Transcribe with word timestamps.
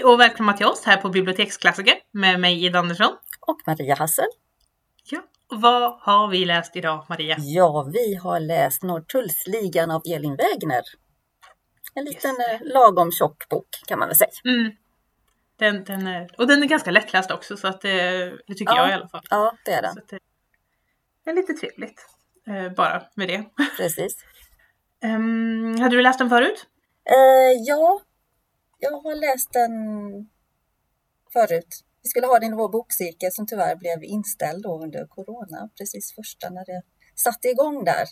Hej 0.00 0.04
och 0.04 0.20
välkomna 0.20 0.52
till 0.52 0.66
oss 0.66 0.84
här 0.84 0.96
på 0.96 1.08
Biblioteksklassiker 1.08 1.94
med 2.12 2.40
mig 2.40 2.64
Ida 2.64 2.78
Andersson. 2.78 3.16
Och 3.40 3.60
Maria 3.66 3.94
Hassel. 3.94 4.24
Ja, 5.10 5.22
vad 5.48 6.00
har 6.00 6.28
vi 6.28 6.44
läst 6.44 6.76
idag 6.76 7.06
Maria? 7.08 7.36
Ja, 7.38 7.90
vi 7.92 8.14
har 8.14 8.40
läst 8.40 8.82
Norrtullsligan 8.82 9.90
av 9.90 10.02
Elin 10.04 10.36
Wägner. 10.36 10.82
En 11.94 12.04
liten 12.04 12.30
eh, 12.30 12.60
lagom 12.60 13.12
tjock 13.12 13.48
bok 13.48 13.68
kan 13.86 13.98
man 13.98 14.08
väl 14.08 14.16
säga. 14.16 14.30
Mm. 14.44 14.72
Den, 15.58 15.84
den 15.84 16.06
är, 16.06 16.30
och 16.38 16.46
den 16.46 16.62
är 16.62 16.66
ganska 16.66 16.90
lättläst 16.90 17.30
också 17.30 17.56
så 17.56 17.68
att 17.68 17.80
det, 17.80 18.24
det 18.46 18.54
tycker 18.54 18.74
Ja. 18.74 18.80
jag 18.80 18.90
i 18.90 18.92
alla 18.92 19.08
fall. 19.08 19.22
Ja, 19.30 19.52
det 19.64 19.72
är 19.72 19.82
den. 19.82 19.92
Så 19.94 19.98
att 19.98 20.08
det, 20.08 20.18
det 21.24 21.30
är 21.30 21.34
lite 21.34 21.52
trevligt. 21.52 22.06
Eh, 22.46 22.72
bara 22.72 23.02
med 23.14 23.28
det. 23.28 23.44
Precis. 23.76 24.16
Ehm, 25.02 25.80
hade 25.80 25.96
du 25.96 26.02
läst 26.02 26.18
den 26.18 26.28
förut? 26.28 26.66
Eh, 27.04 27.62
ja, 27.66 28.00
jag 28.80 29.00
har 29.02 29.14
läst 29.14 29.52
den 29.52 29.74
förut. 31.32 31.80
Vi 32.02 32.08
skulle 32.08 32.26
ha 32.26 32.38
den 32.38 32.52
i 32.52 32.56
vår 32.56 32.68
bokcirkel 32.68 33.32
som 33.32 33.46
tyvärr 33.46 33.76
blev 33.76 34.04
inställd 34.04 34.66
under 34.66 35.06
corona, 35.06 35.70
precis 35.78 36.14
första 36.14 36.50
när 36.50 36.64
det 36.64 36.82
satte 37.14 37.48
igång 37.48 37.84
där. 37.84 38.06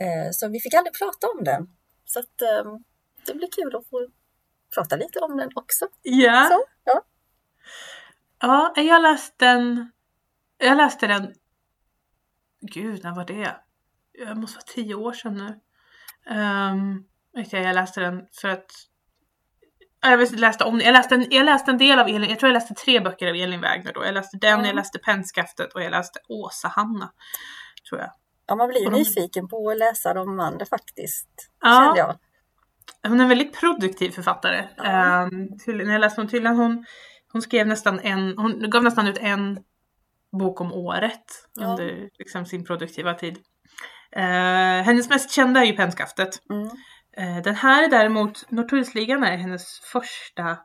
Eh, 0.00 0.30
så 0.32 0.48
vi 0.48 0.60
fick 0.60 0.74
aldrig 0.74 0.94
prata 0.94 1.26
om 1.26 1.44
den. 1.44 1.68
Så 2.04 2.18
att, 2.18 2.42
eh, 2.42 2.72
det 3.26 3.34
blir 3.34 3.48
kul 3.50 3.76
att 3.76 3.88
få 3.88 4.08
prata 4.74 4.96
lite 4.96 5.18
om 5.18 5.36
den 5.36 5.50
också. 5.54 5.88
Ja. 6.02 6.48
Så, 6.50 6.64
ja. 6.84 7.02
Ja, 8.40 8.72
jag 8.76 9.02
läste 9.02 9.44
den. 9.44 9.92
Jag 10.58 10.76
läste 10.76 11.06
den. 11.06 11.34
Gud, 12.60 13.04
när 13.04 13.14
var 13.14 13.24
det? 13.24 13.56
Jag 14.12 14.36
måste 14.36 14.56
vara 14.56 14.74
tio 14.74 14.94
år 14.94 15.12
sedan 15.12 15.34
nu. 15.34 15.60
Um, 16.34 17.08
jag 17.32 17.74
läste 17.74 18.00
den 18.00 18.26
för 18.40 18.48
att. 18.48 18.70
Ja, 20.06 20.10
Jag 20.10 20.40
läste 20.40 20.64
om 20.64 20.80
jag 20.80 20.92
läste, 20.92 21.14
en, 21.14 21.26
jag 21.30 21.44
läste 21.44 21.70
en 21.70 21.78
del 21.78 21.98
av 21.98 22.08
Elin, 22.08 22.30
jag 22.30 22.38
tror 22.38 22.48
jag 22.50 22.54
läste 22.54 22.74
tre 22.74 23.00
böcker 23.00 23.28
av 23.28 23.34
Elin 23.36 23.60
Wägner 23.60 23.92
då. 23.92 24.04
Jag 24.04 24.14
läste 24.14 24.36
den, 24.40 24.52
Mm. 24.54 24.66
jag 24.66 24.74
läste 24.74 24.98
Pennskaftet 24.98 25.72
och 25.72 25.82
jag 25.82 25.90
läste 25.90 26.18
Åsa-Hanna. 26.28 27.12
Tror 27.88 28.00
jag. 28.00 28.10
Ja, 28.46 28.54
man 28.56 28.68
blir 28.68 28.78
ju 28.80 28.84
de- 28.90 28.92
nyfiken 28.98 29.48
på 29.48 29.70
att 29.70 29.78
läsa 29.78 30.14
de 30.14 30.40
andra 30.40 30.66
faktiskt. 30.66 31.28
Ja. 31.60 31.84
Kände 31.84 31.98
jag. 32.00 32.18
Hon 33.08 33.20
är 33.20 33.22
en 33.22 33.28
väldigt 33.28 33.60
produktiv 33.60 34.10
författare. 34.10 34.64
Ja. 34.76 35.22
Um, 35.22 35.58
tydligen, 35.64 35.86
när 35.86 35.94
jag 35.94 36.00
läste 36.00 36.20
hon 36.20 36.28
tydligen 36.28 36.56
hon, 36.56 36.84
hon 37.32 37.42
skrev 37.42 37.66
nästan 37.66 38.00
en, 38.00 38.38
hon 38.38 38.70
gav 38.70 38.82
nästan 38.84 39.06
ut 39.08 39.18
en 39.18 39.58
bok 40.38 40.60
om 40.60 40.72
året 40.72 41.24
Ja. 41.54 41.66
under 41.66 42.08
liksom, 42.18 42.46
sin 42.46 42.64
produktiva 42.64 43.14
tid. 43.14 43.38
Uh, 44.16 44.22
hennes 44.82 45.08
mest 45.08 45.30
kända 45.30 45.60
är 45.60 45.64
ju 45.64 45.72
Pennskaftet. 45.72 46.50
Mm. 46.50 46.68
Eh, 47.16 47.42
den 47.42 47.54
här 47.54 47.82
är 47.84 47.88
däremot, 47.88 48.50
Norrtullsligan 48.50 49.22
är 49.24 49.36
hennes 49.36 49.80
första 49.80 50.58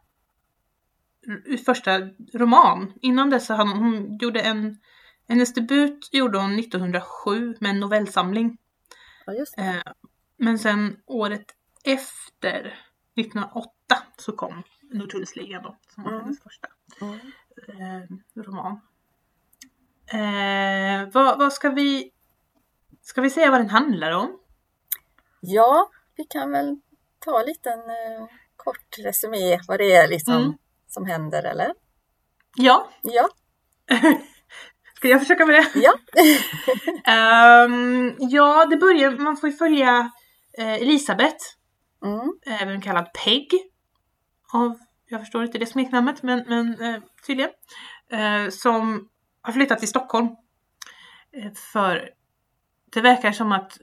första 1.66 1.99
roman. 2.33 2.93
Innan 3.02 3.30
dess 3.30 3.49
hon, 3.49 3.69
hon 3.69 4.17
gjorde 4.17 4.41
en, 4.41 4.77
hennes 5.27 5.53
debut 5.53 6.09
gjorde 6.11 6.38
hon 6.39 6.59
1907 6.59 7.55
med 7.59 7.69
en 7.71 7.80
novellsamling. 7.80 8.58
Ja, 9.25 9.33
just 9.33 9.55
det. 9.55 9.63
Eh, 9.63 9.93
men 10.37 10.59
sen 10.59 10.98
året 11.05 11.45
efter, 11.83 12.80
1908, 13.15 13.71
så 14.17 14.31
kom 14.31 14.64
Norrtullsligan 14.81 15.64
då, 15.64 15.77
som 15.89 16.03
var 16.03 16.11
Mm. 16.11 16.23
hennes 16.23 16.43
första 16.43 16.67
Mm. 17.02 18.23
roman. 18.36 18.81
Eh, 20.08 21.09
vad, 21.14 21.39
vad 21.39 21.53
ska 21.53 21.70
vi... 21.70 22.11
Ska 23.02 23.21
vi 23.21 23.30
säga 23.30 23.52
vad 23.52 23.59
den 23.59 23.70
handlar 23.70 24.11
om? 24.11 24.39
Ja, 25.39 25.92
vi 26.16 26.23
kan 26.23 26.52
väl 26.52 26.77
ta 27.20 27.39
en 27.39 27.45
liten 27.45 27.80
eh, 27.80 28.27
kort 28.55 28.98
resumé 29.05 29.60
vad 29.67 29.80
det 29.80 29.92
är 29.95 30.08
liksom 30.08 30.33
Mm. 30.36 30.54
som 30.88 31.05
händer, 31.05 31.44
eller? 31.44 31.73
Ja, 32.58 32.89
Ja, 33.02 33.30
ska 34.95 35.08
jag 35.08 35.20
försöka 35.21 35.45
med 35.45 35.55
det? 35.55 35.80
ja. 35.80 35.94
Ehm, 37.11 38.16
ja, 38.20 38.66
det 38.66 38.77
börjar, 38.77 39.11
man 39.11 39.38
får 39.38 39.50
ju 39.50 39.55
följa 39.55 40.11
eh, 40.58 40.73
Elisabeth, 40.73 41.45
Mm. 42.05 42.33
även 42.61 42.82
kallad 42.82 43.10
Peg. 43.14 43.48
Av, 44.54 44.80
jag 45.05 45.20
förstår 45.21 45.44
inte 45.44 45.58
det 45.58 45.66
smeknamnet, 45.66 46.23
men, 46.23 46.44
men 46.48 46.82
eh, 46.82 47.02
tydligen. 47.27 47.52
Eh, 48.11 48.50
som 48.50 49.10
har 49.42 49.54
flyttat 49.54 49.80
till 49.80 49.88
Stockholm. 49.88 50.27
Eh, 51.38 51.52
för 51.73 52.10
det 52.94 53.02
verkar 53.02 53.32
som 53.32 53.52
att 53.52 53.77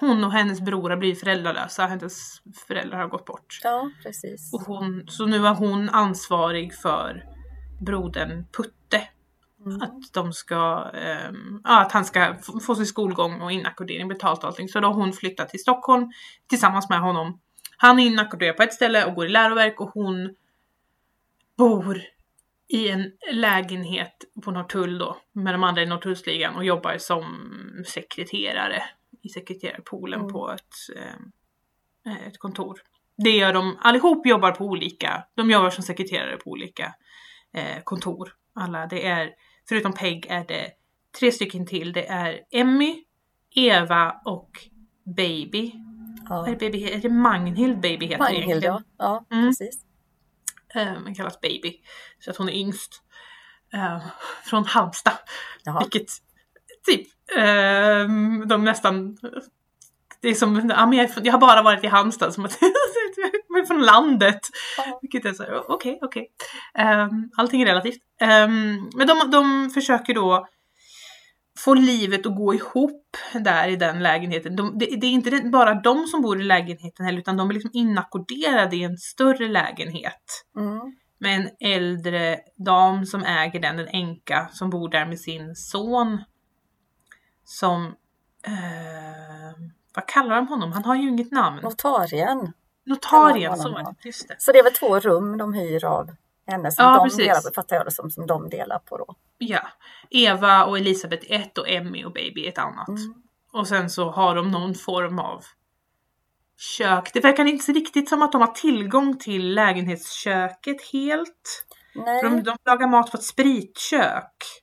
hon 0.00 0.24
och 0.24 0.32
hennes 0.32 0.60
bror 0.60 0.90
har 0.90 0.96
blivit 0.96 1.20
föräldralösa. 1.20 1.86
Hennes 1.86 2.42
föräldrar 2.66 2.98
har 2.98 3.08
gått 3.08 3.24
bort. 3.24 3.60
ja, 3.62 3.90
precis. 4.02 4.54
Och 4.54 4.60
hon, 4.60 5.04
så 5.08 5.26
nu 5.26 5.46
är 5.46 5.54
hon 5.54 5.88
ansvarig 5.88 6.74
för 6.74 7.24
brodern 7.80 8.46
Putte. 8.56 9.08
Mm. 9.66 9.82
Att 9.82 10.12
de 10.12 10.32
ska, 10.32 10.90
ja, 11.64 11.80
att 11.80 11.92
han 11.92 12.04
ska 12.04 12.34
få 12.66 12.74
sin 12.74 12.86
skolgång 12.86 13.40
och 13.40 13.52
inackordering 13.52 14.08
betalt 14.08 14.42
och 14.42 14.48
allting. 14.48 14.68
Så 14.68 14.80
då 14.80 14.88
har 14.88 14.94
hon 14.94 15.12
flyttat 15.12 15.48
till 15.48 15.60
Stockholm 15.60 16.12
tillsammans 16.48 16.88
med 16.88 17.00
honom. 17.00 17.40
Han 17.76 17.98
är 17.98 18.06
inackorderad 18.06 18.56
på 18.56 18.62
ett 18.62 18.74
ställe 18.74 19.04
och 19.04 19.14
går 19.14 19.26
i 19.26 19.28
läroverk 19.28 19.80
och 19.80 19.90
hon 19.90 20.34
bor 21.58 22.02
i 22.68 22.88
en 22.88 23.12
lägenhet 23.32 24.14
på 24.44 24.50
Norrtull 24.50 24.98
då 24.98 25.16
med 25.32 25.54
de 25.54 25.64
andra 25.64 25.82
i 25.82 25.86
Norrtullsligan 25.86 26.56
och 26.56 26.64
jobbar 26.64 26.98
som 26.98 27.24
sekreterare 27.86 28.82
i 29.22 29.28
sekreterarpoolen 29.28 30.20
Mm. 30.20 30.32
på 30.32 30.50
ett, 30.52 30.74
eh, 32.06 32.26
ett 32.26 32.38
kontor. 32.38 32.80
Det 33.16 33.30
gör 33.30 33.52
de, 33.52 33.78
allihop 33.80 34.26
jobbar 34.26 34.52
på 34.52 34.64
olika, 34.64 35.24
de 35.34 35.50
jobbar 35.50 35.70
som 35.70 35.84
sekreterare 35.84 36.36
på 36.36 36.50
olika 36.50 36.94
eh, 37.54 37.82
kontor. 37.84 38.32
Alla, 38.54 38.86
det 38.86 39.06
är, 39.06 39.30
förutom 39.68 39.92
Peg 39.92 40.26
är 40.28 40.44
det 40.48 40.70
tre 41.18 41.32
stycken 41.32 41.66
till. 41.66 41.92
Det 41.92 42.06
är 42.08 42.40
Emmy, 42.50 43.04
Eva 43.54 44.20
och 44.24 44.50
Baby. 45.16 45.72
Vad 46.28 46.48
är 46.48 46.52
Ja. 46.52 46.56
det, 46.58 46.70
baby? 46.70 46.84
Är 46.90 46.98
det 46.98 47.08
Magnhild 47.08 47.80
Baby 47.80 48.06
heter 48.06 48.18
Magnhild, 48.18 48.44
egentligen? 48.48 48.74
ja. 48.98 49.24
ja 49.30 49.36
Mm. 49.36 49.48
precis. 49.50 49.84
Eh, 50.74 51.00
men 51.00 51.14
kallas 51.14 51.40
Baby. 51.40 51.80
Så 52.20 52.30
att 52.30 52.36
hon 52.36 52.48
är 52.48 52.52
yngst. 52.52 53.02
Eh, 53.74 54.02
från 54.44 54.64
Halmstad. 54.64 55.18
Jaha. 55.64 55.80
Vilket 55.80 56.10
typ 56.86 57.06
eh, 57.36 58.08
de 58.46 58.64
nästan 58.64 59.16
det 60.22 60.28
är 60.28 60.34
som, 60.34 60.70
ja, 60.76 60.86
men 60.86 60.98
jag, 60.98 61.10
jag 61.22 61.32
har 61.32 61.40
bara 61.40 61.62
varit 61.62 61.84
i 61.84 61.86
Halmstad 61.86 62.34
som 62.34 62.44
att 62.44 62.58
är 63.62 63.66
från 63.66 63.82
landet. 63.82 64.40
Ja. 64.76 64.98
Vilket 65.02 65.24
är 65.24 65.32
så 65.32 65.44
okej, 65.68 65.98
okej. 66.02 66.28
Ehm, 66.74 67.30
allting 67.36 67.62
är 67.62 67.66
relativt. 67.66 67.98
Ehm, 68.20 68.90
men 68.96 69.06
de, 69.06 69.30
de 69.30 69.70
försöker 69.70 70.14
då 70.14 70.46
få 71.58 71.74
livet 71.74 72.26
att 72.26 72.36
gå 72.36 72.54
ihop 72.54 73.16
där 73.32 73.68
i 73.68 73.76
den 73.76 74.02
lägenheten. 74.02 74.56
De, 74.56 74.78
det, 74.78 74.86
det 74.86 75.06
är 75.06 75.10
inte 75.10 75.42
bara 75.52 75.74
de 75.74 76.06
som 76.06 76.22
bor 76.22 76.40
i 76.40 76.44
lägenheten 76.44 77.06
heller, 77.06 77.18
utan 77.18 77.36
de 77.36 77.50
är 77.50 77.54
liksom 77.54 77.70
inackorderade 77.74 78.76
i 78.76 78.82
en 78.82 78.96
större 78.96 79.48
lägenhet 79.48 80.44
Mm. 80.56 80.80
med 81.18 81.36
en 81.36 81.72
äldre 81.72 82.38
dam 82.66 83.06
som 83.06 83.24
äger 83.24 83.60
den, 83.60 83.78
en 83.78 83.88
änka 83.88 84.48
som 84.52 84.70
bor 84.70 84.88
där 84.88 85.06
med 85.06 85.20
sin 85.20 85.54
son. 85.54 86.18
Som, 87.44 87.86
eh, 88.46 88.52
vad 89.94 90.06
kallar 90.06 90.36
de 90.36 90.48
honom? 90.48 90.72
Han 90.72 90.84
har 90.84 90.94
ju 90.94 91.08
inget 91.08 91.30
namn. 91.32 91.60
Notarien. 91.62 92.52
Notarien, 92.86 93.56
så 93.56 93.72
var 93.72 93.82
det. 93.82 93.94
Just 94.02 94.28
det. 94.28 94.36
Så 94.38 94.52
det 94.52 94.58
är 94.58 94.64
väl 94.64 94.72
två 94.72 95.00
rum 95.00 95.38
de 95.38 95.54
hyr 95.54 95.84
av 95.84 96.10
henne 96.46 96.72
som 96.72 96.84
Ja, 96.84 96.94
de 96.94 97.04
precis. 97.04 97.18
delar 97.18 97.40
på, 97.40 97.50
fattar 97.54 97.76
jag 97.76 97.86
det 97.86 97.90
som, 97.90 98.10
som 98.10 98.26
de 98.26 98.48
delar 98.50 98.78
på 98.78 98.96
då. 98.96 99.14
Ja. 99.38 99.60
Eva 100.10 100.64
och 100.64 100.78
Elisabeth 100.78 101.26
ett 101.28 101.58
och 101.58 101.68
Emmy 101.68 102.04
och 102.04 102.12
Baby 102.12 102.46
ett 102.46 102.58
annat. 102.58 102.88
Mm. 102.88 103.14
Och 103.52 103.68
sen 103.68 103.90
så 103.90 104.10
har 104.10 104.34
de 104.34 104.50
någon 104.50 104.74
form 104.74 105.18
av 105.18 105.44
kök. 106.78 107.10
Det 107.14 107.20
verkar 107.20 107.44
inte 107.44 107.72
riktigt 107.72 108.08
som 108.08 108.22
att 108.22 108.32
de 108.32 108.40
har 108.40 108.52
tillgång 108.52 109.18
till 109.18 109.54
lägenhetsköket 109.54 110.82
helt. 110.92 111.66
Nej, 111.94 112.22
de, 112.22 112.42
de 112.42 112.56
lagar 112.64 112.86
mat 112.86 113.10
på 113.10 113.16
ett 113.16 113.24
spritkök. 113.24 114.61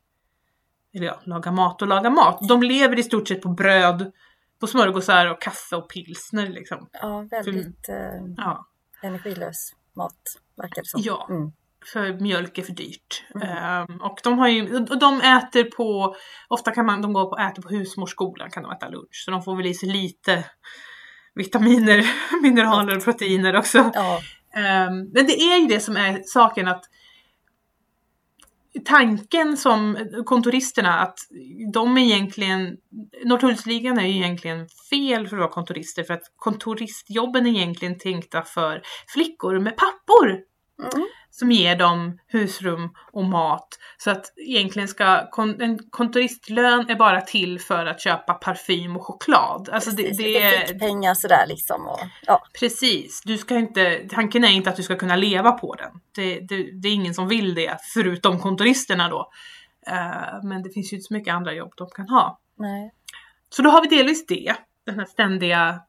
Eller 0.95 1.05
ja, 1.05 1.21
laga 1.23 1.51
mat 1.51 1.81
och 1.81 1.87
laga 1.87 2.09
mat. 2.09 2.47
De 2.47 2.63
lever 2.63 2.99
i 2.99 3.03
stort 3.03 3.27
sett 3.27 3.41
på 3.41 3.49
bröd, 3.49 4.11
på 4.59 4.67
smörgåsar 4.67 5.25
och 5.25 5.41
kaffe 5.41 5.75
och 5.75 5.89
pilsner 5.89 6.47
liksom. 6.47 6.89
ja, 7.01 7.27
väldigt 7.31 7.89
eh, 7.89 8.33
Ja, 8.37 8.67
energilös 9.01 9.73
mat 9.95 10.21
verkar 10.57 10.81
det 10.81 10.87
som. 10.87 11.01
Ja. 11.03 11.27
Mm. 11.29 11.51
för 11.93 12.13
mjölk 12.13 12.57
är 12.57 12.63
för 12.63 12.73
dyrt. 12.73 13.23
Mm. 13.35 13.47
Ehm, 13.47 14.01
och 14.01 14.19
de 14.23 14.39
har 14.39 14.47
ju, 14.47 14.77
och 14.77 14.99
de 14.99 15.21
äter 15.21 15.63
på, 15.63 16.15
ofta 16.47 16.71
kan 16.71 16.85
man, 16.85 17.01
de 17.01 17.13
går 17.13 17.29
på, 17.29 17.37
äter 17.37 17.61
på 17.61 17.69
husmorsskolan 17.69 18.51
kan 18.51 18.63
de 18.63 18.71
äta 18.71 18.89
lunch. 18.89 19.23
Så 19.25 19.31
de 19.31 19.43
får 19.43 19.55
väl 19.55 19.65
i 19.65 19.73
sig 19.73 19.89
lite 19.89 20.45
vitaminer, 21.35 22.05
mineraler 22.41 22.97
och 22.97 23.03
proteiner 23.03 23.55
också. 23.55 23.91
Ja, 23.93 24.21
Ehm, 24.55 25.09
men 25.13 25.27
det 25.27 25.41
är 25.41 25.57
ju 25.57 25.67
det 25.67 25.79
som 25.79 25.97
är 25.97 26.21
saken 26.23 26.67
att 26.67 26.83
tanken 28.85 29.57
som 29.57 29.97
kontoristerna 30.25 30.99
att 30.99 31.19
de 31.73 31.97
är 31.97 32.01
egentligen, 32.01 32.77
Norrtullsligan 33.25 33.99
är 33.99 34.05
ju 34.05 34.15
egentligen 34.15 34.67
fel 34.89 35.27
för 35.27 35.35
att 35.35 35.39
vara 35.39 35.51
kontorister 35.51 36.03
för 36.03 36.13
att 36.13 36.23
kontoristjobben 36.35 37.45
är 37.45 37.49
egentligen 37.49 37.97
tänkta 37.97 38.41
för 38.41 38.81
flickor 39.07 39.59
med 39.59 39.77
pappor. 39.77 40.29
Mm 40.95 41.07
som 41.31 41.51
ger 41.51 41.75
dem 41.75 42.19
husrum 42.27 42.89
och 43.11 43.23
mat. 43.23 43.67
Så 43.97 44.11
att 44.11 44.33
egentligen 44.37 44.87
ska 44.87 45.29
kon 45.31 45.61
en 45.61 45.79
kontoristlön 45.89 46.89
är 46.89 46.95
bara 46.95 47.21
till 47.21 47.59
för 47.59 47.85
att 47.85 48.01
köpa 48.01 48.33
parfym 48.33 48.95
och 48.95 49.05
choklad. 49.05 49.69
Alltså 49.71 49.91
det, 49.91 50.03
Precis, 50.03 50.17
det 50.17 50.27
lite 50.27 50.39
är 50.39 50.67
fickpengar 50.67 51.13
sådär 51.13 51.45
liksom. 51.47 51.87
Och, 51.87 51.99
ja. 52.25 52.43
precis. 52.59 53.21
Du 53.25 53.37
ska 53.37 53.55
inte, 53.55 54.07
tanken 54.09 54.43
är 54.43 54.51
inte 54.51 54.69
att 54.69 54.75
du 54.75 54.83
ska 54.83 54.95
kunna 54.95 55.15
leva 55.15 55.51
på 55.51 55.75
den. 55.75 55.91
Det, 56.15 56.39
det, 56.39 56.81
det 56.81 56.87
är 56.87 56.93
ingen 56.93 57.13
som 57.13 57.27
vill 57.27 57.55
det 57.55 57.77
förutom 57.93 58.39
kontoristerna 58.39 59.09
då. 59.09 59.31
Eh, 59.87 60.43
men 60.43 60.63
det 60.63 60.69
finns 60.69 60.93
ju 60.93 60.97
inte 60.97 61.07
så 61.07 61.13
mycket 61.13 61.33
andra 61.33 61.53
jobb 61.53 61.73
de 61.77 61.89
kan 61.89 62.09
ha. 62.09 62.39
Nej. 62.55 62.93
Så 63.49 63.61
då 63.61 63.69
har 63.69 63.81
vi 63.81 63.87
delvis 63.87 64.25
det, 64.27 64.55
den 64.85 64.99
här 64.99 65.05
ständiga, 65.05 65.81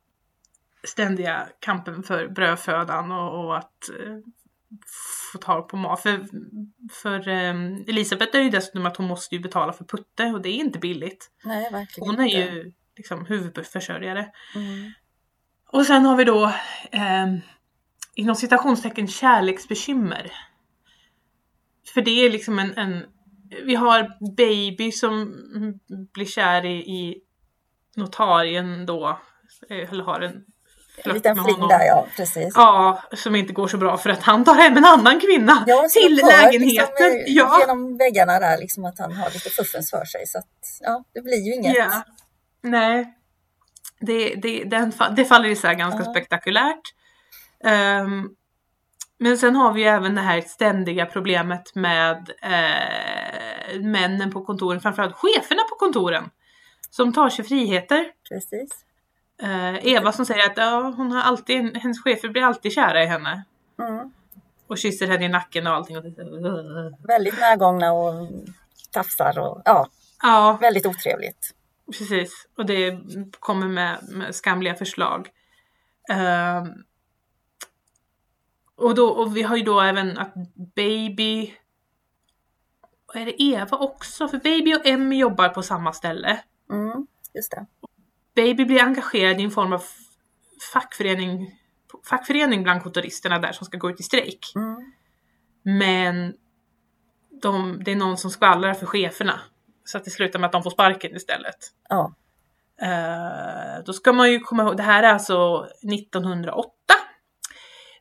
ständiga 0.84 1.48
kampen 1.60 2.02
för 2.02 2.28
brödfödan 2.28 3.12
och, 3.12 3.44
och 3.44 3.56
att 3.58 3.88
eh, 3.88 4.16
få 5.32 5.38
tag 5.38 5.68
på 5.68 5.76
mat. 5.76 6.02
För, 6.02 6.26
för 6.92 7.28
eh, 7.28 7.54
Elisabeth 7.88 8.36
är 8.36 8.42
ju 8.42 8.50
dessutom 8.50 8.86
att 8.86 8.96
hon 8.96 9.06
måste 9.06 9.34
ju 9.34 9.40
betala 9.40 9.72
för 9.72 9.84
Putte 9.84 10.24
och 10.24 10.42
det 10.42 10.48
är 10.48 10.54
inte 10.54 10.78
billigt. 10.78 11.30
Nej, 11.44 11.72
verkligen 11.72 12.08
Hon 12.08 12.20
är 12.20 12.24
inte. 12.24 12.54
ju 12.54 12.72
liksom 12.96 13.26
huvudförsörjare. 13.26 14.30
Mm. 14.54 14.92
Och 15.66 15.86
sen 15.86 16.04
har 16.04 16.16
vi 16.16 16.24
då 16.24 16.44
eh, 16.92 17.26
inom 18.14 18.36
citationstecken 18.36 19.08
kärleksbekymmer. 19.08 20.32
För 21.94 22.02
det 22.02 22.10
är 22.10 22.30
liksom 22.30 22.58
en, 22.58 22.78
en 22.78 23.04
vi 23.64 23.74
har 23.74 24.34
baby 24.36 24.92
som 24.92 25.34
blir 26.14 26.26
kär 26.26 26.64
i, 26.64 26.76
i 26.76 27.22
notarien 27.96 28.86
då, 28.86 29.20
eh, 29.70 29.92
eller 29.92 30.04
har 30.04 30.20
en 30.20 30.44
En 31.04 31.14
liten 31.14 31.34
fling 31.44 31.54
honom. 31.54 31.68
där 31.68 31.84
ja, 31.86 32.06
precis. 32.16 32.52
Ja, 32.54 33.02
som 33.12 33.34
inte 33.36 33.52
går 33.52 33.68
så 33.68 33.76
bra 33.76 33.96
för 33.96 34.10
att 34.10 34.22
han 34.22 34.44
tar 34.44 34.54
hem 34.54 34.76
en 34.76 34.84
annan 34.84 35.20
kvinna 35.20 35.64
Ja, 35.66 35.88
till 35.92 36.20
hör 36.22 36.28
lägenheten. 36.44 37.12
Liksom, 37.12 37.34
ja. 37.34 37.60
Genom 37.60 37.96
väggarna 37.96 38.40
där, 38.40 38.58
liksom 38.58 38.84
att 38.84 38.98
han 38.98 39.12
har 39.12 39.30
lite 39.30 39.50
fuffens 39.50 39.90
för 39.90 40.04
sig. 40.04 40.26
Så 40.26 40.38
att, 40.38 40.46
ja, 40.80 41.04
det 41.14 41.20
blir 41.20 41.46
ju 41.46 41.54
inget. 41.54 41.76
Ja. 41.76 42.02
Nej. 42.62 43.14
Det, 44.00 44.34
det, 44.34 44.64
den, 44.64 44.92
det 45.16 45.24
faller 45.24 45.48
isär 45.48 45.74
ganska 45.74 46.02
Ja. 46.04 46.10
spektakulärt. 46.12 46.82
Ehm, 47.64 48.28
men 49.18 49.38
sen 49.38 49.56
har 49.56 49.72
vi 49.72 49.80
ju 49.80 49.86
även 49.86 50.14
det 50.14 50.20
här 50.20 50.40
ständiga 50.40 51.06
problemet 51.06 51.74
med 51.74 52.30
eh, 52.42 53.80
männen 53.80 54.32
på 54.32 54.44
kontoren, 54.44 54.80
framförallt 54.80 55.16
cheferna 55.16 55.62
på 55.70 55.74
kontoren. 55.76 56.30
Som 56.90 57.12
tar 57.12 57.28
sig 57.28 57.44
friheter. 57.44 58.04
Precis. 58.28 58.70
Eh, 59.42 59.86
Eva 59.86 60.12
som 60.12 60.26
säger 60.26 60.50
att 60.50 60.56
ja, 60.56 60.94
hon 60.96 61.12
har 61.12 61.22
alltid, 61.22 61.76
hennes 61.76 62.02
chefer 62.02 62.28
blir 62.28 62.42
alltid 62.42 62.72
kära 62.72 63.02
i 63.02 63.06
henne. 63.06 63.44
Mm. 63.78 64.12
Och 64.66 64.78
kysser 64.78 65.06
henne 65.06 65.24
i 65.24 65.28
nacken 65.28 65.66
och 65.66 65.72
allting. 65.72 65.96
Och 65.96 66.04
Väldigt 67.08 67.40
närgångna 67.40 67.92
och 67.92 68.28
tafsar 68.92 69.38
och 69.38 69.62
ja, 69.64 69.88
ja, 70.22 70.58
väldigt 70.60 70.86
otrevligt. 70.86 71.54
Precis, 71.86 72.48
och 72.56 72.66
det 72.66 73.00
kommer 73.40 73.68
med, 73.68 73.98
med 74.08 74.34
skamliga 74.34 74.74
förslag. 74.74 75.28
Ehm, 76.10 76.84
och, 78.76 78.94
då, 78.94 79.08
och 79.08 79.36
vi 79.36 79.42
har 79.42 79.56
ju 79.56 79.62
då 79.62 79.80
även 79.80 80.18
att 80.18 80.34
Baby... 80.74 81.54
Är 83.14 83.24
det 83.24 83.42
Eva 83.42 83.76
också? 83.76 84.28
För 84.28 84.38
Baby 84.38 84.74
och 84.74 84.86
Emmy 84.86 85.18
jobbar 85.18 85.48
på 85.48 85.62
samma 85.62 85.92
ställe. 85.92 86.42
Mm, 86.70 87.06
just 87.34 87.50
det. 87.50 87.66
Baby 88.34 88.64
blir 88.64 88.82
engagerad 88.82 89.40
i 89.40 89.44
en 89.44 89.50
form 89.50 89.72
av 89.72 89.82
fackförening, 90.72 91.58
fackförening 92.10 92.62
bland 92.62 92.82
kontoristerna 92.82 93.38
där 93.38 93.52
som 93.52 93.66
ska 93.66 93.78
gå 93.78 93.90
ut 93.90 94.00
i 94.00 94.02
strejk. 94.02 94.52
Mm. 94.54 94.92
Men 95.62 96.34
de, 97.42 97.84
det 97.84 97.92
är 97.92 97.96
någon 97.96 98.16
som 98.16 98.30
skvallrar 98.30 98.74
för 98.74 98.86
cheferna. 98.86 99.40
Så 99.84 99.98
att 99.98 100.04
det 100.04 100.10
slutar 100.10 100.38
med 100.38 100.46
att 100.46 100.52
de 100.52 100.62
får 100.62 100.70
sparken 100.70 101.16
istället. 101.16 101.56
Ja, 101.88 102.14
Eh, 102.82 103.84
då 103.84 103.92
ska 103.92 104.12
man 104.12 104.32
ju 104.32 104.40
komma 104.40 104.62
ihåg, 104.62 104.76
det 104.76 104.82
här 104.82 105.02
är 105.02 105.12
alltså 105.12 105.66
1908. 105.92 106.70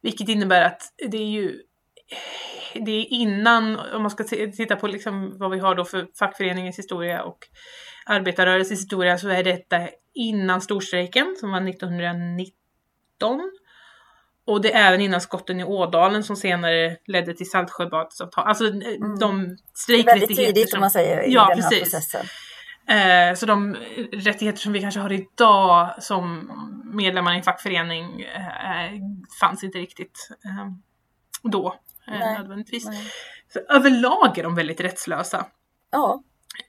Vilket 0.02 0.30
innebär 0.30 0.62
att 0.62 0.82
det 1.12 1.18
är 1.18 1.30
ju 1.30 1.62
det 2.74 2.92
är 2.92 3.14
innan, 3.14 3.80
om 3.80 4.02
man 4.02 4.12
ska 4.12 4.24
titta 4.24 4.76
på 4.76 4.88
liksom 4.88 5.38
vad 5.40 5.52
vi 5.52 5.60
har 5.60 5.76
då 5.76 5.86
för 5.86 6.08
fackföreningens 6.20 6.80
historia 6.80 7.24
och 7.24 7.38
arbetarrörelsens 8.06 8.80
historia 8.82 9.18
så 9.18 9.30
är 9.30 9.44
detta 9.44 9.90
innan 10.14 10.62
storstrejken 10.62 11.36
som 11.40 11.52
var 11.52 11.70
1919. 11.70 13.52
Och 14.46 14.62
det 14.62 14.74
är 14.74 14.88
även 14.88 15.02
innan 15.02 15.22
skotten 15.22 15.60
i 15.60 15.64
Ådalen 15.64 16.24
som 16.24 16.36
senare 16.36 16.98
ledde 17.06 17.34
till 17.34 17.50
Saltsjöbadsavtal. 17.50 18.48
Alltså 18.48 18.66
eh, 18.66 18.72
de 18.72 19.32
Mm. 19.32 19.40
väldigt 19.40 19.60
strejkrättigheter 19.78 20.36
tidigt 20.36 20.70
som... 20.70 20.78
som 20.78 20.80
man 20.80 20.92
säger 20.92 21.24
i 21.28 21.34
Ja, 21.34 21.48
den 21.56 21.64
här 21.64 21.70
precis. 21.70 21.84
processen. 21.84 22.26
Eh, 22.90 23.36
så 23.36 23.46
de 23.46 23.76
rättigheter 24.12 24.60
som 24.60 24.74
vi 24.74 24.82
kanske 24.82 25.00
har 25.00 25.12
idag 25.12 26.04
som 26.04 26.52
medlemmar 26.94 27.34
i 27.34 27.38
en 27.38 27.44
fackförening 27.44 28.22
eh, 28.22 28.92
fanns 29.40 29.64
inte 29.64 29.78
riktigt 29.78 30.30
eh, 30.46 30.68
då 31.44 31.76
Nej, 32.10 32.38
nödvändigtvis. 32.38 32.86
Nej. 32.86 33.12
Så 33.54 33.60
överlag 33.60 34.38
är 34.38 34.44
de 34.44 34.56
väldigt 34.56 34.82
rättslösa 34.82 35.46
Ja, 35.92 36.24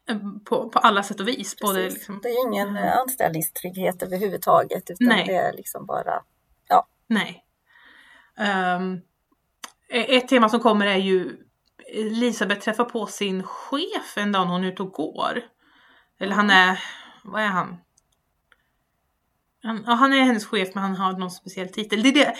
eh, 0.08 0.16
på, 0.44 0.68
på 0.68 0.78
alla 0.78 1.02
sätt 1.02 1.20
och 1.20 1.28
vis. 1.28 1.56
Både 1.60 1.82
liksom, 1.82 2.20
Det 2.22 2.28
är 2.28 2.46
ingen 2.46 2.76
eh, 2.76 2.96
anställningstrygghet 2.96 4.02
överhuvudtaget 4.02 4.90
utan 4.90 5.08
Nej. 5.08 5.24
det 5.26 5.34
är 5.34 5.52
liksom 5.52 5.86
bara 5.86 6.22
nej. 7.06 7.44
Ehm, 8.38 9.00
ett 9.88 10.28
tema 10.28 10.48
som 10.48 10.60
kommer 10.60 10.86
är 10.86 10.96
ju 10.96 11.36
Elisabeth 11.94 12.60
träffar 12.60 12.84
på 12.84 13.06
sin 13.06 13.42
chef 13.42 14.16
en 14.16 14.32
dag 14.32 14.46
när 14.46 14.52
hon 14.52 14.64
är 14.64 14.68
ute 14.68 14.82
och 14.82 14.92
går. 14.92 15.42
Eller 16.20 16.34
han 16.34 16.50
är, 16.50 16.82
vad 17.24 17.42
är 17.42 17.46
han? 17.46 17.76
Han, 19.62 19.84
ja, 19.86 19.92
han 19.92 20.12
är 20.12 20.20
hennes 20.20 20.46
chef 20.46 20.74
men 20.74 20.82
han 20.84 20.96
har 20.96 21.12
någon 21.12 21.30
speciell 21.30 21.68
titel. 21.68 22.02
Det 22.02 22.08
är 22.08 22.12
det. 22.12 22.34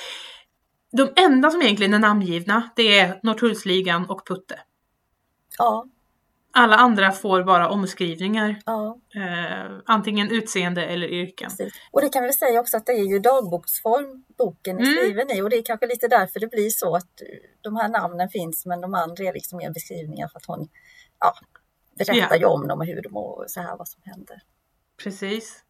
De 0.93 1.13
enda 1.17 1.51
som 1.51 1.63
egentligen 1.63 1.95
är 1.95 1.99
namngivna 1.99 2.71
det 2.77 2.99
är 2.99 3.21
Norrtullsligan 3.23 4.11
och 4.11 4.27
Putte. 4.27 4.59
ja, 5.59 5.87
Alla 6.53 6.77
andra 6.77 7.13
får 7.13 7.43
bara 7.45 7.69
omskrivningar. 7.69 8.57
ja. 8.67 8.99
Eh, 9.15 9.73
antingen 9.87 10.31
utseende 10.31 10.85
eller 10.87 11.07
yrken. 11.09 11.51
Precis. 11.51 11.73
Och 11.91 12.01
det 12.01 12.09
kan 12.09 12.23
vi 12.25 12.33
säga 12.33 12.61
också 12.61 12.77
att 12.77 12.87
det 12.87 12.93
är 12.93 13.05
ju 13.05 13.19
dagboksform 13.19 14.25
boken 14.39 14.79
är 14.79 14.83
Mm. 14.83 14.95
skriven 14.97 15.31
i 15.31 15.43
och 15.43 15.51
det 15.51 15.57
är 15.57 15.63
kanske 15.63 15.87
lite 15.87 16.09
därför 16.09 16.41
det 16.41 16.47
blir 16.47 16.71
så 16.71 16.97
att 16.97 17.21
eh, 17.21 17.27
de 17.61 17.77
här 17.77 17.89
namnen 17.89 18.29
finns 18.29 18.67
men 18.67 18.81
de 18.81 18.95
andra 18.95 19.25
är 19.25 19.33
liksom 19.33 19.57
mer 19.59 19.71
beskrivningar 19.71 20.29
för 20.29 20.39
att 20.39 20.47
hon 20.47 20.69
ja, 21.21 21.35
berättar 21.99 22.35
Ja. 22.35 22.37
ju 22.37 22.45
om 22.45 22.69
dem 22.69 22.79
och 22.81 22.87
hur 22.87 23.03
de 23.03 23.17
och 23.17 23.45
så 23.49 23.61
här 23.61 23.77
vad 23.77 23.89
som 23.89 24.01
händer. 24.05 24.43
Precis. 25.03 25.65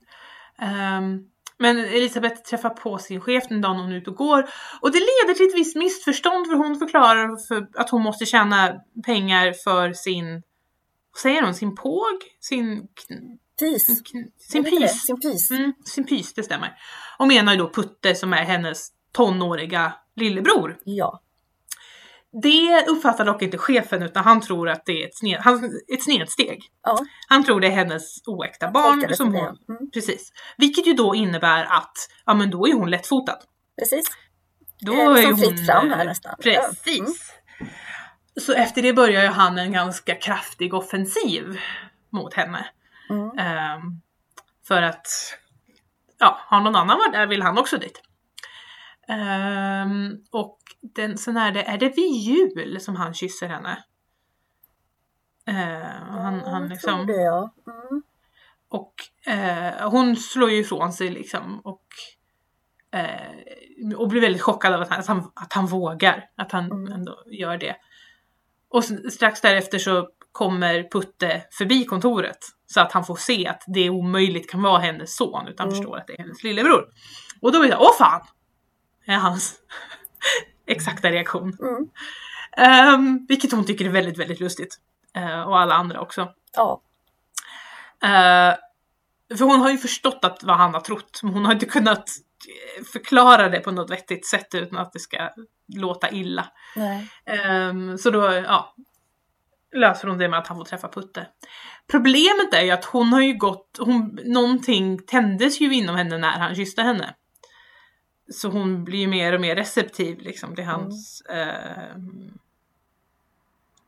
Ehm, 0.59 1.31
men 1.61 1.79
Elisabeth 1.79 2.43
träffar 2.43 2.71
på 2.71 2.99
sin 2.99 3.21
chef 3.21 3.49
den 3.49 3.61
dagen 3.61 3.77
hon 3.77 3.93
är 3.93 3.97
ute 3.97 4.11
och 4.11 4.17
går. 4.17 4.49
Och 4.81 4.93
det 4.93 4.99
leder 4.99 5.35
till 5.35 5.47
ett 5.47 5.55
visst 5.55 5.77
missförstånd 5.77 6.47
för 6.47 6.55
hon 6.55 6.79
förklarar 6.79 7.47
för 7.49 7.81
att 7.81 7.91
hon 7.91 8.03
måste 8.03 8.27
tjäna 8.27 8.81
pengar 9.07 9.53
för 9.65 9.93
sin, 9.93 10.33
vad 11.13 11.21
säger 11.23 11.43
hon, 11.43 11.55
sin 11.55 11.75
påg? 11.75 12.17
Sin, 12.41 12.81
kn, 12.81 13.39
sin 14.39 14.65
pys. 14.65 15.07
Sin 15.07 15.21
pys. 15.21 15.51
Mm, 15.51 15.73
sin 15.85 16.07
pys, 16.07 16.35
det 16.35 16.43
stämmer. 16.43 16.77
Och 17.19 17.27
menar 17.27 17.53
ju 17.53 17.59
då 17.59 17.71
Putte 17.71 18.15
som 18.15 18.33
är 18.33 18.45
hennes 18.45 18.89
tonåriga 19.13 19.93
lillebror. 20.17 20.79
Ja, 20.85 21.21
Det 22.43 22.85
uppfattar 22.89 23.25
dock 23.25 23.43
inte 23.43 23.59
chefen 23.59 24.03
utan 24.03 24.25
han 24.25 24.41
tror 24.41 24.69
att 24.69 24.87
det 24.87 25.03
är 25.03 25.07
ett, 25.09 25.17
sned, 25.17 25.41
han, 25.41 25.65
ett 25.95 26.05
snedsteg. 26.05 26.63
ja. 26.83 26.99
Han 27.29 27.45
tror 27.45 27.61
det 27.61 27.67
är 27.67 27.71
hennes 27.71 28.27
oäkta 28.27 28.71
barn 28.71 29.15
som 29.15 29.35
hon 29.35 29.57
Mm. 29.69 29.91
Precis. 29.95 30.33
Vilket 30.57 30.87
ju 30.87 30.93
då 30.93 31.15
innebär 31.15 31.65
att, 31.65 31.93
ja 32.27 32.35
men 32.35 32.51
då 32.51 32.69
är 32.69 32.73
hon 32.73 32.91
lättfotad. 32.91 33.39
Precis. 33.79 34.07
Då 34.81 34.93
Det 34.93 35.01
är 35.01 35.27
hon... 35.27 35.39
fritt 35.39 35.67
fram 35.67 35.91
här 35.91 36.01
eh, 36.01 36.07
nästan. 36.07 36.35
Precis. 36.43 37.33
Mm. 37.61 37.73
Så 38.41 38.53
efter 38.53 38.83
det 38.83 38.93
börjar 38.93 39.23
ju 39.23 39.29
han 39.29 39.59
en 39.59 39.73
ganska 39.73 40.15
kraftig 40.15 40.75
offensiv 40.75 41.61
mot 42.13 42.35
henne. 42.35 42.67
Mm. 43.11 43.39
Ehm, 43.39 43.81
för 44.69 44.83
att, 44.83 45.07
ja, 46.19 46.41
har 46.47 46.61
någon 46.61 46.77
annan 46.77 46.99
varit 46.99 47.13
där 47.13 47.27
vill 47.27 47.43
han 47.43 47.59
också 47.59 47.77
dit. 47.77 48.03
Ehm, 49.09 50.17
och 50.31 50.60
den, 50.83 51.19
sen 51.19 51.37
är 51.37 51.53
det, 51.53 51.63
är 51.63 51.79
det 51.79 51.97
vid 51.97 52.13
jul 52.13 52.81
som 52.81 52.97
han 52.97 53.15
kysser 53.15 53.49
henne? 53.49 53.85
Ehm, 55.47 56.09
han, 56.09 56.41
han 56.41 56.69
liksom... 56.69 57.07
det 57.07 57.23
ja. 57.23 57.55
Mm. 57.67 58.03
Och 58.69 58.95
eh, 59.33 59.91
hon 59.91 60.17
slår 60.17 60.51
ju 60.51 60.57
ifrån 60.57 60.93
sig 60.93 61.11
liksom 61.11 61.61
och, 61.61 61.87
eh, 62.93 63.97
och 63.97 64.09
blir 64.09 64.21
väldigt 64.21 64.43
chockad 64.43 64.75
av 64.75 64.81
att 64.81 64.89
han, 64.91 65.01
att 65.01 65.07
han, 65.07 65.31
att 65.35 65.53
han 65.53 65.67
vågar, 65.67 66.25
att 66.37 66.53
han 66.53 66.65
Mm. 66.73 66.93
ändå 66.93 67.25
gör 67.27 67.57
det. 67.57 67.77
Och 68.69 68.85
strax 68.85 69.41
därefter 69.41 69.79
så 69.79 70.09
kommer 70.33 70.89
Putte 70.91 71.43
förbi 71.51 71.85
kontoret 71.85 72.39
så 72.67 72.81
att 72.81 72.93
han 72.93 73.05
får 73.05 73.17
se 73.17 73.47
att 73.47 73.65
det 73.67 73.91
omöjligt 73.91 74.51
kan 74.51 74.63
vara 74.63 74.79
hennes 74.79 75.17
son 75.17 75.49
utan 75.49 75.67
Mm. 75.69 75.77
förstår 75.77 75.97
att 75.97 76.07
det 76.07 76.13
är 76.13 76.19
hennes 76.19 76.43
lillebror. 76.43 76.89
Och 77.43 77.53
då 77.53 77.61
blir 77.61 77.71
det 77.71 77.77
åh 77.77 77.97
fan! 77.99 78.27
Är 79.07 79.17
hans, 79.17 79.55
exakta 80.71 81.11
reaktion. 81.11 81.57
Mm. 81.61 81.89
Um, 82.95 83.27
vilket 83.29 83.53
hon 83.53 83.67
tycker 83.67 83.85
är 83.85 83.89
väldigt, 83.89 84.19
väldigt 84.19 84.41
lustigt. 84.41 84.77
Uh, 85.17 85.41
och 85.41 85.61
alla 85.61 85.75
andra 85.75 86.01
också. 86.01 86.29
Ja. 86.57 86.83
Uh, 88.05 88.57
för 89.39 89.45
hon 89.45 89.61
har 89.61 89.71
ju 89.71 89.79
förstått 89.79 90.19
att 90.23 90.43
vad 90.43 90.57
han 90.57 90.75
har 90.75 90.81
trott, 90.81 91.21
men 91.23 91.33
hon 91.33 91.45
har 91.45 91.53
inte 91.53 91.67
kunnat 91.67 92.11
eh, 92.79 92.85
förklara 92.85 93.49
det 93.49 93.61
på 93.61 93.71
något 93.71 93.91
vettigt 93.91 94.27
sätt 94.27 94.55
utan 94.55 94.79
att 94.79 94.93
det 94.93 94.99
ska 94.99 95.31
låta 95.77 96.11
illa. 96.11 96.47
Um, 97.71 97.99
så 97.99 98.11
då, 98.11 98.33
ja, 98.33 98.75
löser 99.77 100.09
hon 100.09 100.19
det 100.19 100.29
med 100.29 100.39
att 100.39 100.47
han 100.47 100.57
får 100.57 100.65
träffa 100.65 100.89
Putte. 100.89 101.27
Problemet 101.91 102.55
är 102.55 102.63
ju 102.63 102.71
att 102.71 102.85
hon 102.85 103.13
har 103.13 103.21
ju 103.21 103.35
gått, 103.35 103.77
hon, 103.79 104.19
någonting 104.25 104.99
tändes 105.07 105.61
ju 105.61 105.75
inom 105.75 105.97
henne 105.97 106.19
när 106.19 106.39
han 106.39 106.55
kysste 106.55 106.83
henne. 106.83 107.15
Så 108.31 108.49
hon 108.49 108.85
blir 108.85 108.99
ju 108.99 109.07
mer 109.07 109.33
och 109.33 109.41
mer 109.41 109.57
receptiv 109.57 110.19
liksom 110.19 110.55
till 110.55 110.65
hans 110.65 111.23
mm. 111.29 111.49
eh, 111.49 112.35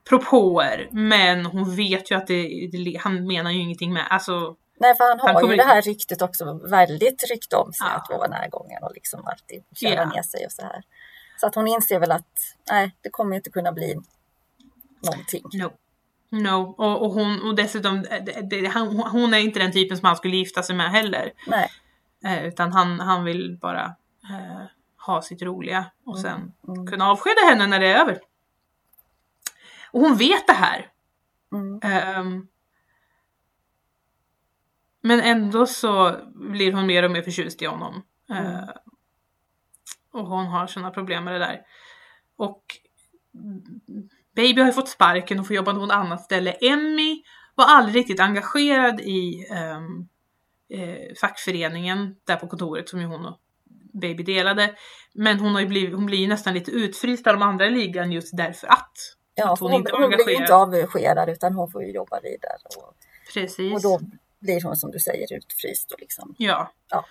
propåer. 0.09 0.89
Men 0.93 1.47
hon 1.47 1.77
vet 1.77 2.11
ju 2.11 2.15
att 2.15 2.27
det, 2.27 2.69
det, 2.73 3.01
han 3.01 3.27
menar 3.27 3.51
ju 3.51 3.61
ingenting 3.61 3.93
med, 3.93 4.07
alltså 4.11 4.57
Nej, 4.81 4.97
för 4.97 5.05
han 5.05 5.21
har 5.21 5.33
han 5.33 5.51
ju 5.51 5.57
det 5.57 5.63
här 5.63 5.83
ryktet 5.83 6.23
också, 6.23 6.61
väldigt 6.71 7.31
rykte 7.31 7.57
om 7.57 7.73
sig 7.73 7.87
ja. 7.87 7.97
att 7.97 8.11
vara 8.11 8.29
närgången 8.29 8.83
och 8.83 8.93
liksom 8.95 9.27
alltid 9.27 9.65
köra 9.77 9.93
yeah. 9.93 10.09
ner 10.09 10.23
sig 10.23 10.47
och 10.47 10.53
så 10.53 10.63
här. 10.63 10.83
Så 11.41 11.47
att 11.47 11.55
hon 11.55 11.69
inser 11.69 12.01
väl 12.01 12.13
att 12.13 12.57
nej, 12.71 12.97
det 13.01 13.11
kommer 13.11 13.37
inte 13.37 13.51
kunna 13.51 13.73
bli 13.73 13.97
någonting. 15.05 15.43
No. 15.53 15.71
No, 16.31 16.75
och, 16.79 17.03
och, 17.03 17.13
hon, 17.13 17.43
och 17.43 17.55
dessutom, 17.55 18.03
det, 18.03 18.41
det, 18.51 18.67
han, 18.67 18.97
hon 18.97 19.35
är 19.35 19.39
inte 19.39 19.61
den 19.61 19.73
typen 19.73 19.97
som 19.97 20.07
han 20.07 20.17
skulle 20.17 20.37
gifta 20.37 20.63
sig 20.63 20.77
med 20.77 20.91
heller. 20.91 21.33
Nej. 21.47 21.69
Eh, 22.25 22.47
utan 22.47 22.73
han, 22.73 23.01
han 23.01 23.25
vill 23.25 23.59
bara 23.61 23.95
eh, 24.31 24.63
ha 25.07 25.23
sitt 25.23 25.43
roliga 25.43 25.91
och 26.05 26.19
sen 26.19 26.41
mm, 26.41 26.53
mm. 26.69 26.87
kunna 26.87 27.11
avskeda 27.11 27.41
henne 27.49 27.67
när 27.67 27.81
det 27.81 27.87
är 27.87 28.01
över. 28.01 28.21
Och 29.93 30.01
hon 30.01 30.17
vet 30.17 30.47
det 30.47 30.53
här. 30.53 30.93
Mm. 31.53 31.81
Um, 32.21 32.49
men 35.01 35.21
ändå 35.21 35.67
så 35.67 36.17
blir 36.35 36.73
hon 36.73 36.87
mer 36.87 37.03
och 37.03 37.11
mer 37.11 37.23
förtjust 37.23 37.63
i 37.63 37.67
honom. 37.67 38.03
Uh, 38.31 38.71
och 40.13 40.27
hon 40.27 40.47
har 40.47 40.67
sådana 40.67 40.91
problem 40.91 41.25
med 41.25 41.35
det 41.35 41.39
där. 41.39 41.63
Och 42.37 42.65
Baby 44.35 44.61
har 44.61 44.67
ju 44.67 44.73
fått 44.73 44.89
sparken 44.89 45.41
och 45.41 45.47
får 45.47 45.57
jobba 45.57 45.73
på 45.73 45.79
något 45.79 45.93
annat 45.93 46.25
ställe. 46.25 46.53
Emmy 46.53 47.23
var 47.55 47.65
aldrig 47.65 47.97
riktigt 47.97 48.21
engagerad 48.21 49.01
i 49.01 49.47
um, 49.51 50.09
eh, 50.69 51.15
fackföreningen 51.21 52.17
där 52.25 52.37
på 52.37 52.49
kontoret 52.49 52.89
som 52.89 53.01
ju 53.01 53.07
hon 53.07 53.27
och 53.27 53.39
Baby 53.93 54.23
delade. 54.23 54.75
Men 55.15 55.41
hon, 55.41 55.55
har 55.55 55.61
ju 55.61 55.67
blivit, 55.67 55.95
hon 55.95 56.07
blir 56.07 56.19
ju 56.19 56.29
nästan 56.29 56.55
lite 56.55 56.71
utfryst 56.71 57.27
av 57.27 57.33
de 57.33 57.43
andra 57.43 57.67
i 57.67 57.71
ligan 57.71 58.13
just 58.13 58.37
därför 58.37 58.67
att. 58.67 58.93
Ja, 59.35 59.53
att 59.53 59.61
hon, 59.61 59.71
hon, 59.71 59.81
inte 59.81 59.93
hon 59.93 60.09
blir 60.09 60.41
inte 60.41 60.55
avskedad 60.55 61.29
utan 61.29 61.55
hon 61.55 61.71
får 61.71 61.85
ju 61.85 61.93
jobba 61.93 62.21
vidare. 62.21 62.59
Och, 62.77 62.95
Precis. 63.35 63.75
Och 63.75 63.83
då 63.83 64.01
blir 64.41 64.63
hon 64.63 64.77
som 64.77 64.91
du 64.91 64.99
säger 64.99 65.37
utfryst 65.37 65.93
och 65.93 66.01
liksom. 66.01 66.35
Ja. 66.39 66.73
ja 66.91 67.05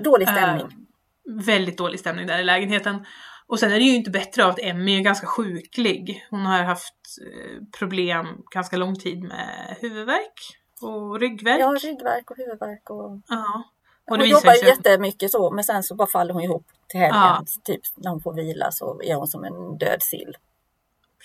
dålig 0.00 0.28
stämning. 0.28 0.66
Uh, 0.66 1.44
väldigt 1.44 1.78
dålig 1.78 2.00
stämning 2.00 2.26
där 2.26 2.38
i 2.38 2.44
lägenheten. 2.44 3.06
Och 3.46 3.60
sen 3.60 3.72
är 3.72 3.78
det 3.78 3.84
ju 3.84 3.94
inte 3.94 4.10
bättre 4.10 4.44
av 4.44 4.50
att 4.50 4.58
Emmy 4.62 4.98
är 4.98 5.00
ganska 5.00 5.26
sjuklig. 5.26 6.26
Hon 6.30 6.46
har 6.46 6.62
haft 6.62 6.94
eh, 7.20 7.62
problem 7.78 8.26
ganska 8.50 8.76
lång 8.76 8.98
tid 8.98 9.22
med 9.22 9.76
huvudvärk 9.80 10.56
och 10.80 11.20
ryggvärk. 11.20 11.60
Ja, 11.60 11.76
ryggvärk 11.82 12.30
och 12.30 12.36
huvudvärk. 12.36 12.90
Och... 12.90 13.20
Ja. 13.28 13.64
Och 14.10 14.16
hon 14.16 14.28
jobbar 14.28 14.52
sig... 14.52 14.68
jättemycket 14.68 15.30
så, 15.30 15.50
men 15.50 15.64
sen 15.64 15.82
så 15.82 15.94
bara 15.94 16.08
faller 16.08 16.34
hon 16.34 16.42
ihop 16.42 16.66
till 16.88 17.00
helgen. 17.00 17.20
Ja. 17.20 17.44
Typ 17.64 17.80
när 17.96 18.10
hon 18.10 18.20
får 18.20 18.34
vila 18.34 18.70
så 18.70 19.02
är 19.02 19.14
hon 19.14 19.28
som 19.28 19.44
en 19.44 19.78
död 19.78 20.02
sill. 20.02 20.36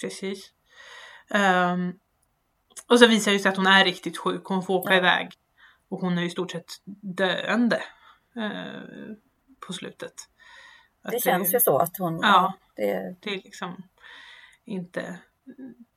Precis. 0.02 0.52
Um, 1.30 2.00
och 2.88 3.00
så 3.00 3.08
visar 3.08 3.32
det 3.32 3.40
sig 3.40 3.50
att 3.50 3.58
hon 3.58 3.68
är 3.68 3.86
riktigt 3.86 4.18
sjuk. 4.18 4.46
Hon 4.46 4.64
får 4.64 4.74
åka 4.74 4.94
ja. 4.94 4.98
iväg. 4.98 5.32
Och 5.90 6.00
hon 6.00 6.18
är 6.18 6.24
i 6.24 6.30
stort 6.30 6.52
sett 6.52 6.72
döende 7.02 7.82
uh, 8.38 9.16
på 9.68 9.74
slutet. 9.74 10.14
Att 11.02 11.12
det 11.12 11.20
känns 11.20 11.54
ju 11.54 11.60
så 11.60 11.78
att 11.78 11.98
hon... 11.98 12.20
Ja, 12.24 12.54
det, 12.76 13.16
det 13.20 13.30
är 13.30 13.42
liksom 13.44 13.84
inte... 14.66 15.20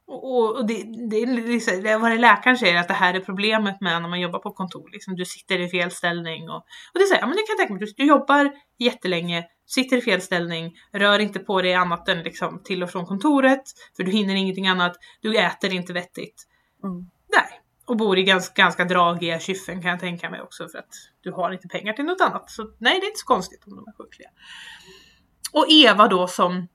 Och, 0.06 0.56
och 0.56 0.66
det, 0.66 0.82
det, 1.10 1.26
liksom, 1.26 1.82
det, 1.82 1.98
vad 1.98 2.10
det 2.10 2.18
läkaren 2.18 2.58
säger 2.58 2.80
att 2.80 2.88
det 2.88 2.94
här 2.94 3.14
är 3.14 3.20
problemet 3.20 3.80
med 3.80 4.02
när 4.02 4.08
man 4.08 4.20
jobbar 4.20 4.38
på 4.38 4.50
kontor. 4.50 4.90
Liksom, 4.92 5.16
du 5.16 5.24
sitter 5.24 5.60
i 5.60 5.68
fel 5.68 5.90
ställning. 5.90 6.50
Och, 6.50 6.56
och 6.94 6.98
det 6.98 7.06
säger 7.06 7.22
ja, 7.22 7.26
men 7.26 7.36
det 7.36 7.42
kan 7.42 7.46
jag 7.48 7.58
tänka 7.58 7.74
mig. 7.74 7.80
Du, 7.80 7.92
du 7.96 8.04
jobbar 8.08 8.52
jättelänge, 8.78 9.44
sitter 9.66 9.96
i 9.96 10.00
fel 10.00 10.20
ställning, 10.20 10.72
rör 10.92 11.18
inte 11.18 11.38
på 11.38 11.62
dig 11.62 11.74
annat 11.74 12.08
än 12.08 12.22
liksom, 12.22 12.62
till 12.64 12.82
och 12.82 12.90
från 12.90 13.06
kontoret. 13.06 13.62
För 13.96 14.02
du 14.02 14.10
hinner 14.10 14.34
ingenting 14.34 14.68
annat. 14.68 14.96
Du 15.20 15.36
äter 15.36 15.72
inte 15.72 15.92
vettigt. 15.92 16.46
Mm. 16.84 17.10
Nej. 17.36 17.60
Och 17.86 17.96
bor 17.96 18.18
i 18.18 18.22
ganska, 18.22 18.62
ganska 18.62 18.84
dragiga 18.84 19.40
kyffen 19.40 19.82
kan 19.82 19.90
jag 19.90 20.00
tänka 20.00 20.30
mig 20.30 20.40
också 20.40 20.68
för 20.68 20.78
att 20.78 20.94
du 21.20 21.32
har 21.32 21.52
inte 21.52 21.68
pengar 21.68 21.92
till 21.92 22.04
något 22.04 22.20
annat. 22.20 22.50
Så 22.50 22.62
nej, 22.78 23.00
det 23.00 23.06
är 23.06 23.08
inte 23.08 23.18
så 23.18 23.26
konstigt 23.26 23.64
om 23.66 23.76
de 23.76 23.88
är 23.88 23.92
sjukliga. 23.92 24.28
Och 25.52 25.66
Eva 25.68 26.08
då 26.08 26.28
som 26.28 26.68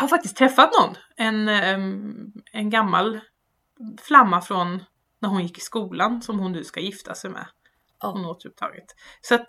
har 0.00 0.08
faktiskt 0.08 0.36
träffat 0.36 0.70
någon. 0.80 0.96
En, 1.16 1.48
en 2.52 2.70
gammal 2.70 3.20
flamma 4.02 4.40
från 4.40 4.84
när 5.18 5.28
hon 5.28 5.42
gick 5.42 5.58
i 5.58 5.60
skolan 5.60 6.22
som 6.22 6.38
hon 6.38 6.52
nu 6.52 6.64
ska 6.64 6.80
gifta 6.80 7.14
sig 7.14 7.30
med. 7.30 7.46
Hon 8.00 8.26
återupptaget. 8.26 8.94
Så 9.20 9.34
att 9.34 9.48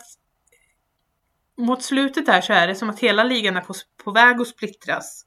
mot 1.57 1.83
slutet 1.83 2.25
där 2.25 2.41
så 2.41 2.53
är 2.53 2.67
det 2.67 2.75
som 2.75 2.89
att 2.89 2.99
hela 2.99 3.23
ligan 3.23 3.57
är 3.57 3.61
på, 3.61 3.73
på 4.03 4.11
väg 4.11 4.41
att 4.41 4.47
splittras. 4.47 5.25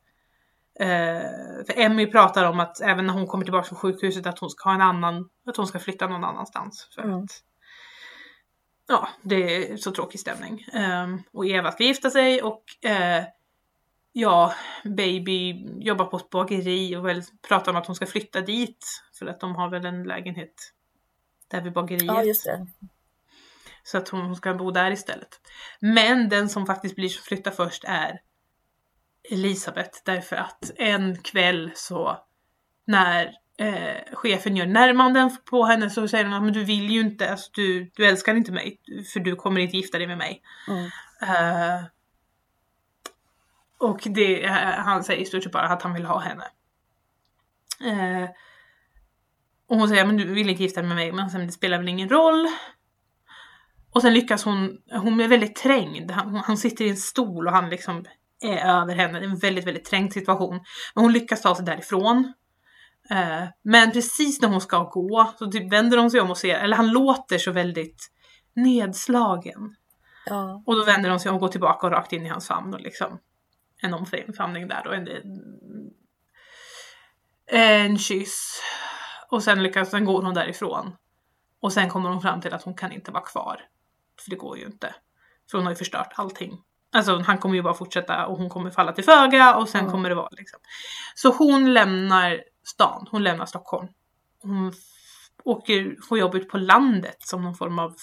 Eh, 0.81 1.67
för 1.67 1.79
Emmy 1.79 2.07
pratar 2.07 2.45
om 2.45 2.61
att 2.61 2.81
även 2.81 3.07
när 3.07 3.15
hon 3.15 3.27
kommer 3.27 3.45
tillbaka 3.45 3.69
från 3.69 3.79
sjukhuset 3.79 4.27
att 4.27 4.39
hon 4.39 4.51
ska 4.51 4.69
ha 4.69 4.75
en 4.75 4.81
annan, 4.81 5.29
att 5.47 5.57
hon 5.57 5.67
ska 5.67 5.79
flytta 5.79 6.09
någon 6.09 6.25
annanstans. 6.25 6.89
För 6.95 7.03
mm. 7.03 7.17
att, 7.17 7.31
ja, 8.89 9.09
det 9.23 9.73
är 9.73 9.77
så 9.77 9.93
tråkig 9.93 10.21
stämning. 10.21 10.67
Um, 10.75 11.23
och 11.33 11.47
Eva 11.47 11.73
ska 11.73 11.85
gifta 11.85 12.11
sig 12.11 12.43
och 12.43 12.63
uh, 12.87 13.25
ja, 14.19 14.55
Baby 14.85 15.67
jobbar 15.79 16.05
på 16.05 16.17
ett 16.17 16.31
bageri 16.31 16.97
och 16.97 17.07
väl 17.07 17.23
pratar 17.49 17.73
om 17.73 17.79
att 17.79 17.87
hon 17.87 17.97
ska 17.97 18.07
flytta 18.07 18.41
dit. 18.41 18.87
För 19.19 19.27
att 19.27 19.41
de 19.41 19.55
har 19.55 19.71
väl 19.71 19.87
en 19.87 20.03
lägenhet 20.03 20.55
där 21.49 21.61
vid 21.61 21.73
bageriet. 21.73 22.05
Ja, 22.05 22.25
just 22.25 22.45
det. 22.45 22.67
Så 23.83 23.99
att 23.99 24.09
hon 24.09 24.37
ska 24.37 24.55
bo 24.55 24.71
där 24.71 24.91
istället. 24.91 25.41
Men 25.81 26.29
den 26.29 26.49
som 26.49 26.67
faktiskt 26.67 26.97
blir 26.97 27.09
som 27.09 27.23
flyttar 27.23 27.51
först 27.51 27.85
är 27.85 28.21
Elisabeth 29.31 29.99
därför 30.05 30.37
att 30.37 30.71
en 30.77 31.23
kväll 31.23 31.71
så 31.75 32.19
när 32.85 33.33
eh, 33.59 34.15
chefen 34.15 34.57
gör 34.57 34.67
närmanden 34.67 35.37
på 35.51 35.65
henne 35.65 35.91
så 35.91 36.09
säger 36.09 36.25
hon 36.25 36.49
att 36.49 36.55
du 36.55 36.65
vill 36.65 36.91
ju 36.91 37.01
inte, 37.01 37.31
alltså, 37.31 37.51
du, 37.55 37.91
du 37.95 38.07
älskar 38.07 38.35
inte 38.35 38.53
mig 38.53 38.81
för 39.13 39.21
du 39.21 39.37
kommer 39.37 39.61
inte 39.61 39.77
gifta 39.77 39.99
dig 39.99 40.07
med 40.07 40.19
mig. 40.19 40.43
Mm. 40.69 40.85
Uh, 41.23 41.85
och 43.79 44.01
det, 44.05 44.47
han 44.77 45.05
säger 45.05 45.23
i 45.23 45.25
stort 45.25 45.43
sett 45.43 45.53
bara 45.53 45.69
att 45.69 45.83
han 45.83 45.95
vill 45.95 46.05
ha 46.05 46.19
henne. 46.19 46.45
Uh, 47.87 48.29
och 49.69 49.77
hon 49.77 49.89
säger 49.89 50.07
men 50.07 50.17
du 50.17 50.35
vill 50.35 50.51
inte 50.51 50.63
gifta 50.63 50.81
dig 50.81 50.89
med 50.89 50.97
mig 50.97 51.13
men 51.13 51.31
sen 51.31 51.47
det 51.47 51.53
spelar 51.53 51.79
väl 51.79 51.89
ingen 51.89 52.09
roll. 52.09 52.49
Och 53.95 54.03
sen 54.03 54.15
lyckas 54.15 54.45
hon, 54.45 54.79
hon 54.91 55.21
är 55.21 55.29
väldigt 55.29 55.57
trängd. 55.57 56.11
Han, 56.11 56.35
han 56.35 56.57
sitter 56.57 56.85
i 56.85 56.89
en 56.89 56.97
stol 56.97 57.47
och 57.47 57.53
han 57.53 57.71
liksom 57.71 58.05
är 58.41 58.81
över 58.81 58.95
henne. 58.95 59.19
Det 59.19 59.25
är 59.25 59.31
en 59.31 59.39
väldigt, 59.39 59.67
väldigt 59.67 59.85
trängd 59.85 60.13
situation. 60.13 60.61
Men 60.95 61.05
hon 61.05 61.13
lyckas 61.13 61.43
ta 61.43 61.55
sig 61.55 61.65
därifrån. 61.65 62.33
Eh, 63.11 63.45
men 63.63 63.93
precis 63.93 64.43
när 64.43 64.49
hon 64.49 64.61
ska 64.61 64.83
gå 64.83 65.33
så 65.39 65.51
typ 65.51 65.73
vänder 65.73 65.99
hon 65.99 66.11
sig 66.11 66.21
om 66.21 66.31
och 66.31 66.39
ser, 66.39 66.59
eller 66.59 66.77
han 66.77 66.91
låter 66.91 67.39
så 67.39 67.53
väldigt 67.53 68.11
nedslagen. 68.55 69.77
Ja. 70.27 70.63
Och 70.67 70.77
då 70.77 70.85
vänder 70.85 71.11
hon 71.11 71.21
sig 71.21 71.31
om 71.31 71.35
och 71.35 71.41
går 71.41 71.49
tillbaka 71.49 71.87
och 71.87 71.93
rakt 71.93 72.13
in 72.13 72.27
i 72.27 72.29
hans 72.29 72.49
famn 72.49 72.75
och 72.75 72.81
liksom 72.81 73.19
en 73.83 73.95
omfamning 73.95 74.69
där 74.69 74.87
och 74.87 74.95
en, 74.95 75.09
en 77.47 77.99
kyss. 77.99 78.63
Och 79.31 79.43
sen 79.43 79.63
lyckas, 79.63 79.91
sen 79.91 80.05
går 80.05 80.23
hon 80.23 80.35
därifrån. 80.35 80.97
Och 81.61 81.73
sen 81.73 81.89
kommer 81.89 82.11
hon 82.11 82.23
fram 82.23 82.41
till 82.41 82.55
att 82.55 82.63
hon 82.63 82.75
kan 82.75 82.93
inte 82.93 83.11
vara 83.11 83.25
kvar. 83.25 83.61
För 84.21 84.31
det 84.31 84.37
går 84.37 84.59
ju 84.59 84.65
inte. 84.65 84.95
För 85.51 85.59
hon 85.59 85.67
har 85.67 85.73
ju 85.73 85.77
förstört 85.77 86.13
allting. 86.15 86.63
Alltså 86.93 87.19
han 87.19 87.39
kommer 87.39 87.55
ju 87.55 87.63
bara 87.63 87.75
fortsätta 87.75 88.27
och 88.27 88.39
hon 88.39 88.49
kommer 88.49 88.71
falla 88.71 88.93
till 88.93 89.05
föga 89.05 89.57
och 89.57 89.69
sen 89.69 89.81
mm. 89.81 89.93
kommer 89.93 90.09
det 90.09 90.15
vara 90.15 90.29
liksom. 90.31 90.61
Så 91.15 91.33
hon 91.33 91.75
lämnar 91.75 92.45
stan, 92.65 93.07
hon 93.11 93.23
lämnar 93.23 93.47
Stockholm. 93.47 93.89
Hon 94.43 94.73
åker, 95.45 95.97
får 96.09 96.19
jobb 96.19 96.35
ut 96.35 96.49
på 96.49 96.59
landet 96.59 97.17
som 97.19 97.43
någon 97.43 97.55
form 97.55 97.79
av 97.79 97.97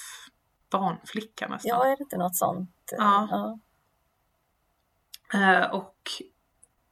barnflicka 0.72 1.48
nästan. 1.48 1.70
Ja, 1.70 1.86
är 1.86 1.98
det 1.98 2.04
inte 2.04 2.18
något 2.18 2.36
sånt? 2.36 2.72
Ja. 2.98 3.28
ja. 3.32 3.60
Uh, 5.34 5.74
och 5.74 5.96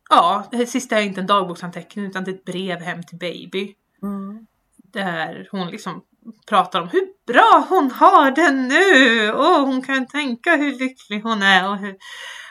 ja, 0.10 0.48
det 0.52 0.66
sista 0.66 1.00
är 1.00 1.04
inte 1.04 1.22
en 1.22 1.28
dagboksanteckning 1.28 2.06
utan 2.06 2.24
det 2.24 2.32
är 2.32 2.36
ett 2.36 2.46
brev 2.46 2.82
hem 2.82 3.04
till 3.04 3.18
Baby. 3.18 3.76
Mm. 4.04 4.48
Där 4.78 5.48
hon 5.52 5.68
liksom 5.68 6.04
pratar 6.50 6.82
om 6.82 6.88
hur 6.88 7.08
bra 7.28 7.66
hon 7.70 7.92
har 7.92 8.32
det 8.32 8.52
nu 8.52 9.32
och 9.32 9.68
hon 9.68 9.82
kan 9.82 10.08
tänka 10.08 10.56
hur 10.56 10.80
lycklig 10.80 11.22
hon 11.22 11.42
är 11.42 11.70
och 11.70 11.78
hur 11.78 11.96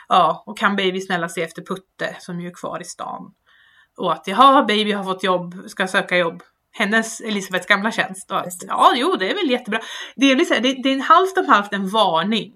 ja, 0.07 0.43
och 0.45 0.57
kan 0.57 0.75
baby 0.75 1.01
snälla 1.01 1.29
se 1.29 1.41
efter 1.41 1.61
Putte 1.61 2.15
som 2.19 2.41
ju 2.41 2.47
är 2.47 2.53
kvar 2.53 2.81
i 2.81 2.83
stan. 2.83 3.33
Och 3.97 4.13
att 4.13 4.27
jaha, 4.27 4.63
baby 4.63 4.91
har 4.91 5.03
fått 5.03 5.23
jobb, 5.23 5.55
ska 5.67 5.87
söka 5.87 6.17
jobb. 6.17 6.43
Hennes, 6.71 7.21
Elisabeths 7.21 7.67
gamla 7.67 7.91
tjänst. 7.91 8.31
Och 8.31 8.37
att, 8.37 8.63
ja, 8.67 8.93
jo, 8.95 9.15
det 9.15 9.31
är 9.31 9.35
väl 9.35 9.49
jättebra. 9.49 9.79
Det 10.15 10.31
är, 10.31 10.35
liksom, 10.35 10.57
det, 10.61 10.73
det 10.83 10.89
är 10.89 10.93
en 10.93 11.01
halvt 11.01 11.37
om 11.37 11.45
halvt 11.45 11.73
en 11.73 11.89
varning. 11.89 12.53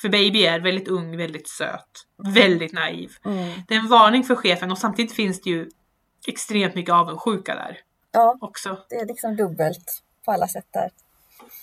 För 0.00 0.08
baby 0.08 0.46
är 0.46 0.60
väldigt 0.60 0.88
ung, 0.88 1.16
väldigt 1.16 1.48
söt, 1.48 2.06
väldigt 2.34 2.72
naiv. 2.72 3.10
Mm. 3.24 3.60
Det 3.68 3.74
är 3.74 3.78
en 3.78 3.88
varning 3.88 4.24
för 4.24 4.34
chefen 4.34 4.70
och 4.70 4.78
samtidigt 4.78 5.12
finns 5.14 5.40
det 5.42 5.50
ju 5.50 5.70
extremt 6.26 6.74
mycket 6.74 6.94
avundsjuka 6.94 7.54
där 7.54 7.80
Ja, 8.12 8.38
också. 8.40 8.84
det 8.88 8.94
är 8.96 9.06
liksom 9.06 9.36
dubbelt 9.36 10.02
på 10.24 10.32
alla 10.32 10.48
sätt 10.48 10.66
där. 10.70 10.90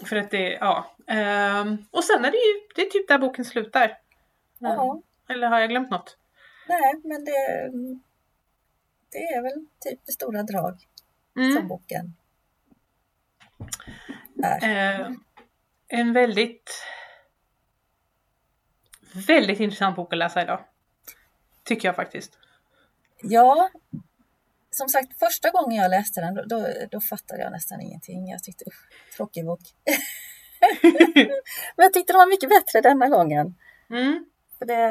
För 0.05 0.15
att 0.15 0.31
det, 0.31 0.49
ja. 0.53 0.95
Ehm, 1.07 1.77
och 1.91 2.03
sen 2.03 2.25
är 2.25 2.31
det 2.31 2.37
ju, 2.37 2.53
det 2.75 2.81
är 2.81 2.89
typ 2.89 3.07
där 3.07 3.17
boken 3.17 3.45
slutar. 3.45 3.97
Ja, 4.59 5.01
Eller 5.29 5.47
har 5.47 5.59
jag 5.59 5.69
glömt 5.69 5.89
något? 5.89 6.17
nej, 6.67 6.93
men 7.03 7.25
det, 7.25 7.69
det 9.11 9.17
är 9.17 9.41
väl 9.43 9.65
typ 9.79 9.99
det 10.05 10.11
stora 10.11 10.43
drag 10.43 10.77
som 11.33 11.43
Mm. 11.43 11.67
boken 11.67 12.15
är. 14.43 14.99
Eh, 15.01 15.11
en 15.87 16.13
väldigt, 16.13 16.71
väldigt 19.27 19.59
intressant 19.59 19.95
bok 19.95 20.13
att 20.13 20.19
läsa 20.19 20.41
idag. 20.41 20.59
Tycker 21.63 21.87
jag 21.87 21.95
faktiskt. 21.95 22.37
Ja, 23.21 23.69
som 24.71 24.89
sagt, 24.89 25.19
första 25.19 25.49
gången 25.49 25.81
jag 25.81 25.91
läste 25.91 26.21
den, 26.21 26.35
då, 26.35 26.41
då, 26.45 26.67
då 26.91 27.01
fattade 27.01 27.41
jag 27.41 27.51
nästan 27.51 27.81
ingenting. 27.81 28.27
Jag 28.29 28.43
tyckte, 28.43 28.65
usch, 28.67 28.89
tråkig 29.17 29.45
bok. 29.45 29.59
Men 31.75 31.83
jag 31.85 31.93
tyckte 31.93 32.13
den 32.13 32.19
var 32.19 32.27
mycket 32.27 32.49
bättre 32.49 32.81
denna 32.81 33.09
gången. 33.09 33.55
Mm. 33.89 34.25
För 34.59 34.65
det, 34.65 34.87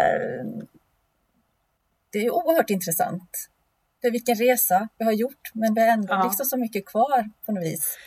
det 2.12 2.19
är 2.19 2.23
ju 2.23 2.31
oerhört 2.31 2.71
intressant. 2.71 3.49
Det 4.00 4.07
är 4.09 4.12
vilken 4.12 4.35
resa 4.35 4.88
vi 4.99 5.04
har 5.04 5.12
gjort, 5.12 5.50
men 5.54 5.75
vi 5.75 5.81
har 5.81 5.88
ändå 5.88 6.14
Ja. 6.14 6.25
liksom 6.25 6.47
så 6.47 6.57
mycket 6.57 6.87
kvar 6.87 7.31
på 7.47 7.52
något 7.52 7.64
vis. 7.64 7.99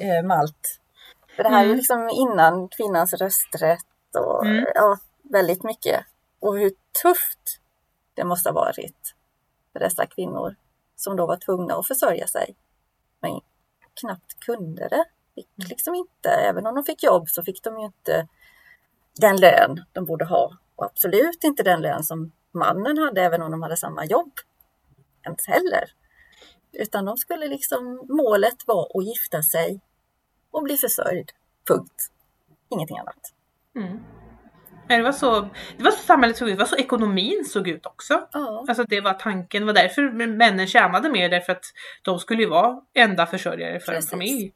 Eh, 0.00 0.22
Malt. 0.22 0.80
För 1.36 1.42
det 1.42 1.48
här 1.48 1.60
är 1.60 1.64
Mm. 1.64 1.76
liksom 1.76 2.08
innan 2.12 2.68
kvinnans 2.68 3.12
rösträtt 3.14 4.14
och 4.18 4.46
Mm. 4.46 4.64
ja, 4.74 4.98
väldigt 5.30 5.64
mycket. 5.64 6.06
Och 6.40 6.58
hur 6.58 6.70
tufft 7.02 7.60
det 8.14 8.24
måste 8.24 8.48
ha 8.48 8.54
varit 8.54 9.14
för 9.72 9.80
dessa 9.80 10.06
kvinnor 10.06 10.56
som 10.96 11.16
då 11.16 11.26
var 11.26 11.36
tvungna 11.36 11.74
att 11.74 11.86
försörja 11.86 12.26
sig. 12.26 12.56
Men 13.20 13.40
knappt 14.00 14.40
kunde 14.40 14.88
det. 14.88 15.04
Fick 15.34 15.48
liksom 15.68 15.94
inte, 15.94 16.28
även 16.28 16.66
om 16.66 16.74
de 16.74 16.84
fick 16.84 17.02
jobb 17.02 17.28
så 17.28 17.42
fick 17.42 17.62
de 17.62 17.78
ju 17.78 17.84
inte 17.84 18.28
den 19.20 19.36
lön 19.36 19.84
de 19.92 20.04
borde 20.04 20.24
ha. 20.24 20.58
Och 20.76 20.84
absolut 20.84 21.44
inte 21.44 21.62
den 21.62 21.80
lön 21.80 22.04
som 22.04 22.32
mannen 22.52 22.98
hade, 22.98 23.22
även 23.22 23.42
om 23.42 23.50
de 23.50 23.62
hade 23.62 23.76
samma 23.76 24.04
jobb. 24.04 24.32
Ens 25.22 25.46
heller. 25.46 25.84
Utan 26.72 27.04
de 27.04 27.16
skulle 27.16 27.48
liksom, 27.48 28.06
målet 28.08 28.66
var 28.66 28.98
att 28.98 29.04
gifta 29.04 29.42
sig 29.42 29.80
och 30.50 30.62
bli 30.62 30.76
försörjd. 30.76 31.32
Punkt. 31.68 32.10
Ingenting 32.68 32.98
annat. 32.98 33.32
Mm. 33.76 34.04
Det 34.86 35.02
var 35.02 35.12
så, 35.12 35.40
det 35.76 35.84
var 35.84 35.90
så 35.90 35.98
samhället 35.98 36.36
såg 36.36 36.48
ut, 36.48 36.54
det 36.54 36.58
var 36.58 36.66
så 36.66 36.76
ekonomin 36.76 37.44
såg 37.44 37.68
ut 37.68 37.86
också. 37.86 38.28
Ja, 38.32 38.64
Alltså 38.68 38.84
det 38.84 39.00
var 39.00 39.14
tanken, 39.14 39.62
det 39.62 39.66
var 39.66 39.82
därför 39.82 40.26
männen 40.26 40.66
tjänade 40.66 41.10
mer, 41.10 41.28
därför 41.28 41.52
att 41.52 41.64
de 42.02 42.18
skulle 42.18 42.42
ju 42.42 42.48
vara 42.48 42.80
enda 42.94 43.26
försörjare 43.26 43.80
för 43.80 43.92
Precis. 43.92 44.12
en 44.12 44.18
familj. 44.18 44.52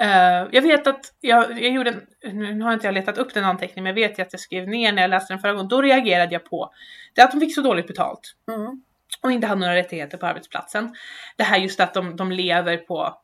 Eh, 0.00 0.48
jag 0.52 0.62
vet 0.62 0.86
att 0.86 1.14
jag, 1.20 1.62
jag 1.62 1.72
gjorde, 1.72 1.96
en, 2.20 2.38
nu 2.38 2.62
har 2.62 2.72
inte 2.72 2.86
jag 2.86 2.94
letat 2.94 3.18
upp 3.18 3.34
den 3.34 3.44
anteckningen, 3.44 3.84
men 3.84 3.96
jag 3.96 4.08
vet 4.08 4.18
ju 4.18 4.22
att 4.22 4.32
jag 4.32 4.40
skrev 4.40 4.68
ner 4.68 4.92
när 4.92 5.02
jag 5.02 5.08
läste 5.08 5.32
den 5.32 5.40
förra 5.40 5.52
gången, 5.52 5.68
då 5.68 5.82
reagerade 5.82 6.32
jag 6.32 6.44
på 6.44 6.72
det 7.14 7.22
att 7.22 7.30
de 7.30 7.40
fick 7.40 7.54
så 7.54 7.62
dåligt 7.62 7.86
betalt 7.86 8.34
mm. 8.48 8.82
och 9.22 9.32
inte 9.32 9.46
hade 9.46 9.60
några 9.60 9.76
rättigheter 9.76 10.18
på 10.18 10.26
arbetsplatsen. 10.26 10.96
Det 11.36 11.42
här 11.42 11.58
just 11.58 11.80
att 11.80 11.94
de, 11.94 12.16
de 12.16 12.32
lever 12.32 12.76
på 12.76 13.18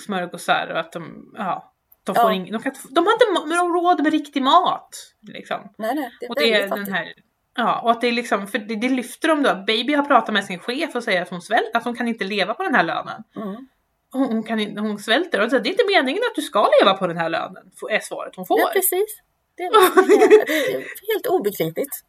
smörgåsar 0.00 0.68
och 0.72 0.80
att 0.80 0.92
de, 0.92 1.32
ja, 1.38 1.71
de 2.04 2.14
får 2.14 2.24
Ja. 2.24 2.32
ing, 2.32 2.52
de, 2.52 2.62
kan, 2.62 2.72
de 2.90 3.06
har 3.06 3.12
inte 3.12 3.54
ma- 3.54 3.72
råd 3.72 4.02
med 4.02 4.12
riktig 4.12 4.42
mat. 4.42 4.88
Liksom. 5.28 5.60
nej, 5.78 5.94
nej, 5.94 6.10
det 6.20 6.26
är 6.26 6.30
Och 6.30 6.36
det 6.36 6.44
är 6.44 6.52
väldigt 6.52 6.70
den 6.70 6.78
fattigt. 6.78 6.96
här, 6.96 7.12
ja, 7.56 7.80
och 7.80 7.90
att 7.90 8.00
det 8.00 8.06
är 8.08 8.12
liksom, 8.12 8.46
för 8.46 8.58
det, 8.58 8.76
det 8.76 8.88
lyfter 8.88 9.28
de 9.28 9.42
då. 9.42 9.54
Baby 9.66 9.92
har 9.94 10.04
pratat 10.04 10.34
med 10.34 10.44
sin 10.44 10.58
chef 10.58 10.94
och 10.94 11.04
säger 11.04 11.22
att 11.22 11.28
hon 11.30 11.42
svälter, 11.42 11.78
att 11.78 11.84
hon 11.84 11.96
kan 11.96 12.08
inte 12.08 12.24
leva 12.24 12.54
på 12.54 12.62
den 12.62 12.74
här 12.74 12.82
lönen. 12.82 13.22
Mm. 13.36 13.68
Hon, 14.12 14.26
hon, 14.26 14.42
kan, 14.42 14.78
hon 14.78 14.98
svälter 14.98 15.40
och 15.44 15.50
så, 15.50 15.58
det 15.58 15.68
är 15.68 15.70
inte 15.70 15.84
meningen 15.88 16.22
att 16.30 16.34
du 16.34 16.42
ska 16.42 16.68
leva 16.80 16.94
på 16.94 17.06
den 17.06 17.16
här 17.16 17.28
lönen, 17.28 17.62
är 17.90 18.00
svaret 18.00 18.36
hon 18.36 18.46
får. 18.46 18.60
Ja, 18.60 18.70
precis. 18.72 19.20
Det 19.56 19.62
är, 19.62 19.70
det 20.46 20.72
är 20.72 20.78
helt 21.14 21.26
obegripligt. 21.26 22.04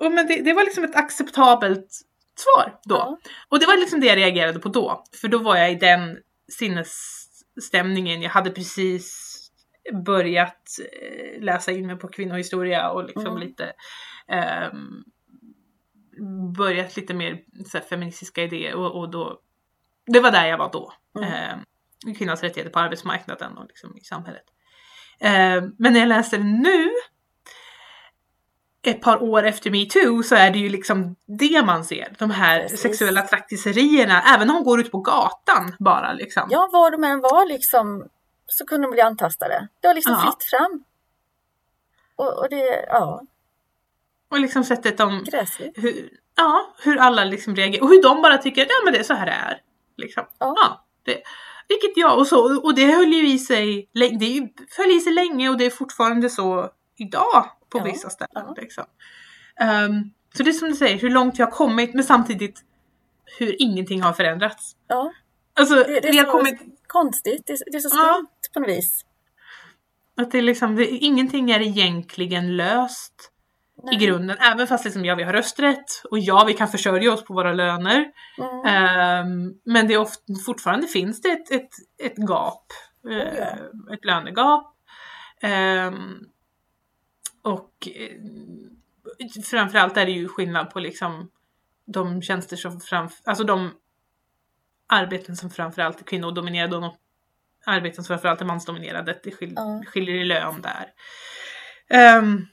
Och 0.00 0.12
men 0.12 0.26
det, 0.26 0.36
det 0.36 0.52
var 0.52 0.64
liksom 0.64 0.84
ett 0.84 0.96
acceptabelt 0.96 1.88
svar 2.38 2.80
då. 2.84 2.94
Ja. 2.94 3.18
Och 3.48 3.58
det 3.58 3.66
var 3.66 3.76
liksom 3.76 4.00
det 4.00 4.06
jag 4.06 4.16
reagerade 4.18 4.58
på 4.58 4.68
då. 4.68 5.04
För 5.20 5.28
då 5.28 5.38
var 5.38 5.56
jag 5.56 5.72
i 5.72 5.74
den 5.74 6.18
sinnesstämningen. 7.54 8.22
Jag 8.22 8.30
hade 8.30 8.50
precis 8.50 9.30
börjat 10.06 10.78
eh, 10.92 11.42
läsa 11.42 11.72
in 11.72 11.86
mig 11.86 11.96
på 11.96 12.08
kvinnohistoria 12.08 12.90
och 12.90 13.04
liksom 13.04 13.26
Mm. 13.26 13.38
lite 13.38 13.72
ehm, 14.28 15.04
börjat 16.56 16.96
lite 16.96 17.14
mer 17.14 17.44
här, 17.72 17.80
feministiska 17.80 18.42
idéer 18.42 18.74
och, 18.74 18.98
och 19.00 19.10
då 19.10 19.40
det 20.06 20.20
var 20.20 20.30
där 20.30 20.46
jag 20.46 20.58
var 20.58 20.72
då. 20.72 20.92
Mm. 21.18 21.32
Ehm, 21.32 22.14
kvinnans 22.14 22.42
rättigheter 22.42 22.72
på 22.72 22.78
arbetsmarknaden 22.78 23.58
och 23.58 23.66
liksom 23.68 23.96
i 23.96 24.00
samhället. 24.00 24.44
Ehm, 25.20 25.74
men 25.78 25.92
när 25.92 26.00
jag 26.00 26.08
läste 26.08 26.36
det 26.36 26.44
nu 26.44 26.90
ett 28.86 29.00
par 29.00 29.22
år 29.22 29.42
efter 29.42 29.70
metoo 29.70 30.22
så 30.22 30.34
är 30.34 30.50
det 30.50 30.58
ju 30.58 30.68
liksom 30.68 31.16
det 31.26 31.62
man 31.64 31.84
ser. 31.84 32.14
De 32.18 32.30
här 32.30 32.60
Precis. 32.62 32.80
sexuella 32.80 33.22
trakasserierna, 33.22 34.22
även 34.22 34.46
när 34.46 34.54
hon 34.54 34.64
går 34.64 34.80
ut 34.80 34.92
på 34.92 34.98
gatan 35.00 35.76
bara 35.78 36.12
liksom. 36.12 36.42
Ja, 36.50 36.68
var 36.72 36.90
de 36.90 37.04
än 37.04 37.20
var 37.20 37.48
liksom 37.48 38.08
så 38.46 38.66
kunde 38.66 38.86
de 38.86 38.90
bli 38.90 39.00
antastade. 39.00 39.68
Det 39.80 39.86
var 39.88 39.94
liksom 39.94 40.12
Ja. 40.12 40.20
fritt 40.20 40.44
fram. 40.50 40.84
Och, 42.16 42.38
och 42.38 42.48
det, 42.50 42.84
ja, 42.88 43.22
Och 44.30 44.40
liksom 44.40 44.64
sättet 44.64 44.98
de, 44.98 45.24
gräsligt. 45.24 45.72
hur, 45.78 46.08
ja, 46.36 46.74
hur 46.82 46.96
alla 46.98 47.24
liksom 47.24 47.56
reagerar 47.56 47.82
och 47.82 47.88
hur 47.88 48.02
de 48.02 48.22
bara 48.22 48.38
tycker 48.38 48.60
ja 48.68 48.74
men 48.84 48.92
det 48.92 48.98
är 48.98 49.02
så 49.04 49.14
här 49.14 49.26
det 49.26 49.32
är. 49.32 49.60
Liksom. 49.96 50.24
Ja. 50.38 50.84
det, 51.04 51.22
vilket 51.68 51.96
jag 51.96 52.18
och 52.18 52.26
så, 52.26 52.60
och 52.62 52.74
det 52.74 52.86
höll 52.86 53.12
ju 53.12 53.28
i 53.28 53.38
sig, 53.38 53.88
det 53.92 54.48
höll 54.76 54.90
i 54.90 55.00
sig 55.00 55.12
länge 55.12 55.48
och 55.48 55.56
det 55.58 55.66
är 55.66 55.70
fortfarande 55.70 56.30
så 56.30 56.68
idag 56.96 57.50
på 57.78 57.88
Ja, 57.88 57.92
vissa 57.92 58.10
ställen. 58.10 58.30
ja. 58.46 58.54
Liksom. 58.56 58.84
Ehm, 59.60 60.10
så 60.36 60.42
det 60.42 60.50
är 60.50 60.52
som 60.52 60.68
du 60.68 60.74
säger, 60.74 60.98
hur 60.98 61.10
långt 61.10 61.38
vi 61.38 61.42
har 61.42 61.50
kommit 61.50 61.94
men 61.94 62.04
samtidigt 62.04 62.60
hur 63.38 63.62
ingenting 63.62 64.02
har 64.02 64.12
förändrats. 64.12 64.76
Ja, 64.88 65.12
Alltså, 65.56 65.74
det, 65.74 66.00
det 66.00 66.10
vi 66.10 66.18
är 66.18 66.24
har 66.24 66.32
så 66.32 66.38
kommit, 66.38 66.60
konstigt. 66.86 67.42
Det, 67.46 67.52
är- 67.52 67.70
det 67.72 67.76
är 67.76 67.80
så 67.80 67.96
Ja. 67.96 68.12
skumt 68.14 68.28
på 68.54 68.60
något 68.60 68.68
vis. 68.68 69.04
att 70.16 70.30
det 70.30 70.38
är 70.38 70.42
liksom, 70.42 70.76
det, 70.76 70.86
ingenting 70.88 71.50
är 71.50 71.60
egentligen 71.60 72.56
löst 72.56 73.30
i 73.82 73.86
Nej. 73.86 73.96
grunden. 73.96 74.36
Även 74.40 74.66
fast 74.66 74.84
liksom, 74.84 75.04
ja, 75.04 75.14
vi 75.14 75.22
har 75.22 75.32
rösträtt 75.32 75.84
och 76.10 76.18
ja, 76.18 76.44
vi 76.46 76.54
kan 76.54 76.68
försörja 76.68 77.12
oss 77.12 77.24
på 77.24 77.34
våra 77.34 77.52
löner. 77.52 78.04
Mm. 78.38 78.64
Ehm, 78.66 79.54
men 79.64 79.88
det 79.88 79.94
är 79.94 79.98
ofta, 79.98 80.22
fortfarande 80.46 80.86
finns 80.86 81.20
det 81.20 81.28
ett, 81.28 81.50
ett, 81.50 81.68
ett 82.02 82.18
gap. 82.28 82.64
Oh, 83.04 83.12
ja. 83.12 83.94
Ett 83.94 84.04
lönegap. 84.04 84.74
Ehm, 85.42 86.18
och 87.44 87.88
eh, 87.94 88.16
framförallt 89.44 89.96
är 89.96 90.06
det 90.06 90.12
ju 90.12 90.28
skillnad 90.28 90.70
på 90.70 90.78
liksom 90.80 91.30
de 91.86 92.22
tjänster 92.22 92.56
som 92.56 92.80
framför, 92.80 93.18
alltså 93.24 93.44
de 93.44 93.70
arbeten 94.86 95.36
som 95.36 95.50
framförallt 95.50 96.00
är 96.00 96.04
kvinnodominerade 96.04 96.76
och 96.76 96.82
de 96.82 96.94
arbeten 97.66 97.94
som 97.96 98.04
framförallt 98.04 98.40
är 98.40 98.44
mansdominerade. 98.44 99.20
Det 99.24 99.30
skil, 99.30 99.52
Ja. 99.56 99.82
skiljer 99.86 100.14
i 100.14 100.24
lön 100.24 100.62
där. 100.62 100.92
Ehm, 101.88 102.46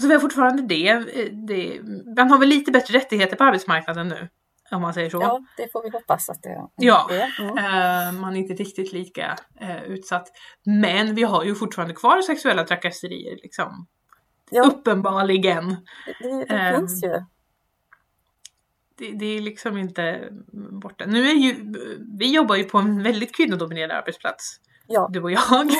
så 0.00 0.06
vi 0.08 0.12
har 0.14 0.20
fortfarande 0.20 0.62
det. 0.62 0.88
Eh, 0.88 1.32
det. 1.32 1.80
Man 2.16 2.30
har 2.30 2.38
väl 2.38 2.48
lite 2.48 2.70
bättre 2.72 2.98
rättigheter 2.98 3.36
på 3.36 3.44
arbetsmarknaden 3.44 4.08
nu. 4.08 4.28
Om 4.70 4.82
man 4.82 4.94
säger 4.94 5.10
så. 5.10 5.20
Ja, 5.20 5.40
det 5.56 5.72
får 5.72 5.82
vi 5.82 5.90
hoppas 5.90 6.28
att 6.30 6.42
det 6.42 6.68
Ja. 6.76 7.08
är. 7.10 7.40
Mm. 7.40 7.58
Eh, 7.58 8.20
man 8.20 8.36
är 8.36 8.40
inte 8.40 8.54
riktigt 8.54 8.92
lika 8.92 9.36
eh, 9.60 9.82
utsatt. 9.82 10.28
Men 10.64 11.14
vi 11.14 11.22
har 11.22 11.44
ju 11.44 11.54
fortfarande 11.54 11.94
kvar 11.94 12.22
sexuella 12.22 12.64
trakasserier 12.64 13.36
liksom. 13.42 13.86
Ja, 14.50 14.62
Uppenbarligen. 14.62 15.68
det, 16.20 16.44
det 16.48 16.54
Ehm, 16.54 16.76
finns 16.80 17.04
ju. 17.04 17.12
Det, 18.98 19.10
det 19.18 19.26
är 19.26 19.40
liksom 19.40 19.76
inte 19.78 20.28
borta. 20.82 21.04
Nu 21.06 21.28
är 21.30 21.34
ju, 21.34 21.74
vi 22.18 22.34
jobbar 22.34 22.56
ju 22.56 22.64
på 22.64 22.78
en 22.78 23.02
väldigt 23.02 23.36
kvinnodominerad 23.36 23.90
arbetsplats. 23.90 24.60
Ja, 24.86 25.08
Du 25.12 25.22
och 25.22 25.30
jag. 25.32 25.42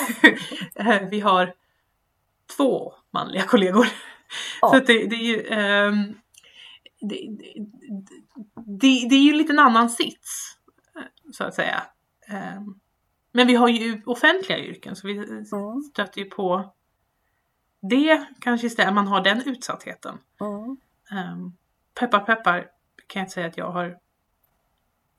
Eh, 0.75 1.01
vi 1.11 1.19
har 1.19 1.53
två 2.57 2.93
manliga 3.13 3.43
kollegor. 3.43 3.87
Ja. 4.61 4.69
Så 4.69 4.75
det, 4.79 4.85
det 5.07 5.15
är 5.15 5.23
ju 5.23 5.47
ehm, 5.47 6.13
det, 6.99 7.37
det, 8.65 9.07
det, 9.09 9.15
är 9.15 9.23
ju 9.23 9.31
en 9.31 9.37
liten 9.37 9.59
annan 9.59 9.89
sits. 9.89 10.57
Så 11.33 11.43
att 11.43 11.55
säga. 11.55 11.83
Ehm, 12.27 12.79
men 13.31 13.47
vi 13.47 13.55
har 13.55 13.67
ju 13.67 14.01
offentliga 14.05 14.59
yrken 14.59 14.95
så 14.95 15.07
vi 15.07 15.17
mm. 15.17 15.81
stöter 15.91 16.21
ju 16.21 16.29
på 16.29 16.73
det 17.81 18.27
kanske 18.39 18.67
istället, 18.67 18.93
man 18.93 19.07
har 19.07 19.21
den 19.21 19.43
utsattheten. 19.45 20.17
Mm. 20.41 20.77
Um, 21.33 21.57
peppar 21.99 22.19
peppar 22.19 22.61
kan 23.07 23.19
jag 23.19 23.23
inte 23.23 23.33
säga 23.33 23.47
att 23.47 23.57
jag 23.57 23.71
har 23.71 23.99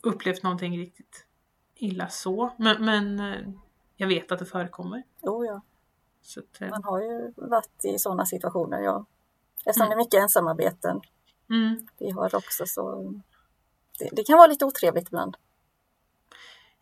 upplevt 0.03 0.43
någonting 0.43 0.79
riktigt 0.79 1.27
illa 1.75 2.09
så. 2.09 2.51
Men, 2.57 2.85
men 2.85 3.21
eh, 3.21 3.49
jag 3.97 4.09
vet 4.09 4.33
att 4.33 4.39
det 4.39 4.47
förekommer. 4.47 5.03
Jo, 5.23 5.45
ja. 5.45 5.63
Att, 6.39 6.61
eh, 6.61 6.71
Man 6.71 6.85
har 6.85 7.01
ju 7.01 7.33
varit 7.37 7.85
i 7.85 7.99
sådana 7.99 8.27
situationer, 8.27 8.81
ja. 8.81 9.07
Eftersom 9.67 9.83
Mm. 9.83 9.89
det 9.89 9.95
är 9.95 10.05
mycket 10.05 10.21
ensamarbeten 10.23 11.01
mm, 11.51 11.89
vi 11.99 12.11
har 12.11 12.35
också 12.35 12.67
så 12.67 13.15
det, 13.99 14.09
det 14.13 14.25
kan 14.25 14.39
vara 14.39 14.47
lite 14.47 14.65
otrevligt 14.65 15.09
ibland. 15.09 15.37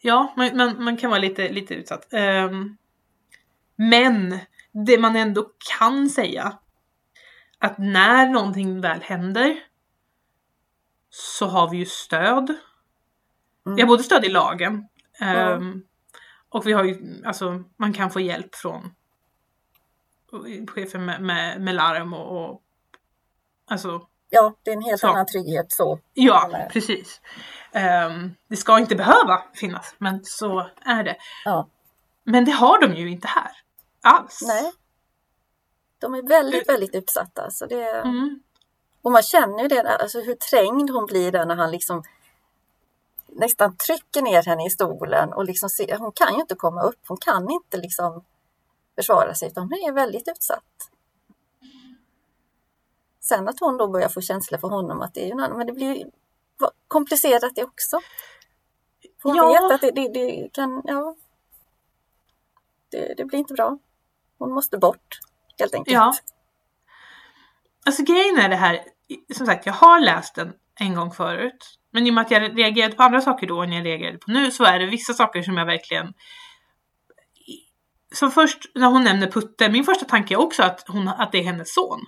ja, 0.01 0.35
man, 0.37 0.57
man, 0.57 0.85
man 0.85 0.97
kan 0.97 1.11
vara 1.11 1.21
lite, 1.21 1.49
lite 1.49 1.75
utsatt. 1.75 2.13
Ehm, 2.13 2.77
men 3.77 4.39
det 4.73 4.99
man 4.99 5.17
ändå 5.17 5.51
kan 5.79 6.09
säga 6.09 6.59
att 7.59 7.79
när 7.79 8.29
någonting 8.29 8.81
väl 8.81 9.01
händer 9.03 9.61
så 11.11 11.47
har 11.47 11.71
vi 11.71 11.77
ju 11.77 11.87
stöd. 11.87 12.55
Mm. 13.67 13.77
Vi 13.77 13.83
har 13.83 13.89
både 13.89 14.03
stöd 14.03 14.25
i 14.25 14.29
lagen 14.29 14.89
ehm, 15.21 15.83
och 16.49 16.67
vi 16.67 16.73
har 16.73 16.85
ju, 16.85 17.23
alltså 17.25 17.65
man 17.77 17.93
kan 17.93 18.11
få 18.11 18.21
hjälp 18.21 18.55
från 18.55 18.95
chefen 20.69 21.05
med, 21.05 21.23
med, 21.23 21.61
med 21.61 21.75
larm 21.75 22.13
och, 22.13 22.51
och 22.51 22.63
alltså 23.67 24.07
Ja, 24.31 24.55
det 24.63 24.71
är 24.71 24.75
en 24.77 24.83
helt 24.83 25.01
Så. 25.01 25.07
annan 25.09 25.27
trygghet 25.27 25.73
så. 25.73 25.99
Ja, 26.15 26.47
Eller- 26.47 26.69
precis. 26.69 27.21
Ehm, 27.73 28.35
det 28.49 28.57
ska 28.57 28.79
inte 28.79 28.97
behöva 28.97 29.43
finnas, 29.55 29.95
men 29.99 30.21
så 30.25 30.71
är 30.85 31.05
det. 31.05 31.17
Ja. 31.45 31.69
Men 32.25 32.45
det 32.45 32.51
har 32.53 32.81
de 32.81 32.95
ju 32.95 33.11
inte 33.11 33.29
här. 33.29 33.51
Alls. 34.03 34.41
Nej. 34.47 34.73
De 35.99 36.15
är 36.15 36.23
väldigt, 36.29 36.69
väldigt 36.69 36.95
utsatta. 36.95 37.51
Så 37.51 37.67
det, 37.67 37.91
Mm. 37.91 38.41
och 39.03 39.13
man 39.13 39.23
känner 39.23 39.63
ju 39.63 39.69
det, 39.69 39.83
där, 39.83 40.03
alltså 40.03 40.21
hur 40.21 40.35
trängd 40.35 40.91
hon 40.91 41.07
blir 41.07 41.33
där 41.33 41.47
när 41.47 41.57
han 41.57 41.71
liksom 41.71 42.03
nästan 43.29 43.77
trycker 43.77 44.23
ner 44.23 44.43
henne 44.43 44.67
i 44.67 44.71
stolen 44.71 45.33
och 45.33 45.45
liksom 45.45 45.69
ser, 45.69 45.99
hon 45.99 46.13
kan 46.13 46.35
ju 46.35 46.41
inte 46.41 46.55
komma 46.55 46.83
upp, 46.83 47.01
hon 47.09 47.17
kan 47.19 47.51
inte 47.51 47.77
liksom 47.77 48.25
försvara 48.97 49.35
sig 49.35 49.49
utan 49.49 49.63
hon 49.63 49.73
är 49.73 49.93
väldigt 49.93 50.29
utsatt. 50.29 50.63
Sen 53.29 53.49
att 53.49 53.61
hon 53.61 53.77
då 53.77 53.89
börjar 53.89 54.09
få 54.09 54.21
känslor 54.21 54.59
för 54.59 54.69
honom 54.69 55.01
att 55.01 55.15
det 55.15 55.23
är 55.23 55.27
ju 55.27 55.33
annan, 55.33 55.59
men 55.59 55.67
det 55.67 55.73
blir 55.73 55.95
ju 55.95 56.05
komplicerat 56.89 57.55
det 57.55 57.65
också. 57.65 58.01
För 59.23 59.29
Hon 59.29 59.37
Ja. 59.37 59.49
vet 59.49 59.75
att 59.75 59.81
det, 59.81 59.91
det, 59.91 60.09
det 60.09 60.49
kan, 60.53 60.83
ja. 60.85 61.17
Det, 62.91 63.15
det 63.17 63.25
blir 63.25 63.39
inte 63.39 63.55
bra. 63.55 63.79
Hon 64.39 64.53
måste 64.53 64.79
bort 64.79 65.19
helt 65.59 65.75
enkelt. 65.75 65.95
Ja. 65.95 66.15
Alltså 67.87 68.03
grejen 68.03 68.39
är 68.39 68.49
det 68.49 68.57
här, 68.57 68.81
som 69.35 69.47
sagt 69.47 69.67
jag 69.67 69.73
har 69.73 70.01
läst 70.01 70.35
den 70.35 70.53
en 70.81 70.95
gång 70.95 71.11
förut. 71.11 71.79
Men 71.91 72.07
i 72.07 72.11
och 72.11 72.15
med 72.15 72.23
att 72.23 72.31
jag 72.31 72.59
reagerade 72.59 72.95
på 72.95 73.03
andra 73.03 73.21
saker 73.21 73.47
då 73.47 73.63
än 73.63 73.73
jag 73.73 73.87
reagerade 73.87 74.19
på 74.19 74.31
nu 74.31 74.51
så 74.51 74.65
är 74.65 74.79
det 74.79 74.87
vissa 74.87 75.13
saker 75.13 75.43
som 75.43 75.57
jag 75.57 75.67
verkligen 75.67 76.15
som 78.15 78.31
först 78.31 78.59
när 78.75 78.87
hon 78.87 79.05
nämner 79.05 79.27
Putte, 79.27 79.69
min 79.69 79.85
första 79.85 80.05
tanke 80.05 80.35
är 80.35 80.39
också 80.39 80.63
att, 80.63 80.85
hon, 80.89 81.09
att 81.09 81.33
det 81.33 81.39
är 81.39 81.45
hennes 81.45 81.75
son. 81.75 82.07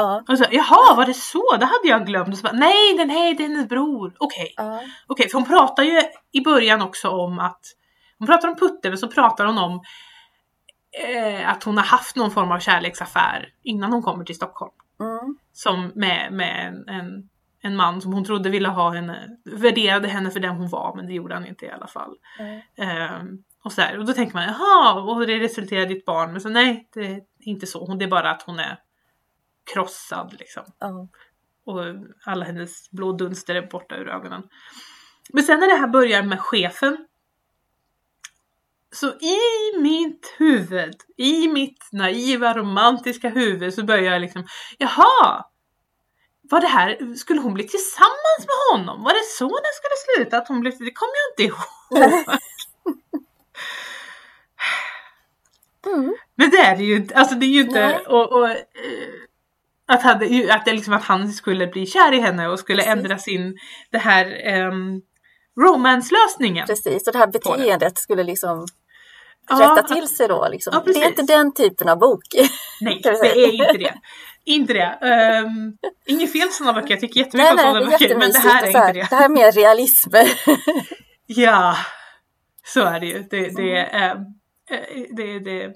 Ja. 0.00 0.22
Och 0.28 0.38
så, 0.38 0.44
Jaha, 0.50 0.94
var 0.96 1.06
det 1.06 1.14
så? 1.14 1.56
Det 1.60 1.66
hade 1.66 1.88
jag 1.88 2.06
glömt. 2.06 2.28
Och 2.28 2.38
så 2.38 2.42
bara, 2.42 2.52
Nej, 2.52 2.96
den 2.96 3.10
här 3.10 3.34
det 3.34 3.44
är 3.44 3.48
hennes 3.48 3.68
bror. 3.68 4.14
Okej. 4.18 4.54
Ja. 4.56 4.80
Okej, 5.06 5.28
för 5.28 5.38
hon 5.38 5.46
pratar 5.46 5.82
ju 5.82 6.02
i 6.32 6.40
början 6.40 6.82
också 6.82 7.08
om 7.08 7.38
att 7.38 7.60
hon 8.18 8.26
pratar 8.26 8.48
om 8.48 8.56
Putte, 8.56 8.88
men 8.88 8.98
så 8.98 9.08
pratar 9.08 9.46
hon 9.46 9.58
om 9.58 9.80
eh, 11.08 11.50
att 11.50 11.64
hon 11.64 11.76
har 11.76 11.84
haft 11.84 12.16
någon 12.16 12.30
form 12.30 12.52
av 12.52 12.58
kärleksaffär 12.58 13.48
innan 13.62 13.92
hon 13.92 14.02
kommer 14.02 14.24
till 14.24 14.34
Stockholm. 14.34 14.72
Mm. 15.00 15.36
Som 15.52 15.92
med, 15.94 16.32
med 16.32 16.66
en, 16.68 16.88
en, 16.88 17.28
en 17.62 17.76
man 17.76 18.00
som 18.00 18.12
hon 18.12 18.24
trodde 18.24 18.50
ville 18.50 18.68
ha 18.68 18.90
henne, 18.90 19.28
värderade 19.44 20.08
henne 20.08 20.30
för 20.30 20.40
den 20.40 20.56
hon 20.56 20.68
var, 20.68 20.96
men 20.96 21.06
det 21.06 21.12
gjorde 21.12 21.34
han 21.34 21.46
inte 21.46 21.66
i 21.66 21.70
alla 21.70 21.86
fall. 21.86 22.16
Mm. 22.38 22.60
Ehm, 22.76 23.38
och, 23.64 23.72
så 23.72 23.80
där. 23.80 23.98
och 23.98 24.06
då 24.06 24.12
tänker 24.12 24.34
man, 24.34 24.44
jaha, 24.44 25.00
och 25.00 25.26
det 25.26 25.38
resulterade 25.38 25.94
i 25.94 25.98
ett 25.98 26.04
barn. 26.04 26.32
Men 26.32 26.40
så 26.40 26.48
nej, 26.48 26.88
det 26.94 27.00
är 27.00 27.20
inte 27.40 27.66
så. 27.66 27.94
Det 27.94 28.04
är 28.04 28.08
bara 28.08 28.30
att 28.30 28.42
hon 28.42 28.58
är 28.58 28.78
krossad 29.72 30.36
liksom 30.38 30.64
Ja. 30.78 31.08
och 31.66 31.80
alla 32.24 32.44
hennes 32.44 32.90
blå 32.90 33.12
dunster 33.12 33.54
är 33.54 33.66
borta 33.66 33.96
ur 33.96 34.08
ögonen. 34.08 34.42
Men 35.32 35.44
sen 35.44 35.60
när 35.60 35.66
det 35.66 35.76
här 35.76 35.88
börjar 35.88 36.22
med 36.22 36.40
chefen 36.40 37.06
så 38.92 39.06
i 39.06 39.38
mitt 39.80 40.34
huvud, 40.38 40.94
i 41.16 41.48
mitt 41.48 41.88
naiva 41.92 42.54
romantiska 42.54 43.28
huvud 43.28 43.74
så 43.74 43.84
börjar 43.84 44.12
jag 44.12 44.20
liksom 44.20 44.46
Jaha! 44.78 45.44
Var 46.42 46.60
det 46.60 46.66
här, 46.66 47.14
skulle 47.14 47.40
hon 47.40 47.54
bli 47.54 47.68
tillsammans 47.68 48.46
med 48.46 48.78
honom? 48.78 49.02
Var 49.02 49.12
det 49.12 49.24
så 49.38 49.48
det 49.48 49.74
skulle 49.74 50.16
sluta? 50.16 50.38
Att 50.38 50.48
hon 50.48 50.60
blev, 50.60 50.72
det 50.78 50.92
kommer 50.92 51.12
jag 51.16 51.46
inte 51.46 51.54
ihåg. 51.54 52.40
Mm. 55.86 56.14
Men 56.34 56.50
det 56.50 56.58
är 56.58 56.76
det 56.76 56.84
ju 56.84 56.96
inte. 56.96 57.14
Alltså 57.14 57.34
det 57.34 57.46
är 57.46 57.50
ju 57.50 57.60
inte. 57.60 58.00
Och, 58.06 58.32
och, 58.32 58.50
eh, 58.50 58.58
att, 59.90 60.02
han, 60.02 60.14
att, 60.50 60.64
det 60.64 60.72
liksom 60.72 60.94
att 60.94 61.04
han 61.04 61.32
skulle 61.32 61.66
bli 61.66 61.86
kär 61.86 62.12
i 62.12 62.20
henne 62.20 62.48
och 62.48 62.58
skulle 62.58 62.82
Precis. 62.82 62.98
ändra 62.98 63.18
sin 63.18 63.58
det 63.90 63.98
här 63.98 64.26
um, 64.66 65.02
romance-lösningen. 65.60 66.66
Precis, 66.66 67.06
och 67.06 67.12
det 67.12 67.18
här 67.18 67.26
det. 67.26 67.32
beteendet 67.32 67.98
skulle 67.98 68.24
liksom 68.24 68.66
Ja, 69.48 69.76
rätta 69.76 69.94
till 69.94 70.08
sig 70.08 70.28
då. 70.28 70.48
Liksom. 70.50 70.72
Ja, 70.86 70.92
det 70.92 71.02
är 71.02 71.08
inte 71.08 71.22
den 71.22 71.54
typen 71.54 71.88
av 71.88 71.98
bok. 71.98 72.22
Nej, 72.80 73.00
det 73.02 73.08
är 73.08 73.52
inte 73.52 73.78
det. 73.78 73.94
Inte 74.44 74.72
det. 74.72 74.98
Um, 75.44 75.76
inget 76.06 76.32
fel 76.32 76.48
sådana 76.50 76.80
böcker, 76.80 76.90
jag 76.90 77.00
tycker 77.00 77.20
jättemycket 77.20 77.52
om 77.52 77.58
sådana 77.58 77.80
det 77.80 77.86
böcker. 77.86 78.16
Men 78.16 78.32
det 78.32 78.38
här 78.38 78.66
är 78.66 78.72
så 78.72 78.78
här, 78.78 78.88
inte 78.88 79.00
det. 79.00 79.06
det 79.10 79.16
här 79.16 79.24
är 79.24 79.28
mer 79.28 79.52
realism. 79.52 80.10
Ja, 81.32 81.76
så 82.64 82.80
är 82.80 83.00
det 83.00 83.06
ju. 83.06 83.22
Det, 83.30 83.56
det, 83.56 83.76
är, 83.76 84.14
eh, 84.70 85.04
det, 85.10 85.38
det, 85.38 85.72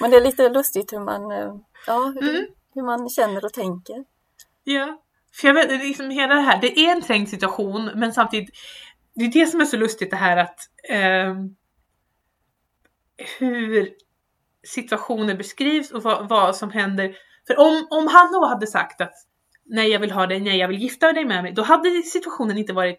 Men 0.00 0.10
det 0.10 0.16
är 0.16 0.20
lite 0.20 0.48
lustigt 0.48 0.92
hur 0.92 1.00
man, 1.00 1.30
eh, 1.32 1.54
ja, 1.86 2.12
hur, 2.14 2.30
Mm 2.30 2.46
hur 2.74 2.82
man 2.82 3.08
känner 3.08 3.44
och 3.44 3.52
tänker. 3.52 4.04
Ja. 4.64 5.02
För 5.34 5.48
jag 5.48 5.54
vet, 5.54 5.70
liksom 5.70 6.10
hela 6.10 6.34
det 6.34 6.40
här, 6.40 6.60
det 6.60 6.78
är 6.78 6.92
en 6.92 7.02
trängd 7.02 7.28
situation 7.28 7.90
men 7.94 8.12
samtidigt, 8.12 8.50
det 9.14 9.24
är 9.24 9.32
det 9.32 9.46
som 9.46 9.60
är 9.60 9.64
så 9.64 9.76
lustigt 9.76 10.10
det 10.10 10.16
här 10.16 10.36
att 10.36 10.58
eh, 10.88 11.34
hur 13.38 13.90
situationer 14.62 15.34
beskrivs 15.34 15.90
och 15.90 16.02
vad, 16.02 16.28
vad 16.28 16.56
som 16.56 16.70
händer. 16.70 17.16
För 17.46 17.58
om, 17.58 17.86
om 17.90 18.06
han 18.06 18.32
då 18.32 18.46
hade 18.46 18.66
sagt 18.66 19.00
att 19.00 19.14
nej 19.64 19.88
jag 19.88 20.00
vill 20.00 20.10
ha 20.10 20.26
dig, 20.26 20.40
nej 20.40 20.58
jag 20.58 20.68
vill 20.68 20.82
gifta 20.82 21.12
dig 21.12 21.24
med 21.24 21.42
mig, 21.42 21.52
då 21.52 21.62
hade 21.62 22.02
situationen 22.02 22.58
inte 22.58 22.72
varit 22.72 22.98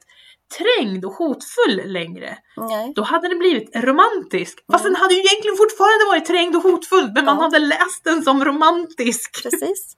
trängd 0.58 1.06
och 1.06 1.14
hotfull 1.14 1.82
längre. 1.86 2.38
Nej, 2.58 2.94
Då 2.96 3.02
hade 3.04 3.28
den 3.30 3.40
blivit 3.40 3.76
romantisk. 3.76 4.60
Fast 4.72 4.84
den 4.84 4.96
hade 4.96 5.14
ju 5.14 5.20
egentligen 5.20 5.58
fortfarande 5.58 6.06
varit 6.06 6.26
trängd 6.26 6.56
och 6.56 6.62
hotfull, 6.64 7.12
men 7.16 7.26
man 7.26 7.36
Ja. 7.38 7.42
hade 7.44 7.60
läst 7.60 8.04
den 8.04 8.22
som 8.24 8.46
romantisk. 8.46 9.44
precis. 9.44 9.98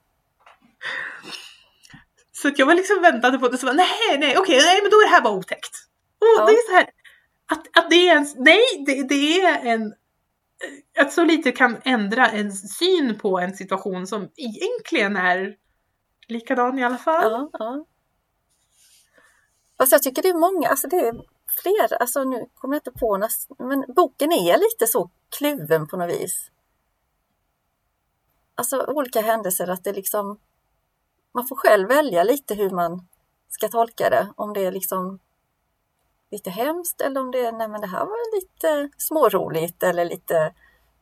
Så 2.32 2.48
att 2.48 2.58
jag 2.58 2.66
var 2.66 2.74
liksom 2.74 3.02
väntade 3.02 3.38
på 3.38 3.48
det, 3.48 3.58
så 3.58 3.66
bara, 3.66 3.72
nej, 3.76 4.18
nej, 4.18 4.38
okej, 4.38 4.58
nej, 4.64 4.82
men 4.82 4.90
då 4.90 4.96
är 4.96 5.04
det 5.04 5.10
här 5.10 5.20
bara 5.22 5.34
otäckt. 5.34 5.72
Och 6.20 6.26
Ja. 6.38 6.46
det 6.46 6.52
är 6.52 6.68
så 6.70 6.74
här, 6.76 6.86
att, 7.52 7.78
att 7.78 7.90
det 7.90 8.08
är 8.08 8.16
en, 8.16 8.26
nej, 8.36 8.84
det, 8.86 9.02
det 9.08 9.40
är 9.40 9.66
en, 9.74 9.94
att 10.98 11.12
så 11.12 11.24
lite 11.24 11.52
kan 11.52 11.76
ändra 11.84 12.28
en 12.28 12.52
syn 12.52 13.18
på 13.18 13.38
en 13.38 13.56
situation 13.56 14.06
som 14.06 14.28
egentligen 14.36 15.16
är 15.16 15.54
likadan 16.28 16.78
i 16.78 16.84
alla 16.84 16.98
fall. 16.98 17.32
Ja, 17.32 17.50
ja. 17.52 17.86
Fast 19.78 19.92
jag 19.92 20.02
tycker 20.02 20.22
det 20.22 20.28
är 20.28 20.34
många, 20.34 20.68
alltså 20.68 20.88
det 20.88 20.96
är 20.96 21.12
fler, 21.62 22.00
alltså 22.00 22.24
nu 22.24 22.46
kommer 22.54 22.74
jag 22.74 22.80
inte 22.80 23.00
på 23.00 23.16
något, 23.16 23.58
men 23.58 23.84
boken 23.96 24.32
är 24.32 24.58
lite 24.58 24.86
så 24.86 25.10
kluven 25.38 25.88
på 25.88 25.96
något 25.96 26.10
vis. 26.10 26.50
Alltså 28.54 28.84
olika 28.88 29.20
händelser, 29.20 29.70
att 29.70 29.84
det 29.84 29.92
liksom, 29.92 30.38
man 31.32 31.46
får 31.46 31.56
själv 31.56 31.88
välja 31.88 32.24
lite 32.24 32.54
hur 32.54 32.70
man 32.70 33.06
ska 33.48 33.68
tolka 33.68 34.10
det. 34.10 34.32
Om 34.36 34.52
det 34.52 34.64
är 34.64 34.72
liksom 34.72 35.18
lite 36.30 36.50
hemskt 36.50 37.00
eller 37.00 37.20
om 37.20 37.30
det 37.30 37.46
är, 37.46 37.52
nej 37.52 37.68
men 37.68 37.80
det 37.80 37.86
här 37.86 38.04
var 38.04 38.36
lite 38.36 38.90
småroligt 38.98 39.82
eller 39.82 40.04
lite 40.04 40.54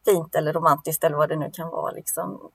fint 0.05 0.35
eller 0.35 0.53
romantiskt 0.53 1.05
eller 1.05 1.17
vad 1.17 1.29
det 1.29 1.37
nu 1.37 1.51
kan 1.51 1.69
vara 1.71 1.91
liksom. 1.91 2.51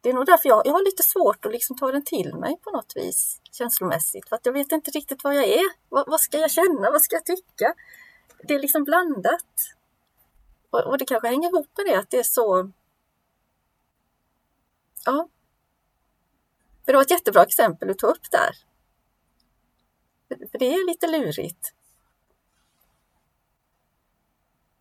Det 0.00 0.08
är 0.08 0.14
nog 0.14 0.26
därför 0.26 0.48
jag, 0.48 0.66
jag 0.66 0.72
har 0.72 0.84
lite 0.84 1.02
svårt 1.02 1.44
att 1.44 1.52
liksom 1.52 1.76
ta 1.76 1.92
den 1.92 2.04
till 2.04 2.34
mig 2.34 2.56
på 2.62 2.70
något 2.70 2.92
vis 2.96 3.40
känslomässigt. 3.52 4.28
För 4.28 4.36
att 4.36 4.46
jag 4.46 4.52
vet 4.52 4.72
inte 4.72 4.90
riktigt 4.90 5.24
vad 5.24 5.36
jag 5.36 5.44
är. 5.44 5.70
Vad, 5.88 6.08
vad 6.08 6.20
ska 6.20 6.38
jag 6.38 6.50
känna? 6.50 6.90
Vad 6.90 7.02
ska 7.02 7.16
jag 7.16 7.24
tycka? 7.24 7.74
Det 8.42 8.54
är 8.54 8.58
liksom 8.58 8.84
blandat. 8.84 9.74
Och, 10.70 10.86
och 10.86 10.98
det 10.98 11.04
kanske 11.04 11.28
hänger 11.28 11.48
ihop 11.48 11.68
med 11.76 11.86
det 11.86 11.98
att 11.98 12.10
det 12.10 12.18
är 12.18 12.22
så... 12.22 12.70
Ja. 15.04 15.28
För 16.84 16.92
det 16.92 16.96
var 16.96 17.02
ett 17.02 17.10
jättebra 17.10 17.42
exempel 17.42 17.88
du 17.88 17.94
tog 17.94 18.10
upp 18.10 18.30
där. 18.30 18.50
För, 20.28 20.50
för 20.50 20.58
det 20.58 20.74
är 20.74 20.86
lite 20.86 21.06
lurigt. 21.06 21.74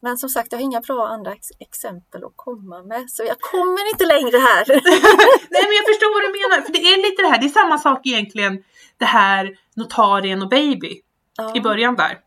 Men 0.02 0.18
som 0.18 0.30
sagt, 0.30 0.52
jag 0.52 0.60
har 0.60 0.64
inga 0.64 0.82
bra 0.82 1.08
andra 1.08 1.32
ex 1.34 1.48
exempel 1.60 2.24
att 2.24 2.34
komma 2.36 2.84
med, 2.84 3.10
så 3.10 3.24
jag 3.24 3.40
kommer 3.40 3.90
inte 3.94 4.06
längre 4.06 4.38
här. 4.38 4.66
Nej 5.50 5.64
men 5.68 5.76
jag 5.80 5.86
förstår 5.92 6.14
vad 6.16 6.24
du 6.24 6.32
menar, 6.40 6.66
för 6.66 6.74
det 6.74 6.80
är 6.80 6.98
lite 7.10 7.22
det 7.22 7.28
här, 7.28 7.40
det 7.40 7.46
är 7.46 7.50
samma 7.62 7.78
sak 7.78 8.02
egentligen, 8.06 8.64
det 8.98 9.06
här 9.06 9.58
notarien 9.76 10.42
och 10.42 10.50
baby 10.50 11.02
Ja. 11.38 11.56
i 11.56 11.62
början 11.62 11.96
där. 11.96 12.18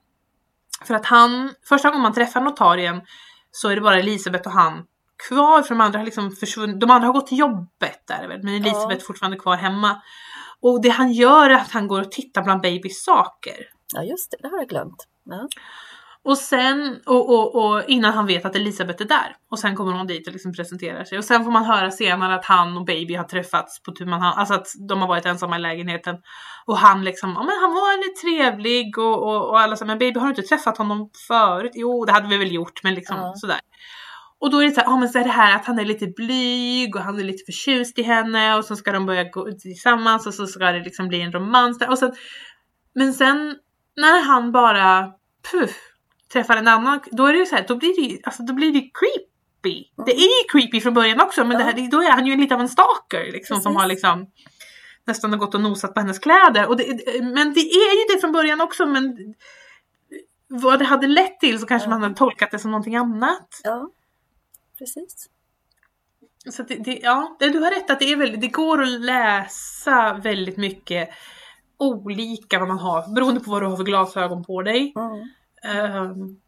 För 0.84 0.94
att 0.94 1.06
han, 1.06 1.54
första 1.68 1.88
gången 1.88 2.02
man 2.02 2.12
träffar 2.14 2.40
notarien 2.40 3.00
så 3.50 3.68
är 3.68 3.74
det 3.74 3.80
bara 3.80 3.98
Elisabeth 3.98 4.46
och 4.48 4.54
han 4.54 4.86
kvar, 5.28 5.62
för 5.62 5.68
de 5.68 5.80
andra 5.80 5.98
har 5.98 6.04
liksom 6.04 6.30
försvunnit, 6.30 6.80
de 6.80 6.90
andra 6.90 7.06
har 7.06 7.14
gått 7.14 7.26
till 7.26 7.38
jobbet 7.38 8.02
där 8.06 8.28
väl, 8.28 8.42
men 8.42 8.54
Elisabeth 8.54 9.02
är 9.02 9.06
fortfarande 9.06 9.38
kvar 9.38 9.56
hemma. 9.56 10.02
Och 10.60 10.82
det 10.82 10.88
han 10.88 11.12
gör 11.12 11.50
är 11.50 11.54
att 11.54 11.70
han 11.70 11.88
går 11.88 12.00
och 12.00 12.10
tittar 12.12 12.42
bland 12.42 12.62
babys 12.62 13.04
saker. 13.04 13.56
Ja, 13.94 14.02
just 14.02 14.30
det, 14.30 14.36
det 14.40 14.48
har 14.48 14.58
jag 14.58 14.68
glömt. 14.68 15.06
Ja. 15.24 15.48
Och 16.24 16.38
sen, 16.38 17.00
och, 17.06 17.30
och, 17.30 17.54
och 17.64 17.84
innan 17.88 18.12
han 18.12 18.26
vet 18.26 18.44
att 18.44 18.56
Elisabeth 18.56 19.02
är 19.02 19.06
där. 19.06 19.36
Och 19.50 19.58
sen 19.58 19.76
kommer 19.76 19.92
hon 19.92 20.06
dit 20.06 20.26
och 20.26 20.32
liksom 20.32 20.52
presenterar 20.52 21.04
sig. 21.04 21.18
Och 21.18 21.24
sen 21.24 21.44
får 21.44 21.50
man 21.50 21.64
höra 21.64 21.90
senare 21.90 22.34
att 22.34 22.44
han 22.44 22.76
och 22.76 22.84
Baby 22.84 23.14
har 23.14 23.24
träffats 23.24 23.82
på 23.82 23.92
tu 23.92 24.06
man 24.06 24.20
hand. 24.20 24.38
Alltså 24.38 24.54
att 24.54 24.66
de 24.88 25.00
har 25.00 25.08
varit 25.08 25.26
ensamma 25.26 25.56
i 25.56 25.60
lägenheten. 25.60 26.16
Och 26.66 26.78
han 26.78 27.04
liksom, 27.04 27.30
ja 27.30 27.42
men 27.42 27.56
han 27.60 27.70
var 27.70 27.98
lite 27.98 28.20
trevlig 28.20 28.98
och, 28.98 29.22
och, 29.22 29.48
och 29.50 29.60
alla 29.60 29.76
så 29.76 29.84
men 29.84 29.98
Baby 29.98 30.20
har 30.20 30.26
du 30.26 30.30
inte 30.30 30.42
träffat 30.42 30.78
honom 30.78 31.10
förut? 31.28 31.72
Jo 31.74 32.04
det 32.04 32.12
hade 32.12 32.28
vi 32.28 32.36
väl 32.36 32.52
gjort 32.54 32.82
men 32.82 32.94
liksom 32.94 33.16
Ja. 33.16 33.32
sådär. 33.36 33.60
Och 34.40 34.50
då 34.50 34.58
är 34.58 34.64
det 34.64 34.70
så 34.70 34.80
här, 34.80 34.88
ja 34.88 34.96
men 34.96 35.08
så 35.08 35.18
är 35.18 35.24
det 35.24 35.30
här 35.30 35.56
att 35.56 35.66
han 35.66 35.78
är 35.78 35.84
lite 35.84 36.06
blyg 36.06 36.96
och 36.96 37.02
han 37.02 37.18
är 37.18 37.24
lite 37.24 37.52
förtjust 37.52 37.98
i 37.98 38.02
henne 38.02 38.56
och 38.56 38.64
så 38.64 38.76
ska 38.76 38.92
de 38.92 39.06
börja 39.06 39.24
gå 39.24 39.52
tillsammans 39.52 40.26
och 40.26 40.34
så 40.34 40.46
ska 40.46 40.72
det 40.72 40.80
liksom 40.80 41.08
bli 41.08 41.20
en 41.20 41.32
romans 41.32 41.78
där. 41.78 41.90
Och 41.90 41.98
sen, 41.98 42.12
men 42.94 43.12
sen 43.14 43.56
när 43.96 44.22
han 44.24 44.52
bara 44.52 45.12
puff, 45.52 45.76
träffar 46.32 46.56
en 46.56 46.68
annan, 46.68 47.00
då 47.10 47.26
är 47.26 47.32
det 47.32 47.38
ju 47.38 47.46
så 47.46 47.56
här, 47.56 47.64
då 47.68 47.76
blir 47.76 47.96
det 47.96 48.08
ju, 48.12 48.18
alltså 48.22 48.42
då 48.42 48.52
blir 48.54 48.72
det 48.72 48.80
creepy. 48.80 49.84
Det 50.06 50.12
är 50.12 50.20
ju 50.20 50.48
creepy 50.52 50.80
från 50.80 50.94
början 50.94 51.20
också 51.20 51.44
men 51.44 51.58
det 51.58 51.64
här, 51.64 51.90
då 51.90 52.02
är 52.02 52.10
han 52.10 52.26
ju 52.26 52.36
lite 52.36 52.54
av 52.54 52.60
en 52.60 52.68
stalker 52.68 53.32
liksom 53.32 53.56
som 53.60 53.72
Precis. 53.72 53.80
har 53.80 53.88
liksom 53.88 54.26
nästan 55.04 55.30
har 55.32 55.38
gått 55.38 55.54
och 55.54 55.60
nosat 55.60 55.94
på 55.94 56.00
hennes 56.00 56.18
kläder. 56.18 56.68
Och 56.68 56.76
det, 56.76 56.86
men 57.22 57.52
det 57.52 57.60
är 57.60 57.98
ju 58.10 58.14
det 58.14 58.20
från 58.20 58.32
början 58.32 58.60
också 58.60 58.86
men 58.86 59.34
vad 60.48 60.78
det 60.78 60.84
hade 60.84 61.06
lett 61.06 61.40
till 61.40 61.58
så 61.58 61.66
kanske 61.66 61.86
Ja. 61.86 61.90
man 61.90 62.02
hade 62.02 62.14
tolkat 62.14 62.50
det 62.50 62.58
som 62.58 62.70
någonting 62.70 62.96
annat. 62.96 63.60
ja, 63.64 63.90
precis. 64.78 65.28
Så 66.50 66.62
det, 66.62 66.74
det, 66.74 66.98
ja, 67.02 67.36
du 67.40 67.58
har 67.58 67.70
rätt 67.70 67.90
att 67.90 67.98
det 67.98 68.12
är 68.12 68.16
väldigt, 68.16 68.40
det 68.40 68.48
går 68.48 68.82
att 68.82 69.00
läsa 69.00 70.14
väldigt 70.22 70.56
mycket 70.56 71.08
olika 71.78 72.58
vad 72.58 72.68
man 72.68 72.78
har 72.78 73.14
beroende 73.14 73.40
på 73.40 73.50
vad 73.50 73.62
du 73.62 73.66
har 73.66 73.76
för 73.76 73.84
glasögon 73.84 74.44
på 74.44 74.62
dig. 74.62 74.92
Mm. 74.96 75.28
Ehm, 75.64 76.40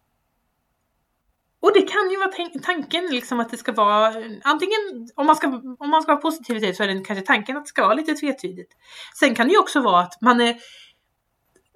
och 1.61 1.73
det 1.75 1.83
kan 1.83 2.11
ju 2.11 2.17
vara 2.17 2.61
tanken 2.63 3.07
liksom 3.07 3.41
att 3.41 3.51
det 3.51 3.57
ska 3.57 3.73
vara 3.73 4.07
antingen 4.43 5.09
om 5.15 5.27
man 5.27 5.37
ska, 5.37 5.47
om 5.79 5.91
man 5.91 6.03
ska 6.03 6.13
ha 6.13 6.21
positivitet 6.21 6.77
så 6.77 6.83
är 6.83 6.89
det 6.89 7.05
kanske 7.05 7.27
tanken 7.27 7.57
att 7.57 7.65
det 7.65 7.69
ska 7.69 7.83
vara 7.83 7.95
lite 7.95 8.15
tvetydigt. 8.15 8.73
Sen 9.15 9.35
kan 9.35 9.47
det 9.47 9.53
ju 9.53 9.59
också 9.59 9.81
vara 9.81 10.01
att 10.01 10.21
man 10.21 10.41
är 10.41 10.57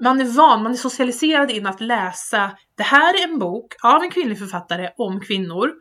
man 0.03 0.21
är 0.21 0.25
van, 0.25 0.63
man 0.63 0.73
är 0.73 0.77
socialiserad 0.77 1.51
in 1.51 1.67
att 1.67 1.81
läsa 1.81 2.51
det 2.77 2.83
här 2.83 3.15
är 3.15 3.29
en 3.29 3.39
bok 3.39 3.75
av 3.83 4.03
en 4.03 4.11
kvinnlig 4.11 4.39
författare 4.39 4.91
om 4.97 5.21
kvinnor. 5.21 5.73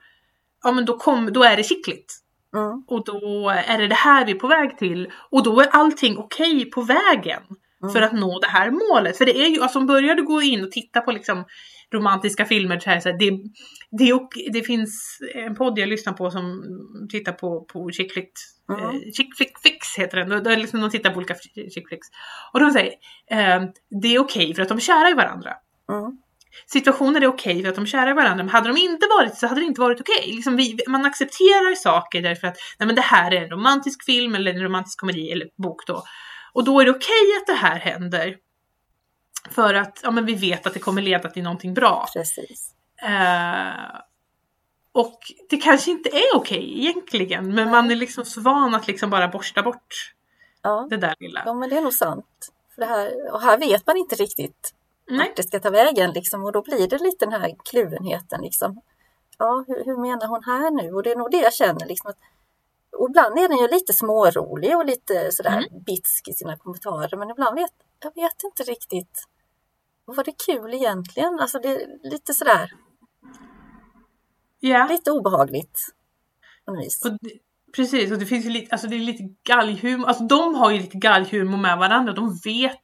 Ja 0.64 0.72
men 0.72 0.86
då, 0.86 0.98
kom, 0.98 1.34
då 1.34 1.44
är 1.44 1.58
det 1.58 1.64
kittligt. 1.64 2.14
Mm. 2.56 2.84
Och 2.88 3.06
då 3.06 3.50
är 3.50 3.78
det 3.78 3.88
det 3.88 3.96
här 3.96 4.26
vi 4.26 4.32
är 4.32 4.40
på 4.40 4.48
väg 4.48 4.78
till. 4.78 5.12
Och 5.32 5.44
då 5.44 5.60
är 5.60 5.68
allting 5.68 6.18
okej 6.18 6.72
på 6.72 6.82
vägen. 6.82 7.42
Mm. 7.86 7.94
För 7.94 8.02
att 8.02 8.14
nå 8.14 8.40
det 8.40 8.48
här 8.48 8.72
målet. 8.72 9.18
För 9.18 9.26
det 9.26 9.38
är 9.38 9.48
ju, 9.48 9.62
alltså 9.62 9.86
börjar 9.86 10.16
du 10.16 10.24
gå 10.24 10.42
in 10.42 10.64
och 10.64 10.72
titta 10.72 11.02
på 11.02 11.12
liksom 11.12 11.46
romantiska 11.94 12.46
filmer 12.46 12.80
så 12.80 12.90
här, 12.90 13.00
så 13.00 13.10
här, 13.10 13.18
det, 13.18 13.32
det, 13.92 14.20
det 14.54 14.62
finns 14.62 15.20
en 15.36 15.56
podd 15.56 15.80
jag 15.80 15.90
lyssnar 15.90 16.14
på 16.14 16.32
som 16.32 16.64
tittar 17.10 17.32
på, 17.32 17.66
på 17.74 17.92
chick 17.92 18.12
Mm. 18.70 18.82
eh, 18.82 18.92
chick 19.18 19.38
flick 19.38 19.60
fix 19.64 19.98
heter 19.98 20.18
den. 20.18 20.44
Där 20.44 20.58
liksom 20.58 20.82
de 20.82 20.90
tittar 20.90 21.10
på 21.10 21.18
olika 21.18 21.36
chick 21.74 21.88
flicks. 21.88 22.08
Och 22.54 22.60
de 22.60 22.72
säger 22.72 22.94
eh, 23.32 23.64
det 24.02 24.16
är 24.16 24.20
okej 24.20 24.56
för 24.56 24.62
att 24.62 24.68
de 24.70 24.78
är 24.78 24.82
kära 24.82 25.10
i 25.10 25.14
varandra 25.14 25.54
Mm. 25.92 26.18
situationer 26.68 27.22
är 27.22 27.28
okej 27.28 27.62
för 27.62 27.70
att 27.70 27.76
de 27.76 27.82
är 27.82 27.86
kära 27.86 28.10
i 28.10 28.14
varandra, 28.14 28.44
men 28.44 28.50
hade 28.50 28.68
de 28.70 28.78
inte 28.78 29.08
varit 29.18 29.38
så 29.38 29.48
hade 29.48 29.62
det 29.62 29.66
inte 29.66 29.82
varit 29.82 30.02
okej. 30.02 30.32
Liksom 30.36 30.56
vi, 30.56 30.78
man 30.88 31.06
accepterar 31.06 31.76
saker 31.76 32.22
därför 32.22 32.48
att 32.48 32.58
nej, 32.80 32.88
men 32.88 32.96
det 32.96 33.02
här 33.02 33.34
är 33.34 33.44
en 33.44 33.50
romantisk 33.50 34.06
film 34.06 34.36
eller 34.36 34.54
en 34.54 34.64
romantisk 34.64 35.00
komedi 35.00 35.32
eller 35.32 35.48
bok 35.64 35.88
då. 35.88 36.04
Och 36.56 36.64
då 36.64 36.80
är 36.82 36.86
det 36.86 36.92
okej 36.92 37.38
att 37.42 37.48
det 37.48 37.54
här 37.54 37.80
händer. 37.80 38.38
För 39.50 39.74
att 39.74 40.00
ja, 40.04 40.12
men 40.12 40.26
vi 40.26 40.36
vet 40.36 40.68
att 40.68 40.74
det 40.74 40.80
kommer 40.80 41.02
leda 41.02 41.30
till 41.30 41.44
någonting 41.44 41.74
bra. 41.74 42.06
Precis. 42.14 42.74
Eh, 43.02 44.00
och 44.92 45.20
det 45.50 45.58
kanske 45.58 45.92
inte 45.92 46.10
är 46.10 46.36
okej 46.36 46.80
egentligen, 46.80 47.56
men 47.56 47.70
man 47.70 47.92
är 47.92 47.96
liksom 47.96 48.26
så 48.26 48.42
van 48.42 48.76
att 48.76 48.88
liksom 48.88 49.10
bara 49.10 49.28
borsta 49.28 49.62
bort 49.64 50.14
Ja. 50.62 50.88
det 50.90 50.98
där 50.98 51.16
lilla. 51.20 51.44
ja, 51.46 51.54
men 51.54 51.70
det 51.70 51.78
är 51.78 51.82
nog 51.82 51.94
sant. 51.94 52.50
För 52.76 52.82
det 52.82 52.88
här, 52.88 53.34
och 53.34 53.42
här 53.42 53.58
vet 53.58 53.88
man 53.88 53.98
inte 53.98 54.16
riktigt 54.16 54.74
Nej. 55.10 55.18
vart 55.28 55.36
det 55.36 55.44
ska 55.44 55.60
ta 55.60 55.70
vägen 55.70 56.12
liksom, 56.12 56.44
och 56.46 56.52
då 56.52 56.62
blir 56.62 56.88
det 56.88 56.98
lite 56.98 57.26
den 57.26 57.42
här 57.42 57.56
kluvenheten. 57.70 58.42
Liksom. 58.42 58.82
Ja, 59.38 59.64
hur, 59.68 59.86
hur 59.86 59.98
menar 59.98 60.28
hon 60.28 60.44
här 60.44 60.72
nu? 60.72 60.94
Och 60.94 61.04
det 61.04 61.12
är 61.12 61.16
nog 61.16 61.32
det 61.32 61.38
jag 61.38 61.54
känner. 61.54 61.86
Liksom, 61.86 62.10
att, 62.10 62.18
och 63.00 63.10
ibland 63.10 63.40
är 63.40 63.48
den 63.48 63.58
ju 63.58 63.68
lite 63.68 63.94
smårolig 63.94 64.78
och 64.78 64.86
lite 64.86 65.32
sådär 65.32 65.58
Mm. 65.68 65.84
bitsk 65.86 66.28
i 66.28 66.34
sina 66.34 66.58
kommentarer. 66.58 67.18
Men 67.18 67.30
ibland 67.30 67.56
vet 67.56 67.72
jag 68.04 68.16
vet 68.16 68.44
inte 68.44 68.64
riktigt. 68.64 69.24
Var 70.06 70.24
det 70.24 70.34
kul 70.46 70.74
egentligen? 70.74 71.40
Alltså 71.40 71.60
det 71.60 71.68
är 71.70 72.10
lite 72.12 72.34
sådär, 72.34 72.72
Ja. 74.60 74.88
lite 74.90 75.12
obehagligt. 75.12 75.80
På 76.66 76.72
något 76.74 76.86
vis. 76.86 77.06
Och 77.06 77.12
det, 77.22 77.32
precis, 77.76 78.12
och 78.12 78.18
det 78.18 78.26
finns 78.26 78.46
ju 78.46 78.50
lite, 78.50 78.72
alltså 78.72 78.88
det 78.88 78.96
är 78.96 79.00
lite 79.00 79.24
galghumor, 79.44 80.08
alltså 80.08 80.24
de 80.24 80.56
har 80.56 80.72
ju 80.72 80.78
lite 80.78 80.98
galghumor 80.98 81.58
med 81.58 81.78
varandra, 81.78 82.14
de 82.14 82.40
vet 82.46 82.80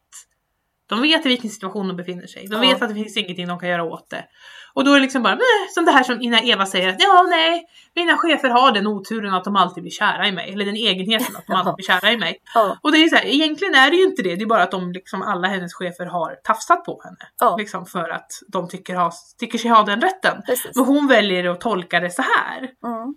de 0.85 1.01
vet 1.01 1.25
i 1.25 1.29
vilken 1.29 1.49
situation 1.49 1.87
de 1.87 1.97
befinner 1.97 2.27
sig. 2.27 2.47
De 2.47 2.53
Ja. 2.55 2.59
vet 2.73 2.81
att 2.81 2.89
det 2.89 2.95
finns 2.95 3.17
ingenting 3.17 3.47
de 3.47 3.59
kan 3.59 3.69
göra 3.69 3.83
åt 3.83 4.09
det. 4.09 4.25
Och 4.73 4.83
då 4.85 4.91
är 4.91 4.95
det 4.95 5.01
liksom 5.01 5.23
bara, 5.23 5.35
"Meh", 5.35 5.69
som 5.73 5.85
det 5.85 5.91
här 5.91 6.03
som 6.03 6.21
innan 6.21 6.43
Eva 6.43 6.65
säger 6.65 6.89
att 6.89 6.95
ja, 6.99 7.25
nej, 7.29 7.65
mina 7.95 8.17
chefer 8.17 8.49
har 8.49 8.71
den 8.71 8.87
oturen 8.87 9.33
att 9.33 9.43
de 9.43 9.55
alltid 9.55 9.83
blir 9.83 9.91
kära 9.91 10.27
i 10.27 10.31
mig. 10.31 10.53
Eller 10.53 10.65
den 10.65 10.75
egenheten 10.75 11.35
att 11.35 11.47
de 11.47 11.53
alltid 11.53 11.73
blir 11.75 11.85
kära 11.85 12.11
i 12.11 12.17
mig. 12.17 12.37
Ja, 12.53 12.77
Och 12.81 12.91
det 12.91 12.97
är 12.97 13.01
ju 13.01 13.09
så 13.09 13.15
här, 13.15 13.25
egentligen 13.25 13.75
är 13.75 13.89
det 13.91 13.95
ju 13.97 14.03
inte 14.03 14.21
det, 14.21 14.35
det 14.35 14.41
är 14.43 14.47
bara 14.47 14.63
att 14.63 14.71
de 14.71 14.91
liksom, 14.91 15.21
alla 15.21 15.47
hennes 15.47 15.73
chefer 15.73 16.05
har 16.05 16.35
tafsat 16.43 16.85
på 16.85 17.01
henne. 17.03 17.17
ja 17.39 17.55
Liksom 17.57 17.85
för 17.85 18.09
att 18.09 18.31
de 18.47 18.67
tycker, 18.69 18.95
ha, 18.95 19.11
tycker 19.39 19.57
sig 19.57 19.71
ha 19.71 19.83
den 19.83 20.01
rätten. 20.01 20.41
precis. 20.45 20.75
Men 20.75 20.85
hon 20.85 21.07
väljer 21.07 21.49
att 21.49 21.61
tolka 21.61 21.99
det 21.99 22.09
så 22.11 22.21
här. 22.21 22.57
Mm. 22.85 23.15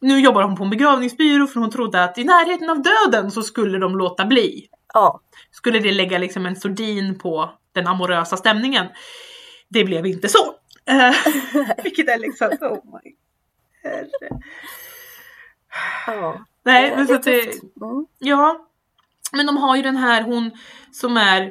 Nu 0.00 0.20
jobbar 0.20 0.42
hon 0.42 0.56
på 0.56 0.64
en 0.64 0.70
begravningsbyrå 0.70 1.46
för 1.46 1.60
hon 1.60 1.70
trodde 1.70 2.04
att 2.04 2.18
i 2.18 2.24
närheten 2.24 2.70
av 2.70 2.82
döden 2.82 3.30
så 3.30 3.42
skulle 3.42 3.78
de 3.78 3.96
låta 3.98 4.24
bli. 4.24 4.68
Ja, 4.94 5.20
Skulle 5.50 5.78
det 5.78 5.92
lägga 5.92 6.18
liksom 6.18 6.46
en 6.46 6.56
sordin 6.56 7.18
på 7.18 7.50
den 7.72 7.86
amorösa 7.86 8.36
stämningen. 8.36 8.86
Det 9.68 9.84
blev 9.84 10.06
inte 10.06 10.28
så. 10.28 10.38
Eh, 10.88 11.14
Vilket 11.84 12.08
är 12.08 12.18
liksom, 12.18 12.46
oh 12.60 12.84
my 12.84 13.14
herre. 13.82 14.40
ja. 16.06 16.44
Nej, 16.64 16.96
men 16.96 17.06
så 17.06 17.12
är 17.12 17.16
att 17.16 17.22
det. 17.22 17.42
Mm. 17.42 18.06
ja. 18.18 18.68
Men 19.32 19.46
de 19.46 19.56
har 19.56 19.76
ju 19.76 19.82
den 19.82 19.96
här 19.96 20.22
hon 20.22 20.50
som 20.92 21.16
är 21.16 21.42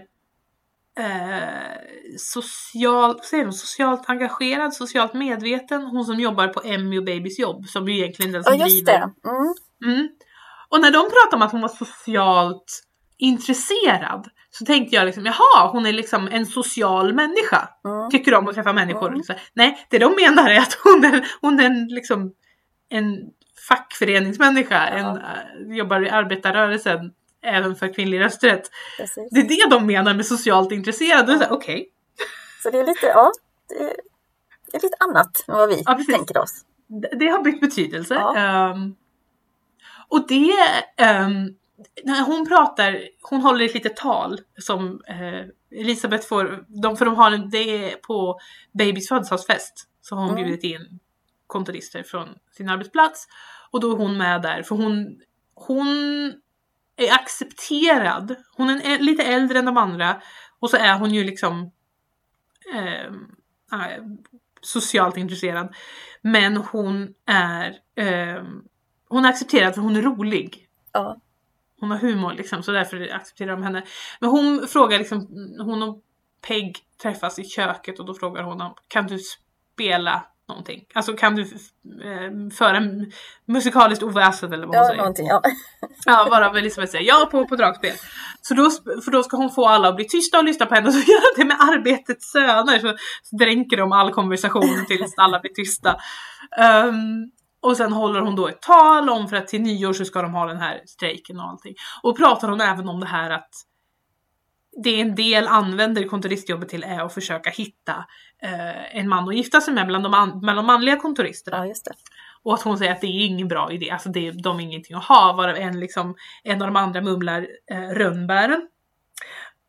eh, 0.99 2.17
social, 2.17 3.19
säger 3.23 3.45
de, 3.45 3.51
socialt 3.53 4.09
engagerad, 4.09 4.73
socialt 4.73 5.13
medveten. 5.13 5.81
Hon 5.83 6.05
som 6.05 6.19
jobbar 6.19 6.47
på 6.47 6.61
Emmy 6.65 6.99
och 6.99 7.05
Babys 7.05 7.39
jobb 7.39 7.65
som 7.67 7.87
ju 7.87 7.97
egentligen 7.97 8.29
är 8.29 8.33
den 8.33 8.43
Ja, 8.45 8.51
som 8.51 8.59
just 8.59 8.85
driver 8.85 8.99
det. 8.99 9.29
Mm. 9.29 9.53
Mm. 9.95 10.09
Och 10.69 10.81
när 10.81 10.91
de 10.91 10.99
pratade 11.01 11.35
om 11.35 11.41
att 11.41 11.51
hon 11.51 11.61
var 11.61 11.69
socialt 11.69 12.81
intresserad 13.17 14.29
så 14.49 14.65
tänkte 14.65 14.95
jag 14.95 15.05
liksom, 15.05 15.25
jaha, 15.25 15.67
hon 15.71 15.85
är 15.85 15.93
liksom 15.93 16.27
en 16.27 16.45
social 16.45 17.13
människa. 17.13 17.69
Mm. 17.85 18.09
Tycker 18.09 18.33
om 18.35 18.47
att 18.47 18.55
träffa 18.55 18.73
människor. 18.73 19.07
Mm. 19.07 19.21
Nej, 19.53 19.85
det 19.89 19.97
de 19.99 20.15
menar 20.15 20.49
är 20.49 20.59
att 20.59 20.73
hon 20.83 21.03
är, 21.05 21.27
hon 21.41 21.59
är 21.59 21.63
en, 21.65 21.87
liksom, 21.87 22.33
en 22.89 23.17
fackföreningsmänniska, 23.67 24.89
Ja. 24.89 24.97
en, 24.97 25.17
äh, 25.71 25.77
jobbar 25.77 26.05
i 26.05 26.09
arbetarrörelsen 26.09 27.11
även 27.43 27.75
för 27.75 27.93
kvinnlig 27.93 28.19
rösträtt. 28.19 28.69
Precis. 28.97 29.27
Det 29.31 29.39
är 29.39 29.47
det 29.47 29.69
de 29.75 29.85
menar 29.85 30.13
med 30.13 30.25
socialt 30.25 30.71
intresserad. 30.71 31.29
Här, 31.29 31.51
Okej, 31.51 31.89
Så 32.63 32.69
det 32.69 32.79
är 32.79 32.85
lite, 32.85 33.05
ja, 33.05 33.31
det 33.69 33.75
är, 33.83 33.93
det 34.71 34.77
är 34.77 34.81
lite 34.81 34.97
annat 34.99 35.45
än 35.47 35.55
vad 35.55 35.69
vi 35.69 35.83
Ja, 35.85 35.99
tänker 36.11 36.37
oss. 36.37 36.61
det, 37.19 37.27
har 37.27 37.43
bytt 37.43 37.61
betydelse. 37.61 38.13
Ja. 38.13 38.35
Ehm, 38.37 38.95
och 40.07 40.27
det, 40.27 40.51
ehm, 40.97 41.49
när 42.03 42.21
hon 42.21 42.47
pratar, 42.47 43.01
hon 43.21 43.41
håller 43.41 43.65
ett 43.65 43.73
litet 43.73 43.95
tal 43.95 44.39
som 44.57 45.01
eh, 45.07 45.79
Elisabeth 45.79 46.27
får, 46.27 46.65
de, 46.81 46.97
för 46.97 47.05
de 47.05 47.15
har 47.15 47.31
en, 47.31 47.49
det 47.49 47.91
är 47.91 47.95
på 47.95 48.39
Babys 48.71 49.07
födelsedagsfest 49.07 49.87
så 50.01 50.15
har 50.15 50.21
hon 50.21 50.31
Mm. 50.31 50.43
bjudit 50.45 50.63
in 50.63 50.99
kontorister 51.47 52.03
från 52.03 52.27
sin 52.51 52.69
arbetsplats 52.69 53.27
och 53.71 53.79
då 53.79 53.91
är 53.91 53.97
hon 53.97 54.17
med 54.17 54.41
där 54.41 54.63
för 54.63 54.75
hon, 54.75 55.21
hon 55.53 55.87
är 56.97 57.13
accepterad. 57.13 58.35
Hon 58.57 58.69
är 58.69 58.99
lite 58.99 59.23
äldre 59.23 59.59
än 59.59 59.65
de 59.65 59.77
andra 59.77 60.21
och 60.59 60.69
så 60.69 60.77
är 60.77 60.99
hon 60.99 61.13
ju 61.13 61.23
liksom 61.23 61.71
ehm, 62.73 63.35
äh, 63.71 64.03
socialt 64.61 65.17
intresserad. 65.17 65.75
Men 66.21 66.57
hon 66.57 67.13
är 67.25 67.67
eh, 67.95 68.43
hon 69.07 69.25
är 69.25 69.29
accepterad 69.29 69.75
för 69.75 69.81
hon 69.81 69.95
är 69.95 70.01
rolig. 70.01 70.67
Ja. 70.91 71.17
Hon 71.79 71.91
har 71.91 71.97
humor 71.97 72.33
liksom 72.33 72.63
så 72.63 72.71
därför 72.71 73.09
accepterar 73.13 73.51
de 73.51 73.63
henne. 73.63 73.83
Men 74.19 74.29
hon 74.29 74.67
frågar 74.67 74.97
liksom, 74.99 75.27
hon 75.59 75.83
och 75.83 76.01
Peg 76.47 76.77
träffas 77.01 77.39
i 77.39 77.43
köket 77.43 77.99
och 77.99 78.05
då 78.05 78.13
frågar 78.13 78.43
hon 78.43 78.61
om 78.61 78.73
kan 78.87 79.07
du 79.07 79.17
spela 79.19 80.23
någonting? 80.47 80.85
Alltså 80.93 81.13
kan 81.13 81.35
du 81.35 81.41
eh, 81.41 82.49
föra 82.57 82.81
musikaliskt 83.45 84.03
oväsen 84.03 84.53
eller 84.53 84.67
vad 84.67 84.75
hon 84.75 84.83
Ja, 84.83 84.87
säger? 84.87 84.97
någonting. 84.97 85.27
Ja. 85.27 85.41
Ja, 86.05 86.27
bara 86.29 86.59
Elisabeth 86.59 86.91
säger 86.91 87.07
ja 87.07 87.27
på, 87.31 87.47
på 87.47 87.55
dragspel. 87.55 87.93
Så 88.41 88.53
då, 88.53 88.69
för 89.05 89.11
då 89.11 89.23
ska 89.23 89.37
hon 89.37 89.51
få 89.51 89.67
alla 89.67 89.89
att 89.89 89.95
bli 89.95 90.05
tysta 90.07 90.37
och 90.37 90.43
lyssna 90.43 90.65
på 90.65 90.75
henne 90.75 90.87
och 90.87 90.93
så 90.99 90.99
gör 91.11 91.37
det 91.37 91.45
med 91.45 91.57
Arbetets 91.59 92.31
söner. 92.31 92.79
Så, 92.79 92.95
så 93.23 93.35
dränker 93.35 93.77
de 93.77 93.91
all 93.91 94.13
konversation 94.13 94.85
tills 94.87 95.13
alla 95.17 95.39
blir 95.39 95.53
tysta. 95.53 95.95
Ehm, 96.57 97.31
och 97.65 97.77
sen 97.77 97.93
håller 97.93 98.19
hon 98.19 98.35
då 98.35 98.47
ett 98.47 98.61
tal 98.61 99.09
om 99.09 99.27
för 99.27 99.35
att 99.35 99.47
till 99.47 99.61
nyår 99.61 99.93
så 99.93 100.05
ska 100.05 100.21
de 100.21 100.33
ha 100.33 100.45
den 100.45 100.57
här 100.57 100.81
strejken 100.85 101.39
och 101.39 101.45
allting. 101.45 101.75
Och 102.03 102.17
pratar 102.17 102.47
hon 102.47 102.61
även 102.61 102.89
om 102.89 102.99
det 102.99 103.05
här 103.05 103.29
att 103.29 103.49
det 104.83 105.01
en 105.01 105.15
del 105.15 105.47
använder 105.47 106.07
kontoristjobbet 106.07 106.69
till 106.69 106.83
är 106.83 107.05
att 107.05 107.13
försöka 107.13 107.49
hitta 107.49 108.05
eh, 108.43 108.97
en 108.97 109.09
man 109.09 109.29
att 109.29 109.35
gifta 109.35 109.61
sig 109.61 109.73
med 109.73 109.87
bland 109.87 110.03
de, 110.03 110.13
an- 110.13 110.39
bland 110.39 110.57
de 110.59 110.65
manliga 110.65 110.95
kontoristerna. 110.95 111.67
ja. 111.67 111.73
Och 112.43 112.53
att 112.53 112.61
hon 112.61 112.77
säger 112.77 112.91
att 112.91 113.01
det 113.01 113.07
är 113.07 113.25
ingen 113.25 113.47
bra 113.47 113.71
idé, 113.71 113.89
alltså 113.89 114.09
det, 114.09 114.31
de 114.31 114.59
är 114.59 114.63
ingenting 114.63 114.95
att 114.95 115.05
ha, 115.05 115.33
varav 115.33 115.55
en, 115.55 115.79
liksom, 115.79 116.15
en 116.43 116.61
av 116.61 116.67
de 116.67 116.75
andra 116.75 117.01
mumlar 117.01 117.47
eh, 117.71 117.89
rönnbären. 117.89 118.67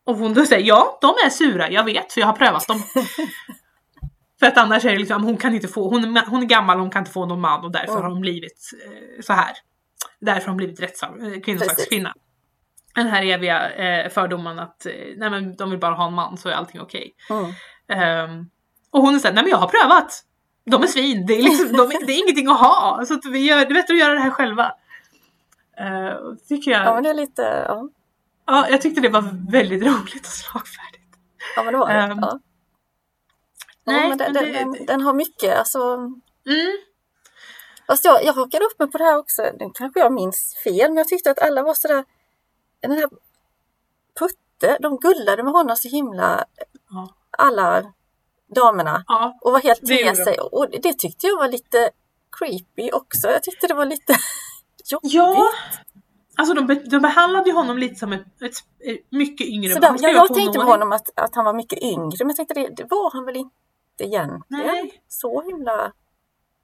Och 0.05 0.15
hon 0.17 0.33
då 0.33 0.45
säger 0.45 0.67
ja, 0.67 0.97
de 1.01 1.07
är 1.25 1.29
sura, 1.29 1.71
jag 1.71 1.83
vet 1.83 2.13
för 2.13 2.21
jag 2.21 2.27
har 2.27 2.33
prövat 2.33 2.67
dem. 2.67 2.77
för 4.39 4.45
att 4.47 4.57
annars 4.57 4.85
är 4.85 4.91
det 4.91 4.97
liksom, 4.99 5.23
hon 5.23 5.37
kan 5.37 5.55
inte 5.55 5.67
få, 5.67 5.89
hon 5.89 6.17
är, 6.17 6.25
hon 6.25 6.41
är 6.43 6.45
gammal, 6.47 6.79
hon 6.79 6.89
kan 6.89 6.99
inte 7.01 7.11
få 7.11 7.25
någon 7.25 7.41
man 7.41 7.63
och 7.65 7.71
därför 7.71 7.91
Mm. 7.91 8.03
har 8.03 8.09
hon 8.09 8.21
blivit 8.21 8.71
eh, 8.85 9.21
så 9.21 9.33
här. 9.33 9.51
Därför 10.19 10.41
har 10.41 10.47
hon 10.47 10.57
blivit 10.57 10.79
rättssak, 10.81 11.11
eh, 11.21 11.41
kvinnosakskvinna. 11.41 12.13
Den 12.95 13.07
här 13.07 13.23
eviga 13.25 13.69
eh, 13.69 14.09
fördomen 14.09 14.59
att 14.59 14.85
eh, 14.85 14.91
nej 15.17 15.29
men 15.29 15.55
de 15.55 15.69
vill 15.69 15.79
bara 15.79 15.95
ha 15.95 16.07
en 16.07 16.13
man 16.13 16.37
så 16.37 16.49
är 16.49 16.53
allting 16.53 16.81
okej. 16.81 17.11
Mm. 17.29 17.51
Ehm, 17.89 18.45
och 18.91 19.01
hon 19.01 19.19
säger 19.19 19.35
nej 19.35 19.43
men 19.43 19.51
jag 19.51 19.57
har 19.57 19.67
prövat. 19.67 20.23
De 20.65 20.83
är 20.83 20.87
svin, 20.87 21.25
det 21.25 21.33
är, 21.39 21.43
liksom, 21.43 21.67
de, 21.77 21.81
är- 21.91 22.05
det 22.05 22.13
är 22.13 22.23
ingenting 22.23 22.47
att 22.47 22.59
ha. 22.59 23.05
Så 23.07 23.13
att 23.13 23.25
vi 23.25 23.39
gör, 23.39 23.57
det 23.57 23.71
är 23.71 23.73
bättre 23.73 23.93
att 23.93 23.99
göra 23.99 24.13
det 24.13 24.19
här 24.19 24.29
själva. 24.29 24.71
Uh, 25.81 26.35
tycker 26.49 26.71
jag, 26.71 26.81
Ja, 26.85 26.93
men 26.93 27.03
det 27.03 27.09
är 27.09 27.13
lite... 27.13 27.41
Ja, 27.67 27.89
ja, 28.47 28.67
jag 28.69 28.81
tyckte 28.81 29.01
det 29.01 29.09
var 29.09 29.51
väldigt 29.51 29.83
roligt 29.83 30.25
och 30.25 30.31
slagfärdigt. 30.31 31.17
ja 31.55 31.63
men 31.63 31.73
det 31.73 31.79
var 31.79 31.87
det. 31.87 31.93
Ehm, 31.93 32.19
ja. 32.21 32.39
Nej, 33.93 34.09
men 34.09 34.17
den, 34.17 34.33
men 34.33 34.43
det- 34.43 34.51
den, 34.53 34.85
den 34.85 35.01
har 35.01 35.13
mycket, 35.13 35.57
alltså... 35.57 35.79
Mm, 36.45 36.77
Fast 37.87 38.05
jag, 38.05 38.23
jag 38.23 38.33
hakade 38.33 38.65
upp 38.65 38.79
mig 38.79 38.91
på 38.91 38.97
det 38.97 39.03
här 39.03 39.17
också. 39.17 39.41
Nu 39.59 39.71
kanske 39.73 39.99
jag 39.99 40.13
minns 40.13 40.55
fel, 40.63 40.89
men 40.89 40.97
jag 40.97 41.07
tyckte 41.07 41.31
att 41.31 41.39
alla 41.39 41.63
var 41.63 41.73
sådär... 41.73 42.05
Den 42.81 42.91
här 42.91 43.09
Putte, 44.19 44.77
de 44.81 44.97
gullade 44.97 45.43
med 45.43 45.53
honom 45.53 45.75
så 45.75 45.87
himla... 45.89 46.45
Ja. 46.89 47.13
Alla 47.37 47.93
damerna. 48.55 49.03
ja, 49.07 49.37
Och 49.41 49.51
var 49.51 49.59
helt 49.59 49.85
till 49.85 50.15
sig. 50.15 50.39
Och 50.39 50.69
det, 50.81 50.93
tyckte 50.93 51.27
jag 51.27 51.37
var 51.37 51.47
lite 51.47 51.89
creepy 52.39 52.91
också. 52.91 53.27
Jag 53.27 53.43
tyckte 53.43 53.67
det 53.67 53.73
var 53.73 53.85
lite 53.85 54.13
jobbigt. 54.91 55.13
ja. 55.13 55.49
Alltså 56.39 56.53
de, 56.53 56.67
be, 56.67 56.75
de 56.75 56.99
behandlade 56.99 57.49
ju 57.49 57.55
honom 57.55 57.77
lite 57.77 57.95
som 57.95 58.13
ett, 58.13 58.25
ett, 58.41 58.53
mycket 59.09 59.47
yngre 59.47 59.73
ska 59.97 60.07
jag, 60.07 60.15
jag 60.15 60.33
tänkte 60.33 60.59
på 60.59 60.65
honom 60.65 60.91
att, 60.91 61.19
att 61.19 61.35
han 61.35 61.45
var 61.45 61.53
mycket 61.53 61.79
yngre, 61.83 62.17
men 62.19 62.27
jag 62.27 62.35
tänkte 62.35 62.53
det, 62.53 62.67
det 62.77 62.83
var 62.89 63.11
han 63.13 63.25
väl 63.25 63.35
inte 63.35 63.55
egentligen. 64.01 64.43
Nej. 64.47 65.01
Så 65.07 65.41
himla... 65.41 65.91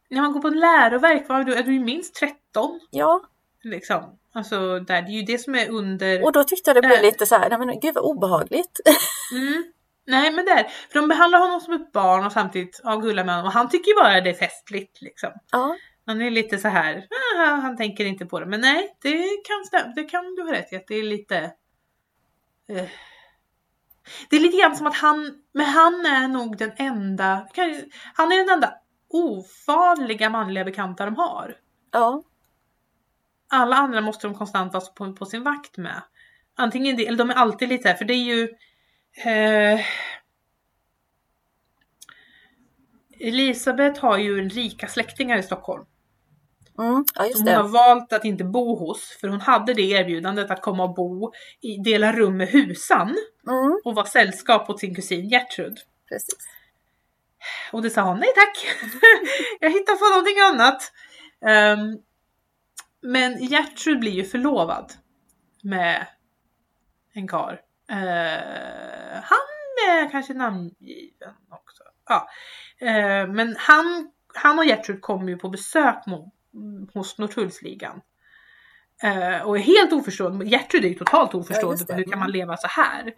När 0.09 0.21
man 0.21 0.33
går 0.33 0.39
på 0.41 0.47
en 0.47 0.59
läroverk, 0.59 1.25
vad 1.29 1.39
är 1.39 1.43
du, 1.43 1.53
är 1.55 1.63
du 1.63 1.79
minst 1.79 2.15
13? 2.15 2.79
Ja, 2.91 3.21
Liksom. 3.63 4.19
Alltså 4.33 4.79
där, 4.79 5.01
det 5.01 5.07
är 5.11 5.13
ju 5.19 5.21
det 5.21 5.37
som 5.37 5.55
är 5.55 5.69
under... 5.69 6.23
och 6.23 6.31
då 6.31 6.43
tyckte 6.43 6.69
jag 6.69 6.75
det 6.75 6.81
blev 6.87 6.97
Äh. 6.99 7.01
lite 7.01 7.25
så 7.25 7.35
här, 7.35 7.49
nej 7.49 7.59
men 7.59 7.79
gud 7.79 7.95
vad 7.95 8.03
obehagligt. 8.03 8.79
Mm. 9.35 9.63
Nej 10.07 10.31
men 10.31 10.45
där, 10.45 10.63
för 10.63 10.99
de 10.99 11.07
behandlar 11.07 11.39
honom 11.39 11.61
som 11.61 11.73
ett 11.73 11.91
barn 11.91 12.25
och 12.25 12.31
samtidigt 12.31 12.81
ja, 12.83 12.95
gullar 12.95 13.23
med 13.23 13.35
honom 13.35 13.47
och 13.47 13.53
han 13.53 13.69
tycker 13.69 13.89
ju 13.91 13.95
bara 13.95 14.21
det 14.21 14.29
är 14.29 14.33
festligt 14.33 15.01
liksom. 15.01 15.29
ja, 15.51 15.77
Han 16.05 16.21
är 16.21 16.31
lite 16.31 16.57
så 16.57 16.67
här, 16.67 17.07
"Ah, 17.37 17.45
han 17.45 17.77
tänker 17.77 18.05
inte 18.05 18.25
på 18.25 18.39
det. 18.39 18.45
Men 18.45 18.61
nej, 18.61 18.95
det 19.01 19.17
kan 19.47 19.65
stämma, 19.65 19.93
det 19.95 20.03
kan 20.03 20.35
du 20.35 20.41
ha 20.43 20.51
rätt 20.51 20.73
i 20.73 20.75
att 20.75 20.87
det 20.87 20.95
är 20.95 21.03
lite... 21.03 21.37
eh. 22.69 22.85
Det 24.29 24.35
är 24.35 24.39
lite 24.39 24.57
grann 24.57 24.75
som 24.75 24.87
att 24.87 24.95
han, 24.95 25.41
men 25.53 25.65
han 25.65 26.05
är 26.05 26.27
nog 26.27 26.57
den 26.57 26.71
enda, 26.77 27.47
han 28.13 28.31
är 28.31 28.37
den 28.37 28.49
enda 28.49 28.73
ofarliga 29.09 30.29
manliga 30.29 30.63
bekanta 30.63 31.05
de 31.05 31.15
har. 31.15 31.55
ja, 31.91 32.23
Alla 33.49 33.75
andra 33.75 34.01
måste 34.01 34.27
de 34.27 34.35
konstant 34.35 34.73
vara 34.73 34.85
på, 34.85 35.13
på 35.13 35.25
sin 35.25 35.43
vakt 35.43 35.77
med. 35.77 36.01
Antingen 36.55 36.95
det, 36.95 37.07
eller 37.07 37.17
de 37.17 37.29
är 37.29 37.33
alltid 37.33 37.69
lite 37.69 37.87
här, 37.87 37.95
för 37.95 38.05
det 38.05 38.13
är 38.13 38.23
ju... 38.23 38.49
Eh, 39.25 39.81
Elisabeth 43.19 44.01
har 44.01 44.17
ju 44.17 44.49
rika 44.49 44.87
släktingar 44.87 45.37
i 45.37 45.43
Stockholm. 45.43 45.85
Mm, 46.77 47.05
ja 47.15 47.23
Som 47.23 47.47
hon 47.47 47.55
har 47.55 47.67
valt 47.67 48.13
att 48.13 48.25
inte 48.25 48.43
bo 48.43 48.75
hos, 48.75 49.17
för 49.21 49.27
hon 49.27 49.41
hade 49.41 49.73
det 49.73 49.81
erbjudandet 49.81 50.51
att 50.51 50.61
komma 50.61 50.83
och 50.83 50.93
bo, 50.93 51.31
i, 51.61 51.77
dela 51.77 52.11
rum 52.13 52.37
med 52.37 52.47
husan 52.47 53.17
Mm, 53.47 53.81
och 53.83 53.95
vara 53.95 54.05
sällskap 54.05 54.69
åt 54.69 54.79
sin 54.79 54.95
kusin 54.95 55.29
Gertrud. 55.29 55.77
precis. 56.09 56.47
Och 57.71 57.81
det 57.81 57.89
sa 57.89 58.01
hon, 58.01 58.19
nej 58.19 58.29
tack! 58.35 58.65
jag 59.59 59.69
hittar 59.69 59.95
på 59.95 60.09
någonting 60.15 60.39
annat. 60.39 60.91
Ehm, 61.45 61.97
men 63.01 63.37
Gertrud 63.45 63.99
blir 63.99 64.11
ju 64.11 64.23
förlovad 64.23 64.93
med 65.63 66.07
en 67.13 67.27
karl. 67.27 67.53
Eh, 67.89 69.21
han 69.23 69.47
är 69.89 70.11
kanske 70.11 70.33
namngiven 70.33 71.33
också. 71.49 71.83
Ja. 72.09 72.27
Eh, 72.87 73.27
men 73.27 73.55
han, 73.57 74.11
han 74.33 74.59
och 74.59 74.65
Gertrud 74.65 75.01
kommer 75.01 75.29
ju 75.29 75.37
på 75.37 75.49
besök 75.49 76.05
hos 76.93 77.17
Norrtullsligan. 77.17 78.01
Eh, 79.03 79.41
och 79.41 79.57
är 79.57 79.61
helt 79.61 79.93
oförstående. 79.93 80.45
Gertrud 80.45 80.85
är 80.85 80.89
ju 80.89 80.95
totalt 80.95 81.35
oförstående 81.35 81.83
det. 81.87 81.93
hur 81.93 82.03
kan 82.03 82.19
man 82.19 82.31
leva 82.31 82.57
så 82.57 82.67
här. 82.67 83.13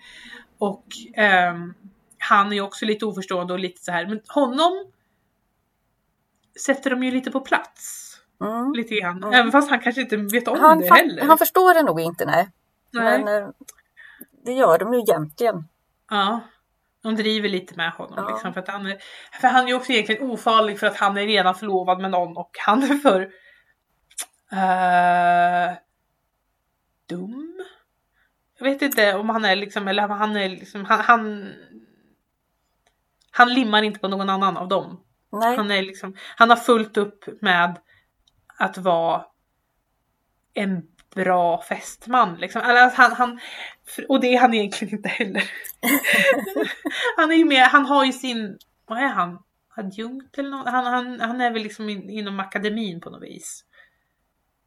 Och 0.58 0.86
ehm, 1.16 1.74
han 2.18 2.48
är 2.52 2.56
ju 2.56 2.62
också 2.62 2.86
lite 2.86 3.06
oförstående 3.06 3.54
och 3.54 3.60
lite 3.60 3.84
så 3.84 3.92
här. 3.92 4.08
Men 4.08 4.22
honom 4.28 4.92
sätter 6.66 6.90
de 6.90 7.04
ju 7.04 7.12
lite 7.12 7.32
på 7.32 7.40
plats. 7.40 8.12
Mm. 8.42 8.74
Lite 8.74 8.96
grann. 8.96 9.18
Mm. 9.18 9.34
Även 9.34 9.52
fast 9.52 9.70
han 9.70 9.80
kanske 9.80 10.02
inte 10.02 10.18
vet 10.18 10.48
om 10.48 10.60
Han, 10.60 10.80
det 10.80 10.94
heller. 10.94 11.24
han 11.24 11.38
förstår 11.38 11.74
det 11.74 11.84
nog 11.84 12.00
inte, 12.00 12.26
nej. 12.26 12.50
Nej. 12.92 13.24
Men 13.24 13.44
eh, 13.44 13.50
det 14.46 14.54
gör 14.54 14.78
de 14.78 14.94
ju 14.94 15.00
egentligen. 15.00 15.68
Ja. 16.10 16.40
De 17.06 17.16
driver 17.16 17.50
lite 17.50 17.76
med 17.76 17.92
honom 17.92 18.14
Ja. 18.18 18.30
liksom 18.30 18.54
för 18.54 18.62
att 18.62 18.68
han 18.68 18.86
är, 18.86 18.98
för 19.42 19.48
han 19.48 19.64
är 19.64 19.68
ju 19.68 19.74
också 19.74 19.92
egentligen 19.92 20.30
ofarlig 20.32 20.80
för 20.80 20.88
att 20.88 20.98
han 20.98 21.18
är 21.18 21.26
redan 21.28 21.56
förlovad 21.56 22.00
med 22.02 22.12
någon 22.12 22.38
och 22.38 22.52
han 22.66 22.84
är 22.84 22.96
för 22.96 23.22
eh, 24.52 25.78
dum. 27.10 27.66
Jag 28.58 28.66
vet 28.66 28.82
inte 28.82 29.14
om 29.16 29.30
han 29.30 29.46
är 29.46 29.56
liksom, 29.56 29.88
eller 29.88 30.08
han 30.08 30.36
är 30.36 30.50
liksom, 30.50 30.86
han, 30.86 31.00
han, 31.00 31.54
han 33.32 33.54
limmar 33.54 33.84
inte 33.84 34.00
på 34.00 34.08
någon 34.08 34.30
annan 34.30 34.58
av 34.58 34.68
dem. 34.68 35.02
Nej, 35.32 35.58
Han 35.58 35.72
är 35.72 35.82
liksom, 35.82 36.16
han 36.36 36.50
har 36.50 36.58
fullt 36.58 36.98
upp 36.98 37.42
med 37.42 37.80
att 38.58 38.78
vara 38.78 39.26
en 40.54 40.88
bra 41.16 41.62
fästman 41.62 42.36
liksom. 42.36 42.62
Att 42.66 42.94
han, 42.94 43.12
han, 43.12 43.40
och 44.10 44.20
det 44.20 44.28
är 44.36 44.40
han 44.40 44.54
egentligen 44.54 44.94
inte 44.96 45.10
heller. 45.10 45.44
han 47.18 47.32
är 47.32 47.36
ju 47.36 47.46
med, 47.46 47.64
han 47.68 47.86
har 47.86 48.06
ju 48.06 48.12
sin, 48.12 48.58
vad 48.86 48.98
är 48.98 49.08
han? 49.08 49.40
Adjunkt 49.78 50.38
eller 50.38 50.50
något? 50.50 50.70
Han, 50.70 50.86
han, 50.86 51.20
han 51.20 51.42
är 51.42 51.52
väl 51.52 51.62
liksom 51.64 51.90
in, 51.90 52.10
inom 52.10 52.40
akademin 52.40 53.02
på 53.02 53.10
något 53.10 53.24
vis. 53.24 53.66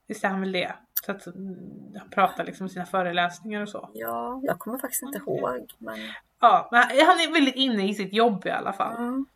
Visst 0.06 0.24
är 0.24 0.28
han 0.28 0.40
väl 0.40 0.52
det? 0.52 0.72
Så 1.06 1.12
att 1.12 1.26
mm, 1.26 1.56
han 1.98 2.10
pratar 2.10 2.44
liksom 2.44 2.68
sina 2.68 2.86
föreläsningar 2.86 3.62
och 3.62 3.68
så. 3.68 3.90
ja, 3.94 4.40
jag 4.42 4.58
kommer 4.58 4.78
faktiskt 4.78 5.02
inte 5.02 5.18
ihåg. 5.18 5.72
Men, 5.78 5.98
Ja, 6.40 6.68
men 6.72 6.80
han 6.82 7.20
är 7.20 7.32
väldigt 7.32 7.54
inne 7.54 7.88
i 7.88 7.94
sitt 7.94 8.12
jobb 8.12 8.46
i 8.46 8.50
alla 8.50 8.72
fall. 8.72 8.96
mm, 8.96 9.26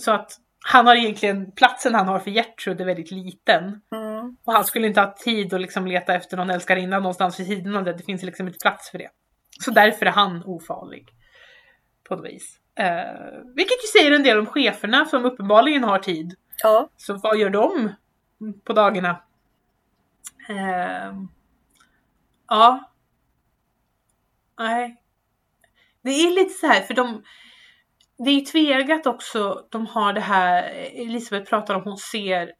Så 0.00 0.12
att 0.12 0.32
han 0.64 0.86
har 0.86 0.96
egentligen, 0.96 1.52
platsen 1.52 1.94
han 1.94 2.08
har 2.08 2.18
för 2.18 2.30
Gertrud 2.30 2.80
är 2.80 2.84
väldigt 2.84 3.10
liten. 3.10 3.80
mm, 3.92 4.11
Och 4.44 4.52
han 4.52 4.64
skulle 4.64 4.86
inte 4.86 5.00
ha 5.00 5.14
tid 5.14 5.54
att 5.54 5.60
liksom 5.60 5.86
leta 5.86 6.14
efter 6.14 6.36
någon 6.36 6.50
älskarinna 6.50 6.98
någonstans 6.98 7.40
vid 7.40 7.46
sidan 7.46 7.76
av 7.76 7.84
det. 7.84 7.92
Det 7.92 8.02
finns 8.02 8.22
liksom 8.22 8.46
inte 8.46 8.58
plats 8.58 8.90
för 8.90 8.98
det. 8.98 9.10
Så 9.60 9.70
därför 9.70 10.06
är 10.06 10.10
han 10.10 10.42
ofarlig. 10.44 11.08
På 12.08 12.16
något 12.16 12.26
vis. 12.26 12.58
Eh, 12.74 13.42
vilket 13.54 13.84
ju 13.84 13.98
säger 13.98 14.12
en 14.12 14.22
del 14.22 14.38
om 14.38 14.46
cheferna 14.46 15.04
som 15.04 15.24
uppenbarligen 15.24 15.84
har 15.84 15.98
tid. 15.98 16.34
ja, 16.62 16.88
Så 16.96 17.14
vad 17.14 17.38
gör 17.38 17.50
de 17.50 17.92
på 18.64 18.72
dagarna? 18.72 19.22
Eh, 20.48 21.14
ja. 22.48 22.90
Nej. 24.58 24.96
Det 26.02 26.10
är 26.10 26.30
lite 26.34 26.54
så 26.54 26.66
här 26.66 26.80
för 26.80 26.94
de 26.94 27.22
det 28.24 28.30
är 28.30 28.34
ju 28.34 28.40
tvegat 28.40 29.06
också, 29.06 29.66
de 29.70 29.86
har 29.86 30.12
det 30.12 30.20
här, 30.20 30.62
Elisabeth 30.94 31.50
pratar 31.50 31.74
om 31.74 31.82
hon 31.82 31.98
ser 31.98 32.52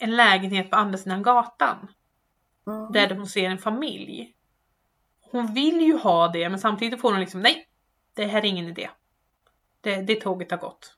en 0.00 0.16
lägenhet 0.16 0.70
på 0.70 0.76
andra 0.76 0.98
sidan 0.98 1.22
gatan. 1.22 1.88
Mm. 2.66 2.92
Där 2.92 3.14
hon 3.14 3.26
ser 3.26 3.50
en 3.50 3.58
familj. 3.58 4.34
Hon 5.20 5.54
vill 5.54 5.80
ju 5.80 5.98
ha 5.98 6.28
det 6.28 6.48
men 6.48 6.58
samtidigt 6.58 7.00
får 7.00 7.10
hon 7.10 7.20
liksom 7.20 7.40
nej, 7.40 7.68
det 8.14 8.26
här 8.26 8.38
är 8.38 8.44
ingen 8.44 8.68
idé. 8.68 8.90
Det, 9.80 10.02
det 10.02 10.20
tåget 10.20 10.50
har 10.50 10.58
gått. 10.58 10.96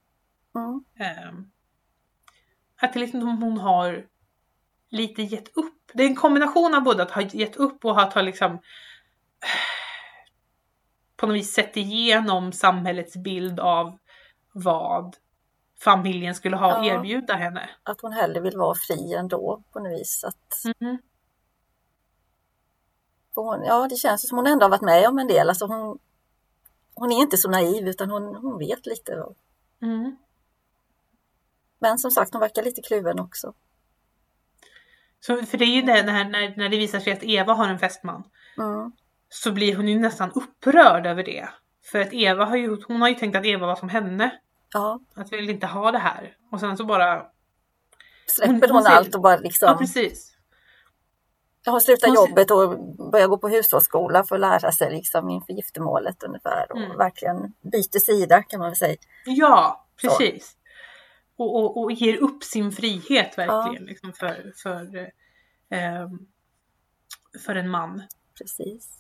Mm. 0.55 0.85
Ehm, 0.97 1.51
att 2.81 2.93
det 2.93 3.01
liksom 3.01 3.43
hon 3.43 3.59
har 3.59 4.07
lite 4.89 5.23
gett 5.23 5.57
upp. 5.57 5.91
Det 5.95 6.03
är 6.03 6.07
en 6.07 6.17
kombination 6.17 6.75
av 6.75 6.83
både 6.83 7.03
att 7.03 7.11
ha 7.11 7.23
gett 7.23 7.57
upp 7.57 7.85
och 7.85 8.01
att 8.01 8.13
ha 8.13 8.23
liksom 8.23 8.59
på 11.17 11.27
något 11.27 11.37
vis 11.37 11.53
sett 11.53 11.77
igenom 11.77 12.53
samhällets 12.53 13.17
bild 13.17 13.61
av 13.61 13.99
vad 14.53 15.17
familjen 15.85 16.35
skulle 16.35 16.57
ha 16.57 16.85
Ja. 16.87 16.95
erbjuda 16.95 17.35
henne. 17.35 17.71
Att 17.83 18.01
hon 18.01 18.13
hellre 18.13 18.41
vill 18.41 18.57
vara 18.57 18.75
fri 18.75 19.15
ändå 19.15 19.63
på 19.73 19.81
något 19.81 19.93
vis. 19.93 20.25
Att 20.25 20.75
Mhm. 20.81 20.99
hon, 23.35 23.65
ja, 23.65 23.89
det 23.89 23.97
känns 23.97 24.29
som 24.29 24.39
hon 24.39 24.47
ändå 24.47 24.65
har 24.65 24.71
varit 24.71 24.83
med 24.83 25.09
om 25.09 25.19
en 25.19 25.27
del. 25.27 25.49
Alltså 25.49 25.67
hon, 25.67 25.99
hon 26.95 27.13
är 27.13 27.17
inte 27.17 27.37
så 27.37 27.51
naiv 27.51 27.89
utan 27.89 28.11
hon, 28.11 28.35
hon 28.37 28.59
vet 28.59 28.87
lite. 28.87 29.25
Mm. 29.83 30.17
Men 31.79 31.99
som 31.99 32.11
sagt, 32.11 32.33
hon 32.33 32.41
verkar 32.41 32.63
lite 32.63 32.83
kluven 32.83 33.21
också. 33.21 33.55
Så, 35.21 35.47
för 35.47 35.59
det 35.59 35.65
är 35.65 35.75
ju 35.77 35.83
det 35.83 36.03
när, 36.03 36.25
när, 36.25 36.57
när 36.57 36.69
det 36.69 36.77
visar 36.77 37.01
sig 37.01 37.13
att 37.13 37.23
Eva 37.23 37.53
har 37.53 37.69
en 37.69 37.79
fästman. 37.79 38.23
Mm. 38.59 38.93
Så 39.29 39.53
blir 39.53 39.77
hon 39.77 39.89
ju 39.89 39.99
nästan 39.99 40.33
upprörd 40.33 41.07
över 41.07 41.23
det. 41.25 41.49
För 41.85 42.01
att 42.01 42.13
Eva 42.13 42.45
har 42.45 42.57
ju, 42.57 42.83
hon 42.89 43.01
har 43.01 43.09
ju 43.09 43.15
tänkt 43.15 43.37
att 43.37 43.45
Eva 43.47 43.67
var 43.67 43.77
som 43.77 43.89
henne. 43.89 44.39
Ja, 44.73 45.01
Att 45.15 45.33
vi 45.33 45.37
vill 45.37 45.51
inte 45.51 45.67
ha 45.67 45.91
det 45.93 45.99
här. 45.99 46.37
Och 46.53 46.61
sen 46.61 46.77
så 46.77 46.85
bara... 46.85 47.27
släpper 48.27 48.53
Hon- 48.53 48.61
hon 48.63 48.71
hon 48.71 48.87
allt 48.87 49.15
och 49.15 49.21
bara 49.23 49.37
liksom... 49.37 49.69
Ja 49.69 49.77
precis. 49.79 50.29
Hon 51.67 51.81
slutar 51.81 52.09
hon 52.09 52.17
ser- 52.17 52.29
jobbet 52.29 52.51
och 52.51 52.79
börjar 53.11 53.29
gå 53.29 53.39
på 53.39 53.49
hushållsskola 53.49 54.25
för 54.25 54.35
att 54.35 54.41
lära 54.41 54.73
sig 54.73 54.91
liksom 54.91 55.31
inför 55.31 55.53
giftermålet 55.53 56.23
ungefär. 56.23 56.73
Och 56.73 56.79
Mm. 56.79 56.97
verkgen 56.97 57.53
byter 57.73 57.99
sida 57.99 58.43
kan 58.43 58.61
man 58.61 58.69
väl 58.69 58.77
säga. 58.77 58.97
Ja, 59.27 59.87
precis. 60.03 60.57
Och, 61.37 61.57
och, 61.57 61.83
och 61.83 61.93
ger 61.93 62.17
upp 62.17 62.45
sin 62.45 62.73
frihet 62.73 63.39
verkligen. 63.39 63.83
Ja. 63.87 63.89
Liksom 63.89 64.13
för, 64.13 64.53
för, 64.63 64.97
eh, 65.71 66.09
för 67.47 67.55
en 67.55 67.71
man. 67.71 68.03
Precis. 68.39 68.99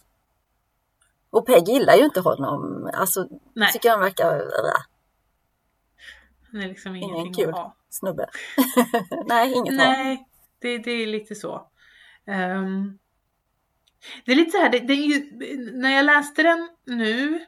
Och 1.30 1.46
Peg 1.46 1.68
gillar 1.68 1.94
ju 1.94 2.04
inte 2.04 2.20
honom. 2.20 2.90
Alltså, 2.94 3.26
Nej, 3.54 3.72
tycker 3.72 3.90
han 3.90 4.00
verkar 4.00 4.42
han 6.52 6.60
är 6.60 6.68
liksom 6.68 6.96
ingen 6.96 7.34
kul. 7.34 7.48
att 7.48 7.54
ha. 7.54 7.76
snubbe. 7.88 8.26
Nej, 9.26 9.52
inget 9.52 9.74
Nej. 9.74 10.28
Det, 10.58 10.78
det 10.78 10.90
är 10.90 11.06
lite 11.06 11.34
så. 11.34 11.66
Ehm, 12.26 12.98
det 14.24 14.32
är 14.32 14.36
lite 14.36 14.50
så 14.50 14.58
här, 14.58 14.70
det, 14.70 14.78
det 14.78 14.92
är 14.92 15.06
ju, 15.06 15.30
när 15.72 15.90
jag 15.90 16.04
läste 16.04 16.42
den 16.42 16.68
nu 16.84 17.46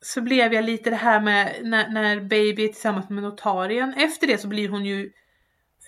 så 0.00 0.20
blev 0.20 0.52
jag 0.52 0.64
lite 0.64 0.90
det 0.90 0.96
här 0.96 1.20
med 1.20 1.60
när, 1.62 1.88
när 1.88 2.20
Baby 2.20 2.64
är 2.64 2.68
tillsammans 2.68 3.08
med 3.08 3.22
notarien. 3.22 3.94
Efter 3.94 4.26
det 4.26 4.38
så 4.38 4.48
blir 4.48 4.68
hon 4.68 4.84
ju 4.84 5.12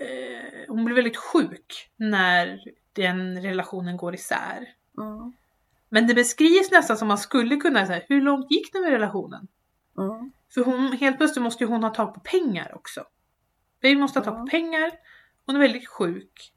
eh, 0.00 0.68
hon 0.68 0.84
blir 0.84 0.96
väldigt 0.96 1.16
sjuk 1.16 1.90
när 1.96 2.60
den 2.92 3.42
relationen 3.42 3.96
går 3.96 4.14
isär. 4.14 4.68
Mm. 4.98 5.32
Men 5.88 6.06
det 6.06 6.14
beskrivs 6.14 6.70
nästan 6.70 6.96
som 6.96 7.08
man 7.08 7.18
skulle 7.18 7.56
kunna 7.56 7.86
säga, 7.86 8.02
hur 8.08 8.20
långt 8.20 8.50
gick 8.50 8.72
det 8.72 8.80
med 8.80 8.90
relationen? 8.90 9.48
Mm. 9.98 10.32
För 10.54 10.64
hon, 10.64 10.92
helt 10.92 11.16
plötsligt 11.16 11.42
måste 11.42 11.64
ju 11.64 11.70
hon 11.70 11.82
ha 11.82 11.90
tag 11.90 12.14
på 12.14 12.20
pengar 12.20 12.72
också. 12.74 13.04
Baby 13.82 14.00
måste 14.00 14.18
ha 14.18 14.24
tag 14.24 14.38
på 14.38 14.46
pengar. 14.46 14.90
Hon 15.46 15.56
är 15.56 15.60
väldigt 15.60 15.88
sjuk. 15.88 16.52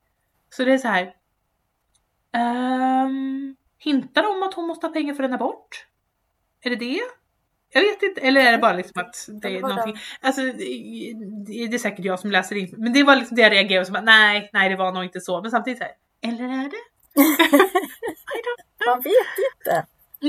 Så 0.49 0.65
det 0.65 0.73
är 0.73 0.77
så 0.77 0.87
här. 0.87 1.15
Um, 3.05 3.55
hintar 3.77 4.23
om 4.23 4.43
att 4.43 4.53
hon 4.53 4.67
måste 4.67 4.87
ha 4.87 4.93
pengar 4.93 5.13
för 5.13 5.23
en 5.23 5.33
abort? 5.33 5.87
Är 6.61 6.69
det 6.69 6.75
det? 6.75 7.01
Jag 7.73 7.81
vet 7.81 8.03
inte. 8.03 8.21
Eller 8.21 8.41
är 8.41 8.51
det 8.51 8.57
bara 8.57 8.73
liksom 8.73 9.01
att 9.01 9.25
det 9.27 9.49
Det 9.49 9.57
är 9.57 9.61
någonting. 9.61 9.95
Alltså 10.21 10.41
det 10.41 11.69
det 11.69 11.75
är 11.75 11.77
säkert 11.77 12.05
jag 12.05 12.19
som 12.19 12.31
läser 12.31 12.55
in. 12.55 12.75
Men 12.77 12.93
det 12.93 13.03
var 13.03 13.15
liksom 13.15 13.35
det 13.35 13.41
jag 13.41 13.51
reagerade 13.51 13.85
som 13.85 13.95
att 13.95 14.03
nej, 14.03 14.49
nej 14.53 14.69
det 14.69 14.75
var 14.75 14.91
nog 14.91 15.03
inte 15.03 15.21
så. 15.21 15.41
Men 15.41 15.51
samtidigt 15.51 15.77
så 15.77 15.83
här. 15.83 15.93
Eller 16.21 16.43
är 16.43 16.69
det? 16.69 16.83
Man 18.87 19.01
vet. 19.01 19.42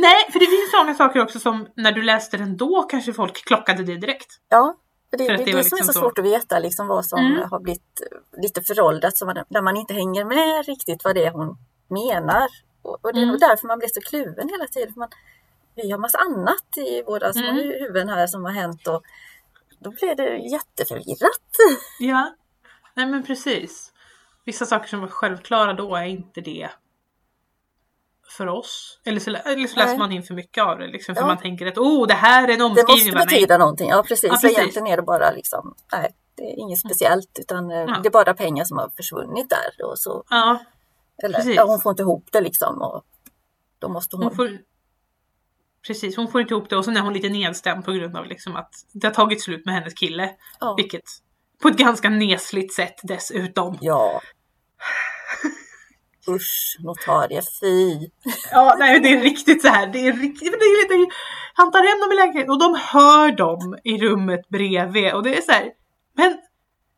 Nej, 0.00 0.30
för 0.32 0.38
det 0.40 0.46
finns 0.46 0.70
sådana 0.70 0.94
saker 0.94 1.22
också 1.22 1.38
som 1.40 1.68
när 1.76 1.92
du 1.92 2.02
läste 2.02 2.36
den 2.36 2.56
då 2.56 2.82
kanske 2.82 3.12
folk 3.12 3.44
klockade 3.46 3.82
det 3.84 3.96
direkt. 3.96 4.28
Ja, 4.48 4.74
för 5.10 5.16
det, 5.18 5.24
För 5.26 5.32
det 5.36 5.42
är 5.42 5.44
det 5.44 5.50
det, 5.52 5.56
var 5.56 5.62
som 5.62 5.76
är 5.76 5.78
liksom 5.80 5.86
så 5.86 5.92
så. 5.92 6.00
svårt 6.00 6.18
att 6.18 6.24
veta 6.24 6.58
liksom 6.58 6.86
vad 6.86 7.06
som 7.06 7.18
Mm. 7.18 7.50
har 7.50 7.60
blivit 7.60 8.00
eh, 8.34 8.40
lite 8.42 8.62
föråldrat, 8.62 9.16
så 9.16 9.26
man, 9.26 9.36
där 9.48 9.62
man 9.62 9.76
inte 9.76 9.94
hänger 9.94 10.24
med 10.24 10.66
riktigt 10.66 11.04
vad 11.04 11.14
det 11.14 11.24
är 11.24 11.30
hon 11.30 11.56
menar. 11.88 12.48
Och, 12.82 12.98
och 13.04 13.12
det 13.12 13.18
är 13.18 13.22
Mm. 13.22 13.28
nog 13.28 13.40
därför 13.40 13.66
man 13.66 13.78
blir 13.78 13.88
så 13.88 14.00
kluven 14.00 14.48
hela 14.48 14.66
tiden. 14.66 14.92
För 14.92 14.98
man, 15.00 15.08
vi 15.74 15.90
har 15.90 15.98
massa 15.98 16.18
annat 16.18 16.78
i 16.78 17.02
våra 17.02 17.32
små 17.32 17.48
Mm. 17.48 17.56
huvuden 17.56 18.08
här 18.08 18.26
som 18.26 18.44
har 18.44 18.52
hänt 18.52 18.86
och 18.88 19.02
då 19.78 19.90
blir 19.90 20.14
det 20.14 20.36
jätteförvirrat. 20.36 21.50
Ja, 21.98 22.34
nej 22.94 23.06
men 23.06 23.22
precis. 23.22 23.90
Vissa 24.44 24.66
saker 24.66 24.88
som 24.88 25.00
var 25.00 25.08
självklara 25.08 25.72
då 25.72 25.96
är 25.96 26.04
inte 26.04 26.40
det 26.40 26.68
för 28.36 28.46
oss. 28.46 29.00
Eller 29.04 29.20
så, 29.20 29.30
eller 29.30 29.66
så 29.66 29.76
läser 29.76 29.98
man 29.98 30.12
in 30.12 30.22
för 30.22 30.34
mycket 30.34 30.64
av 30.64 30.78
det 30.78 30.86
liksom, 30.86 31.14
för 31.14 31.22
Ja. 31.22 31.26
man 31.26 31.38
tänker 31.38 31.66
att 31.66 31.78
oh, 31.78 32.06
det 32.06 32.14
här 32.14 32.48
är 32.48 32.52
en 32.52 32.58
Det 32.58 32.64
omskrivning. 32.64 32.96
måste 32.96 33.12
Bara, 33.12 33.24
nej. 33.24 33.34
betyda 33.34 33.58
någonting. 33.58 33.88
Ja, 33.88 34.04
precis. 34.08 34.24
Ja, 34.30 34.34
Så 34.36 34.40
precis. 34.40 34.58
egentligen 34.58 34.86
är 34.88 34.96
det 34.96 35.02
bara 35.02 35.30
liksom, 35.30 35.74
nej, 35.92 36.14
det 36.36 36.42
är 36.42 36.58
inget 36.58 36.78
speciellt 36.78 37.38
utan 37.40 37.70
eh, 37.70 37.76
Ja. 37.78 37.98
det 38.02 38.08
är 38.08 38.10
bara 38.10 38.34
pengar 38.34 38.64
som 38.64 38.78
har 38.78 38.90
försvunnit 38.96 39.50
där. 39.50 39.86
Och 39.86 39.98
så, 39.98 40.24
Ja, 40.30 40.64
eller, 41.22 41.38
Precis. 41.38 41.56
ja, 41.56 41.64
hon 41.66 41.80
får 41.80 41.90
inte 41.90 42.02
ihop 42.02 42.28
det 42.32 42.40
liksom. 42.40 42.82
Och 42.82 43.04
då 43.78 43.88
måste 43.88 44.16
hon... 44.16 44.24
hon 44.24 44.36
får... 44.36 44.58
Precis, 45.86 46.16
hon 46.16 46.28
får 46.28 46.40
inte 46.40 46.54
ihop 46.54 46.70
det 46.70 46.76
och 46.76 46.84
så 46.84 46.90
är 46.90 47.00
hon 47.00 47.12
lite 47.12 47.28
nedstämd 47.28 47.84
på 47.84 47.92
grund 47.92 48.16
av 48.16 48.26
liksom 48.26 48.56
att 48.56 48.70
det 48.92 49.06
har 49.06 49.14
tagit 49.14 49.42
slut 49.42 49.64
med 49.66 49.74
hennes 49.74 49.94
kille. 49.94 50.30
ja. 50.60 50.74
Vilket 50.76 51.02
på 51.62 51.68
ett 51.68 51.76
ganska 51.76 52.10
nesligt 52.10 52.74
sätt 52.74 52.94
dessutom. 53.02 53.78
ja. 53.80 54.20
Usch, 56.28 56.76
notarie, 56.80 57.42
fy. 57.60 58.10
Ja, 58.50 58.76
nej 58.78 59.00
det 59.00 59.08
är 59.08 59.20
riktigt 59.20 59.62
så 59.62 59.68
här. 59.68 59.86
Det 59.86 59.98
är 59.98 60.12
riktigt, 60.12 60.52
det 60.52 60.64
är 60.64 60.98
lite, 60.98 61.14
han 61.54 61.70
tar 61.70 61.78
hem 61.78 62.00
dem 62.00 62.12
i 62.12 62.14
lägenheten 62.14 62.50
och 62.50 62.58
de 62.58 62.74
hör 62.80 63.32
dem 63.32 63.78
i 63.84 63.98
rummet 63.98 64.48
bredvid 64.48 65.14
och 65.14 65.22
det 65.22 65.36
är 65.36 65.42
så 65.42 65.52
här. 65.52 65.72
Men 66.12 66.38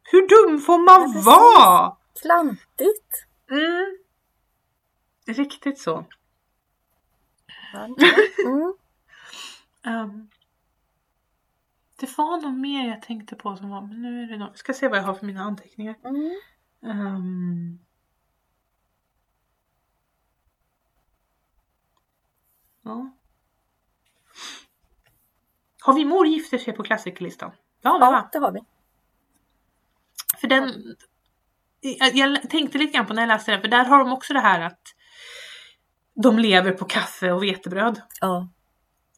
hur 0.03 0.29
dum 0.29 0.61
får 0.61 0.79
man 0.79 1.13
Ja, 1.15 1.23
vara? 1.23 1.97
Klantigt. 2.23 3.27
Mm. 3.51 3.99
Riktigt 5.27 5.79
så. 5.79 6.05
Mm. 8.47 8.75
Um, 9.87 10.29
det 12.01 12.19
var 12.19 12.41
nog 12.41 12.53
mer 12.59 12.89
jag 12.89 13.03
tänkte 13.03 13.35
på 13.37 13.57
som 13.57 13.71
var, 13.71 13.81
men 13.81 14.03
nu 14.03 14.23
är 14.23 14.27
det 14.27 14.37
nog, 14.37 14.49
jag 14.49 14.59
ska 14.59 14.73
se 14.73 14.89
vad 14.89 14.99
jag 14.99 15.03
har 15.03 15.15
för 15.15 15.27
mina 15.27 15.43
anteckningar. 15.43 15.95
Mm. 16.05 16.31
Ehm. 16.87 17.79
Ja. 22.87 23.11
Har 25.83 25.95
vi 25.95 26.05
mor 26.05 26.27
gifter 26.27 26.59
sig 26.59 26.73
på 26.73 26.83
klassikerlistan? 26.83 27.53
Ja, 27.83 27.99
va? 27.99 28.07
Ja, 28.13 28.29
det 28.33 28.39
har 28.39 28.53
vi. 28.53 28.61
För 30.41 30.49
den... 30.49 30.97
Jag, 32.13 32.51
tänkte 32.51 32.79
lite 32.79 32.93
grann 32.93 33.07
på 33.07 33.15
när 33.15 33.23
jag 33.23 33.29
läste 33.29 33.51
den, 33.51 33.61
för 33.61 33.69
där 33.69 33.85
har 33.85 33.99
de 33.99 34.13
också 34.13 34.33
det 34.33 34.41
här 34.41 34.61
att 34.61 34.81
de 36.15 36.39
lever 36.39 36.73
på 36.73 36.85
kaffe 36.85 37.33
och 37.33 37.43
vetebröd. 37.43 38.03
Ja, 38.21 38.49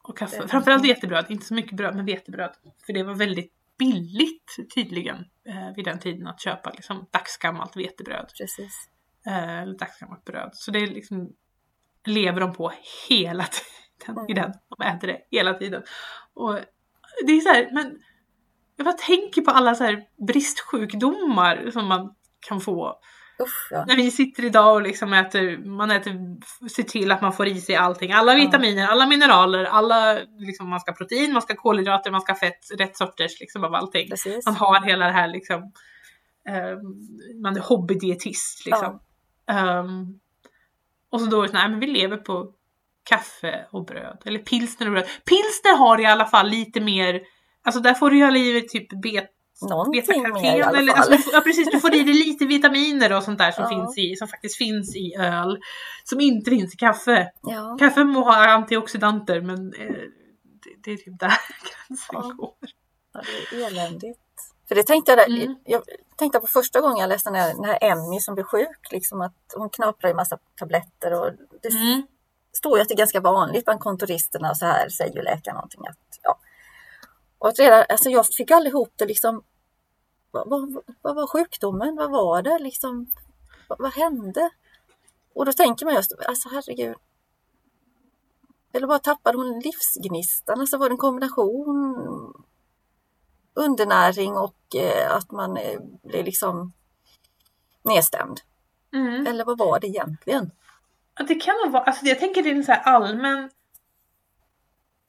Och 0.03 0.19
kaffe. 0.19 0.49
Framförallt 0.49 0.85
vetebröd, 0.85 1.27
inte 1.29 1.47
så 1.47 1.55
mycket 1.55 1.77
bröd 1.77 1.97
men 1.97 2.05
vetebröd. 2.05 2.55
För 2.87 2.93
det 2.93 3.03
var 3.03 3.15
väldigt 3.15 3.53
billigt 3.79 4.57
tydligen 4.75 5.17
eh, 5.49 5.75
vid 5.77 5.85
den 5.85 5.99
tiden 5.99 6.27
att 6.27 6.41
köpa 6.41 6.71
liksom, 6.71 7.07
dagsgammalt 7.11 7.77
vetebröd. 7.77 8.33
precis. 8.39 8.89
Eh, 9.27 9.59
eller 9.59 9.79
dagsgammalt 9.79 10.25
bröd. 10.25 10.51
Så 10.53 10.71
det 10.71 10.79
är 10.79 10.87
liksom 10.87 11.33
lever 12.09 12.41
de 12.41 12.53
på 12.53 12.73
hela 13.09 13.45
tiden 13.45 14.27
i 14.29 14.35
den. 14.35 14.53
De 14.79 14.85
äter 14.87 15.09
det 15.09 15.19
hela 15.31 15.55
tiden. 15.55 15.83
Och 16.35 16.59
det 17.27 17.33
är 17.33 17.41
så 17.41 17.49
här, 17.49 17.69
men 17.73 17.99
jag 18.77 18.85
bara 18.85 18.95
tänker 18.97 19.43
på 19.43 19.51
alla 19.51 19.75
så 19.75 19.85
här 19.85 20.03
bristsjukdomar 20.27 21.71
som 21.71 21.87
man 21.87 22.15
kan 22.49 22.61
få. 22.61 22.99
Usch, 23.43 23.69
ja. 23.71 23.85
När 23.89 23.97
vi 23.97 24.11
sitter 24.11 24.45
idag 24.45 24.75
och 24.75 24.83
liksom 24.83 25.13
äter, 25.13 25.59
man 25.67 25.91
äter, 25.91 26.13
ser 26.69 26.83
till 26.83 27.13
att 27.13 27.23
man 27.23 27.33
får 27.33 27.47
i 27.49 27.61
sig 27.61 27.77
allting. 27.77 28.13
Alla 28.13 28.33
Ja. 28.35 28.39
vitaminer, 28.45 28.87
alla 28.87 29.07
mineraler, 29.07 29.65
alla, 29.65 30.19
liksom, 30.39 30.71
man 30.71 30.81
ska 30.81 30.93
protein, 30.93 31.33
man 31.33 31.43
ska 31.43 31.55
kolhydrater, 31.57 32.11
man 32.11 32.21
ska 32.21 32.35
fett, 32.35 32.59
rätt 32.79 32.97
sorters 32.97 33.41
liksom 33.41 33.65
av 33.65 33.75
allting. 33.75 34.09
Precis. 34.11 34.47
Man 34.47 34.57
har 34.57 34.81
hela 34.81 35.07
det 35.07 35.13
här 35.13 35.29
liksom, 35.29 35.73
ehm, 36.49 36.79
man 37.43 37.57
är 37.57 37.61
hobbydietist 37.61 38.67
liksom. 38.67 39.01
Ehm, 39.51 40.21
och 41.11 41.21
så 41.21 41.27
då 41.27 41.39
är 41.39 41.43
det 41.43 41.49
så, 41.49 41.55
nej 41.55 41.69
men 41.69 41.81
vi 41.81 41.87
lever 41.87 42.17
på 42.17 42.53
kaffe 43.09 43.67
och 43.71 43.85
bröd. 43.87 44.23
Eller 44.25 44.39
pilsner 44.39 44.87
och 44.87 44.93
bröd. 44.93 45.07
Pilsner 45.25 45.77
har 45.77 46.01
i 46.01 46.07
alla 46.07 46.27
fall 46.27 46.49
lite 46.49 46.81
mer, 46.81 47.21
alltså 47.65 47.81
där 47.81 47.95
får 47.95 48.11
du 48.11 48.19
ju 48.19 48.31
livet 48.31 48.69
typ 48.69 49.03
bet 49.03 49.35
Någonting 49.71 50.23
mer 50.33 50.57
i 50.59 50.63
alla 50.63 50.79
eller, 50.79 50.93
fall. 50.93 51.13
alltså, 51.13 51.31
ja 51.33 51.41
precis, 51.41 51.69
du 51.73 51.81
får 51.81 51.95
i 51.95 52.03
dig 52.03 52.15
lite 52.27 52.47
vitaminer 52.47 53.17
och 53.17 53.23
sånt 53.23 53.39
där 53.39 53.51
som, 53.51 53.63
Ja. 53.65 53.69
finns 53.71 53.99
i, 53.99 54.17
som 54.17 54.29
faktiskt 54.29 54.57
finns 54.59 54.97
i 54.97 55.15
öl. 55.19 55.59
Som 56.05 56.21
inte 56.21 56.51
finns 56.51 56.75
i 56.75 56.77
kaffe. 56.77 57.31
Ja. 57.43 57.77
Kaffe 57.79 58.05
må 58.05 58.21
ha 58.25 58.49
antioxidanter 58.49 59.41
men 59.41 59.73
eh, 59.75 59.87
det, 60.65 60.75
det 60.85 60.93
är 60.93 60.97
typ 60.97 61.19
där 61.19 61.29
gränsen 61.89 62.09
Ja. 62.13 62.35
går. 62.37 62.55
Ja, 63.13 63.21
det 63.51 63.57
är 63.63 63.67
eländigt. 63.67 64.21
För 64.69 64.75
det 64.75 64.83
tänkte 64.83 65.13
jag, 65.13 65.19
där, 65.19 65.27
Mm. 65.43 65.57
jag 65.65 65.83
tänkte 66.17 66.41
på 66.41 66.47
första 66.47 66.81
gången 66.81 66.97
jag 66.99 67.09
läste 67.09 67.31
den 67.31 67.41
här, 67.41 67.55
den 67.55 67.65
här 67.65 67.79
Emmy 67.81 68.21
som 68.21 68.35
blev 68.35 68.45
sjuk, 68.45 68.93
liksom 68.93 69.21
att 69.21 69.35
hon 69.57 69.71
knaprar 69.71 70.11
i 70.11 70.15
massa 70.15 70.39
tabletter 70.57 71.13
och 71.21 71.33
det 71.63 71.69
Mm. 71.69 72.07
står 72.53 72.79
ju 72.79 72.83
att 72.83 72.89
det 72.89 72.95
är 72.95 72.99
ganska 72.99 73.21
vanligt 73.21 73.65
bland 73.65 73.81
kontoristerna 73.81 74.51
och 74.51 74.57
så 74.57 74.67
här 74.67 74.89
säger 74.89 75.15
ju 75.15 75.23
läkaren 75.23 75.55
någonting 75.55 75.87
att 75.87 76.19
ja. 76.23 76.39
Och 77.39 77.49
att 77.49 77.59
redan, 77.59 77.85
alltså 77.89 78.11
jag 78.11 78.27
fick 78.27 78.51
aldrig 78.51 78.73
ihop 78.73 78.93
det 78.97 79.07
liksom. 79.07 79.43
Vad, 80.31 80.49
vad, 80.49 80.83
vad 81.03 81.15
var 81.15 81.27
sjukdomen? 81.27 81.97
Vad 81.97 82.11
var 82.11 82.43
det 82.43 82.59
liksom? 82.59 83.11
Vad, 83.69 83.79
vad 83.79 83.93
hände? 83.95 84.51
Och 85.35 85.45
då 85.47 85.53
tänker 85.53 85.87
man 85.87 85.95
just, 85.95 86.13
alltså 86.29 86.49
herregud. 86.49 86.97
Eller 88.73 88.87
bara 88.87 88.99
tappade 88.99 89.39
hon 89.39 89.61
livsgnistan? 89.61 90.61
Alltså 90.61 90.77
var 90.79 90.89
det 90.89 90.93
en 90.93 90.99
kombination 90.99 92.35
undernäring 93.59 94.33
och 94.37 94.57
eh, 94.77 95.15
att 95.17 95.31
man 95.31 95.57
eh, 95.57 95.81
blev 96.03 96.25
liksom 96.25 96.73
nedstämd? 97.85 98.41
Mm. 98.95 99.27
Eller 99.27 99.45
vad 99.45 99.59
var 99.59 99.81
det 99.81 99.87
egentligen? 99.87 100.51
Ja, 101.19 101.25
Det 101.25 101.35
kan 101.35 101.55
nog 101.65 101.73
vara, 101.73 101.83
alltså 101.83 102.07
jag 102.07 102.19
tänker 102.19 102.43
det 102.43 102.51
är 102.51 102.55
en 102.55 102.65
så 102.65 102.73
här 102.73 102.83
allmän 102.83 103.51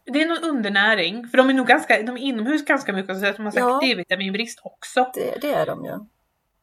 det 0.06 0.22
är 0.22 0.28
någon 0.28 0.44
undernäring, 0.56 1.28
för 1.28 1.38
de 1.38 1.50
är 1.50 1.54
nog 1.54 1.68
ganska, 1.68 2.02
de 2.02 2.18
är 2.18 2.22
inomhus 2.22 2.66
ganska 2.66 2.94
mycket, 2.94 3.20
så 3.20 3.26
att 3.26 3.36
de 3.36 3.46
har 3.46 3.52
sagt 3.52 3.62
Ja. 3.62 3.80
det 3.82 3.92
är 3.92 3.96
vitaminbrist 3.96 4.60
också. 4.64 5.12
Det, 5.14 5.42
det 5.42 5.54
är 5.54 5.66
de 5.66 5.86
ju. 5.86 5.92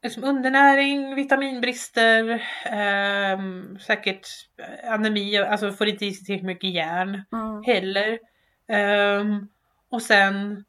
Liksom 0.03 0.25
undernäring, 0.25 1.15
vitaminbrister, 1.15 2.43
ehm, 2.65 3.79
säkert 3.79 4.27
anemi, 4.85 5.37
alltså 5.37 5.73
får 5.73 5.89
inte 5.89 6.07
i 6.07 6.13
sig 6.13 6.25
tillräckligt 6.25 6.47
mycket 6.47 6.71
järn 6.75 7.23
Mm. 7.33 7.63
heller. 7.67 8.19
Ehm, 8.69 9.49
och 9.91 10.03
sen 10.03 10.65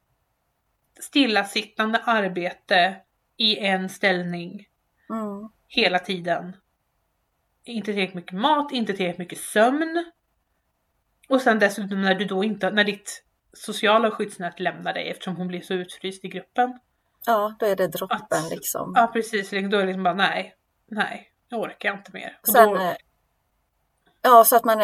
stillasittande 1.03 1.97
arbete 2.05 2.95
i 3.37 3.57
en 3.59 3.89
ställning 3.89 4.67
Mm. 5.09 5.49
hela 5.67 5.99
tiden. 5.99 6.57
Inte 7.63 7.85
tillräckligt 7.93 8.15
mycket 8.15 8.33
mat, 8.39 8.71
inte 8.71 8.93
tillräckligt 8.93 9.17
mycket 9.19 9.39
sömn. 9.39 10.11
Och 11.29 11.41
sen 11.41 11.59
dessutom 11.59 12.01
när 12.01 12.15
du 12.15 12.25
då 12.25 12.43
inte, 12.43 12.69
när 12.71 12.83
ditt 12.83 13.23
sociala 13.53 14.11
skyddsnät 14.11 14.59
lämnar 14.59 14.93
dig 14.93 15.09
eftersom 15.09 15.35
hon 15.35 15.47
blir 15.47 15.61
så 15.61 15.73
utfryst 15.73 16.25
i 16.25 16.27
gruppen. 16.27 16.79
Ja, 17.25 17.55
då 17.59 17.65
är 17.65 17.75
det 17.75 17.87
droppen 17.87 18.17
Att- 18.29 18.51
liksom. 18.51 18.93
Ja 18.95 19.07
precis, 19.13 19.49
då 19.49 19.57
är 19.57 19.61
det 19.61 19.85
liksom 19.85 20.03
bara 20.03 20.13
nej, 20.13 20.55
nej, 20.85 21.31
jag 21.49 21.59
orkar 21.61 21.93
inte 21.93 22.11
mer. 22.13 22.39
Och 22.41 22.47
Sen, 22.47 22.69
då, 22.69 22.75
eh, 22.75 22.95
ja, 24.29 24.43
så 24.45 24.55
att 24.55 24.65
man 24.65 24.77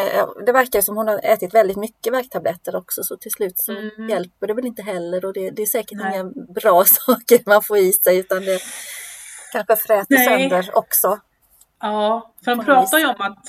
det 0.46 0.52
verkar 0.52 0.82
som 0.82 0.98
hon 0.98 1.08
har 1.08 1.20
ätit 1.24 1.54
väldigt 1.54 1.78
mycket 1.78 2.14
värktabletter 2.14 2.76
också 2.76 3.04
så 3.04 3.18
till 3.18 3.32
slut 3.32 3.58
så 3.60 3.72
Mm. 3.72 4.10
hjälper 4.10 4.48
det 4.48 4.54
väl 4.54 4.66
inte 4.66 4.82
heller 4.82 5.26
och 5.26 5.34
det, 5.34 5.50
det 5.52 5.62
är 5.62 5.66
säkert 5.66 5.98
Nej. 5.98 6.14
inga 6.14 6.24
bra 6.54 6.84
saker 7.06 7.44
man 7.50 7.62
får 7.62 7.78
i 7.78 7.92
sig 7.94 8.18
utan 8.18 8.42
det 8.42 8.60
kanske 9.52 9.76
fräter 9.76 10.16
Nej. 10.16 10.26
sönder 10.50 10.78
också. 10.78 11.20
ja, 11.82 12.34
för 12.44 12.56
de 12.56 12.66
pratar 12.66 12.98
ju 12.98 13.06
om 13.06 13.16
att 13.22 13.46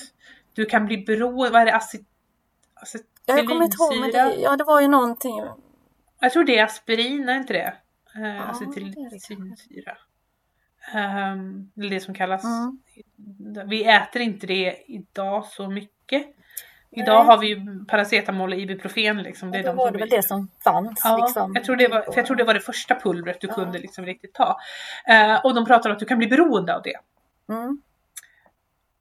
du 0.55 0.65
kan 0.65 0.87
bli 0.87 0.99
beroende, 0.99 1.51
vad 1.51 1.61
är 1.63 1.67
det, 1.67 1.75
acet, 1.75 2.01
Ja, 3.27 3.37
jag 3.37 3.49
kommer 3.49 3.65
inte 3.65 3.77
ihåg, 3.81 3.91
men 3.97 4.03
acetylensyra? 4.09 4.37
det, 4.37 4.43
ja, 4.43 4.57
det 4.57 4.65
var 4.65 4.81
ju 4.81 4.89
någonting. 4.89 5.45
Jag 6.21 6.33
tror 6.33 6.45
det 6.45 6.59
är 6.59 6.65
aspirin, 6.65 7.29
är 7.29 7.37
inte 7.37 7.53
det? 7.53 7.75
Uh, 8.17 8.27
Ja, 8.37 8.43
Acetylsalicylsyra. 8.43 9.97
Um, 10.95 11.71
det 11.75 12.01
som 12.01 12.15
kallas. 12.15 12.45
Mm. 12.45 12.79
Vi 13.69 13.85
äter 13.85 14.23
inte 14.23 14.47
det 14.47 14.77
idag 14.87 15.45
så 15.45 15.71
mycket. 15.71 16.27
Idag 16.97 17.19
Nej. 17.19 17.27
har 17.27 17.39
vi 17.39 17.47
ju 17.47 17.85
paracetamol 17.85 18.53
och 18.53 18.59
ibuprofen 18.59 19.23
liksom. 19.23 19.51
Det 19.51 19.59
är 19.59 19.63
Det 19.63 19.69
de 19.69 19.77
var 19.77 19.91
det 19.91 19.99
väl 19.99 20.09
vi... 20.11 20.17
det 20.17 20.23
som 20.23 20.49
fanns. 20.65 21.01
Ja, 21.05 21.17
liksom. 21.17 21.53
jag, 21.55 21.65
tror 21.65 21.77
det 21.77 21.89
var, 21.89 22.05
jag 22.17 22.27
tror 22.27 22.37
det 22.37 22.45
var 22.45 22.55
det 22.55 22.61
första 22.61 22.95
pulvret 22.95 23.41
du 23.41 23.47
Ja. 23.47 23.55
kunde 23.55 23.79
liksom 23.79 24.07
riktigt 24.07 24.35
ta. 24.35 24.57
Eh, 25.09 25.45
och 25.45 25.55
de 25.55 25.65
pratar 25.65 25.91
om 25.91 25.95
att 25.95 26.01
du 26.01 26.05
kan 26.07 26.19
bli 26.19 26.27
beroende 26.27 26.77
av 26.77 26.83
det. 26.83 26.97
Mm. 27.55 27.79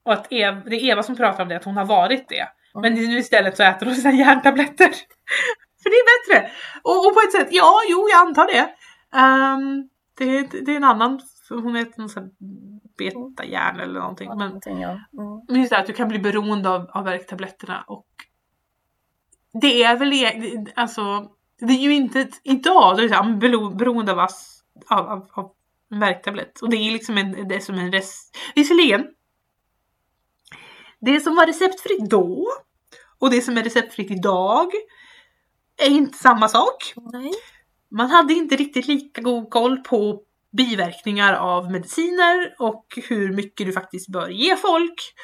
Och 0.02 0.12
att 0.12 0.26
Eva, 0.32 0.62
det 0.66 0.76
är 0.76 0.84
Eva 0.84 1.02
som 1.02 1.16
pratar 1.16 1.42
om 1.42 1.48
det, 1.48 1.56
att 1.56 1.64
hon 1.64 1.76
har 1.76 1.84
varit 1.84 2.28
det. 2.28 2.40
Mm. 2.74 2.82
Men 2.82 2.94
nu 2.94 3.18
istället 3.18 3.56
så 3.56 3.62
äter 3.62 3.86
hon 3.86 3.94
sina 3.94 4.12
järntabletter. 4.14 4.88
För 5.82 5.90
det 5.90 5.96
är 5.96 6.34
bättre! 6.38 6.50
Och, 6.82 7.06
och 7.06 7.14
på 7.14 7.20
ett 7.20 7.32
sätt, 7.32 7.48
ja, 7.50 7.80
jo, 7.90 8.08
jag 8.10 8.20
antar 8.28 8.46
det. 8.46 8.68
Ehm, 9.18 9.88
det, 10.18 10.64
det 10.66 10.72
är 10.72 10.76
en 10.76 10.84
annan, 10.84 11.20
för 11.48 11.54
hon 11.54 11.76
äter 11.76 11.94
någon 12.00 12.08
sån 12.08 12.22
här 12.22 12.30
betajärn 12.96 13.80
eller 13.80 14.00
någonting. 14.00 14.28
Ja, 14.28 14.34
Men, 14.34 14.46
någonting, 14.46 14.80
ja. 14.80 14.90
Mm. 14.90 15.44
men 15.48 15.60
just 15.60 15.70
det 15.70 15.76
här 15.76 15.82
att 15.82 15.86
du 15.86 15.92
kan 15.92 16.08
bli 16.08 16.18
beroende 16.18 16.70
av, 16.70 16.90
av 16.90 17.04
värktabletterna 17.04 17.84
och 17.86 18.06
det 19.60 19.82
är 19.82 19.96
väl, 19.96 20.12
e- 20.12 20.64
alltså, 20.74 21.30
det 21.58 21.72
är 21.72 21.78
ju 21.80 21.94
inte 21.94 22.28
idag, 22.42 22.96
då 22.96 22.98
är 22.98 23.02
det 23.02 23.08
så 23.08 23.14
här, 23.14 23.22
bero- 23.22 23.76
beroende 23.76 24.12
av, 24.12 24.18
av, 24.88 25.06
av, 25.06 25.28
av 25.32 25.52
en 25.90 26.00
värktablett. 26.00 26.60
Och 26.60 26.70
det 26.70 26.76
är 26.76 26.90
liksom 26.90 27.18
en, 27.18 27.48
det 27.48 27.54
är 27.54 27.60
som 27.60 27.74
en 27.74 27.92
rest, 27.92 28.36
visserligen, 28.54 29.06
det 31.00 31.20
som 31.20 31.36
var 31.36 31.46
receptfritt 31.46 32.10
då 32.10 32.46
och 33.18 33.30
det 33.30 33.40
som 33.40 33.56
är 33.58 33.62
receptfritt 33.62 34.10
idag 34.10 34.66
är 35.76 35.90
inte 35.90 36.18
samma 36.18 36.48
sak. 36.48 36.94
Nej. 37.12 37.32
Man 37.90 38.10
hade 38.10 38.34
inte 38.34 38.56
riktigt 38.56 38.86
lika 38.86 39.22
god 39.22 39.50
koll 39.50 39.76
på 39.78 40.22
biverkningar 40.56 41.34
av 41.34 41.70
mediciner 41.70 42.54
och 42.58 42.86
hur 43.08 43.32
mycket 43.32 43.66
du 43.66 43.72
faktiskt 43.72 44.08
bör 44.08 44.28
ge 44.28 44.56
folk. 44.56 45.14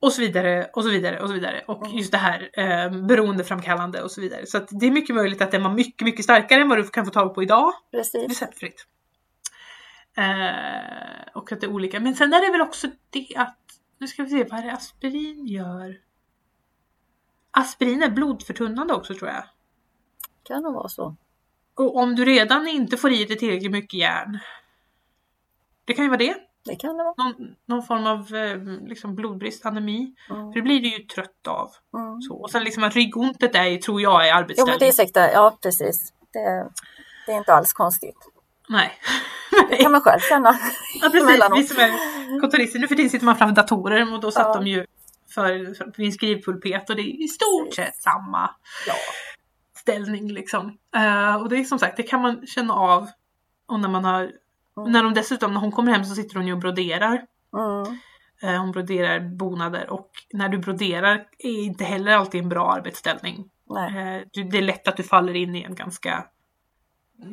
Och 0.00 0.12
så 0.12 0.20
vidare 0.20 0.70
och 0.72 0.82
så 0.82 0.90
vidare 0.90 1.20
och 1.20 1.28
så 1.28 1.34
vidare. 1.34 1.64
Och 1.66 1.86
just 1.92 2.12
det 2.12 2.18
här 2.18 2.50
eh, 2.52 3.06
beroendeframkallande 3.06 4.02
och 4.02 4.10
så 4.10 4.20
vidare. 4.20 4.46
Så 4.46 4.58
det 4.58 4.86
är 4.86 4.90
mycket 4.90 5.16
möjligt 5.16 5.42
att 5.42 5.50
den 5.50 5.62
var 5.62 5.70
mycket, 5.70 6.04
mycket 6.04 6.24
starkare 6.24 6.60
än 6.60 6.68
vad 6.68 6.78
du 6.78 6.84
kan 6.84 7.04
få 7.04 7.10
tag 7.10 7.34
på 7.34 7.42
idag. 7.42 7.72
Precis. 7.90 8.28
Receptfritt. 8.28 8.86
Eh, 10.16 11.32
och 11.34 11.52
att 11.52 11.60
det 11.60 11.66
är 11.66 11.72
olika. 11.72 12.00
Men 12.00 12.14
sen 12.14 12.32
är 12.32 12.46
det 12.46 12.52
väl 12.52 12.60
också 12.60 12.88
det 13.10 13.28
att, 13.36 13.58
nu 13.98 14.06
ska 14.06 14.22
vi 14.22 14.30
se 14.30 14.44
vad 14.50 14.60
är 14.60 14.64
det 14.64 14.72
aspirin 14.72 15.46
gör. 15.46 15.96
Aspirin 17.50 18.02
är 18.02 18.10
blodförtunnande 18.10 18.94
också 18.94 19.14
tror 19.14 19.30
jag. 19.30 19.44
Kan 20.42 20.62
nog 20.62 20.74
vara 20.74 20.88
så. 20.88 21.16
Och 21.76 21.96
om 21.96 22.14
du 22.16 22.24
redan 22.24 22.68
inte 22.68 22.96
får 22.96 23.12
i 23.12 23.24
dig 23.24 23.38
tillräckligt 23.38 23.70
mycket 23.72 23.94
järn. 24.00 24.38
Det 25.84 25.94
kan 25.94 26.04
ju 26.04 26.08
vara 26.08 26.18
det. 26.18 26.34
Det 26.64 26.76
kan 26.76 26.96
det 26.96 27.04
vara. 27.04 27.14
Någon, 27.16 27.54
någon 27.66 27.82
form 27.82 28.06
av 28.06 28.34
eh, 28.34 28.88
liksom 28.88 29.14
blodbrist, 29.14 29.66
anemi. 29.66 30.14
Mm. 30.30 30.52
För 30.52 30.54
det 30.54 30.62
blir 30.62 30.80
du 30.80 30.88
ju 30.88 30.98
trött 30.98 31.46
av. 31.48 31.70
Mm. 31.96 32.20
Så. 32.20 32.34
Och 32.36 32.50
sen 32.50 32.64
liksom 32.64 32.84
att 32.84 32.94
ryggontet 32.94 33.54
är 33.54 33.76
tror 33.76 34.00
jag, 34.00 34.26
är 34.26 34.30
Jo, 34.30 34.34
arbetsställning. 34.36 34.72
men 34.72 34.78
det 34.78 34.88
är 34.88 34.92
säkert. 34.92 35.16
Ja, 35.16 35.58
precis. 35.62 36.12
Det, 36.32 36.70
det 37.26 37.32
är 37.32 37.36
inte 37.36 37.54
alls 37.54 37.72
konstigt. 37.72 38.16
Nej. 38.68 38.92
Det 39.70 39.76
kan 39.76 39.92
man 39.92 40.00
själv 40.00 40.20
känna. 40.20 40.58
Ja 41.02 41.10
precis, 41.10 41.40
vi 41.56 41.62
som 41.66 41.78
är 41.78 42.40
kontorister. 42.40 42.78
Nu 42.78 42.88
för 42.88 42.94
tiden 42.94 43.10
sitter 43.10 43.26
man 43.26 43.36
framför 43.36 43.54
datorer 43.56 44.14
och 44.14 44.20
då 44.20 44.30
satt 44.30 44.46
Ja. 44.46 44.54
de 44.54 44.66
ju 44.66 44.86
för, 45.34 45.74
för 45.94 46.02
en 46.02 46.12
skrivpulpet 46.12 46.90
och 46.90 46.96
det 46.96 47.02
är 47.02 47.24
i 47.24 47.28
stort 47.28 47.68
Precis. 47.68 47.84
sett 47.84 47.96
samma 48.02 48.50
Ja. 48.86 48.94
Ställning 49.90 50.32
liksom. 50.32 50.78
Eh, 50.96 51.36
och 51.36 51.48
det 51.48 51.56
är 51.56 51.64
som 51.64 51.78
sagt, 51.78 51.96
det 51.96 52.02
kan 52.02 52.22
man 52.22 52.46
känna 52.46 52.74
av. 52.74 53.08
Och 53.66 53.80
när 53.80 53.88
man 53.88 54.04
har, 54.04 54.32
Mm. 54.78 54.92
när 54.92 55.02
de 55.02 55.14
dessutom, 55.14 55.54
när 55.54 55.60
hon 55.60 55.72
kommer 55.72 55.92
hem 55.92 56.04
så 56.04 56.14
sitter 56.14 56.36
hon 56.36 56.46
ju 56.46 56.52
och 56.52 56.58
broderar. 56.58 57.26
Mm. 57.56 57.98
Eh, 58.42 58.60
hon 58.60 58.72
broderar 58.72 59.20
bonader 59.20 59.90
och 59.90 60.10
när 60.32 60.48
du 60.48 60.58
broderar 60.58 61.26
är 61.38 61.60
inte 61.64 61.84
heller 61.84 62.12
alltid 62.12 62.42
en 62.42 62.48
bra 62.48 62.72
arbetsställning. 62.72 63.50
Du- 64.32 64.44
det 64.44 64.58
är 64.58 64.62
lätt 64.62 64.88
att 64.88 64.96
du 64.96 65.02
faller 65.02 65.34
in 65.36 65.54
i 65.56 65.62
en 65.62 65.74
ganska 65.74 66.26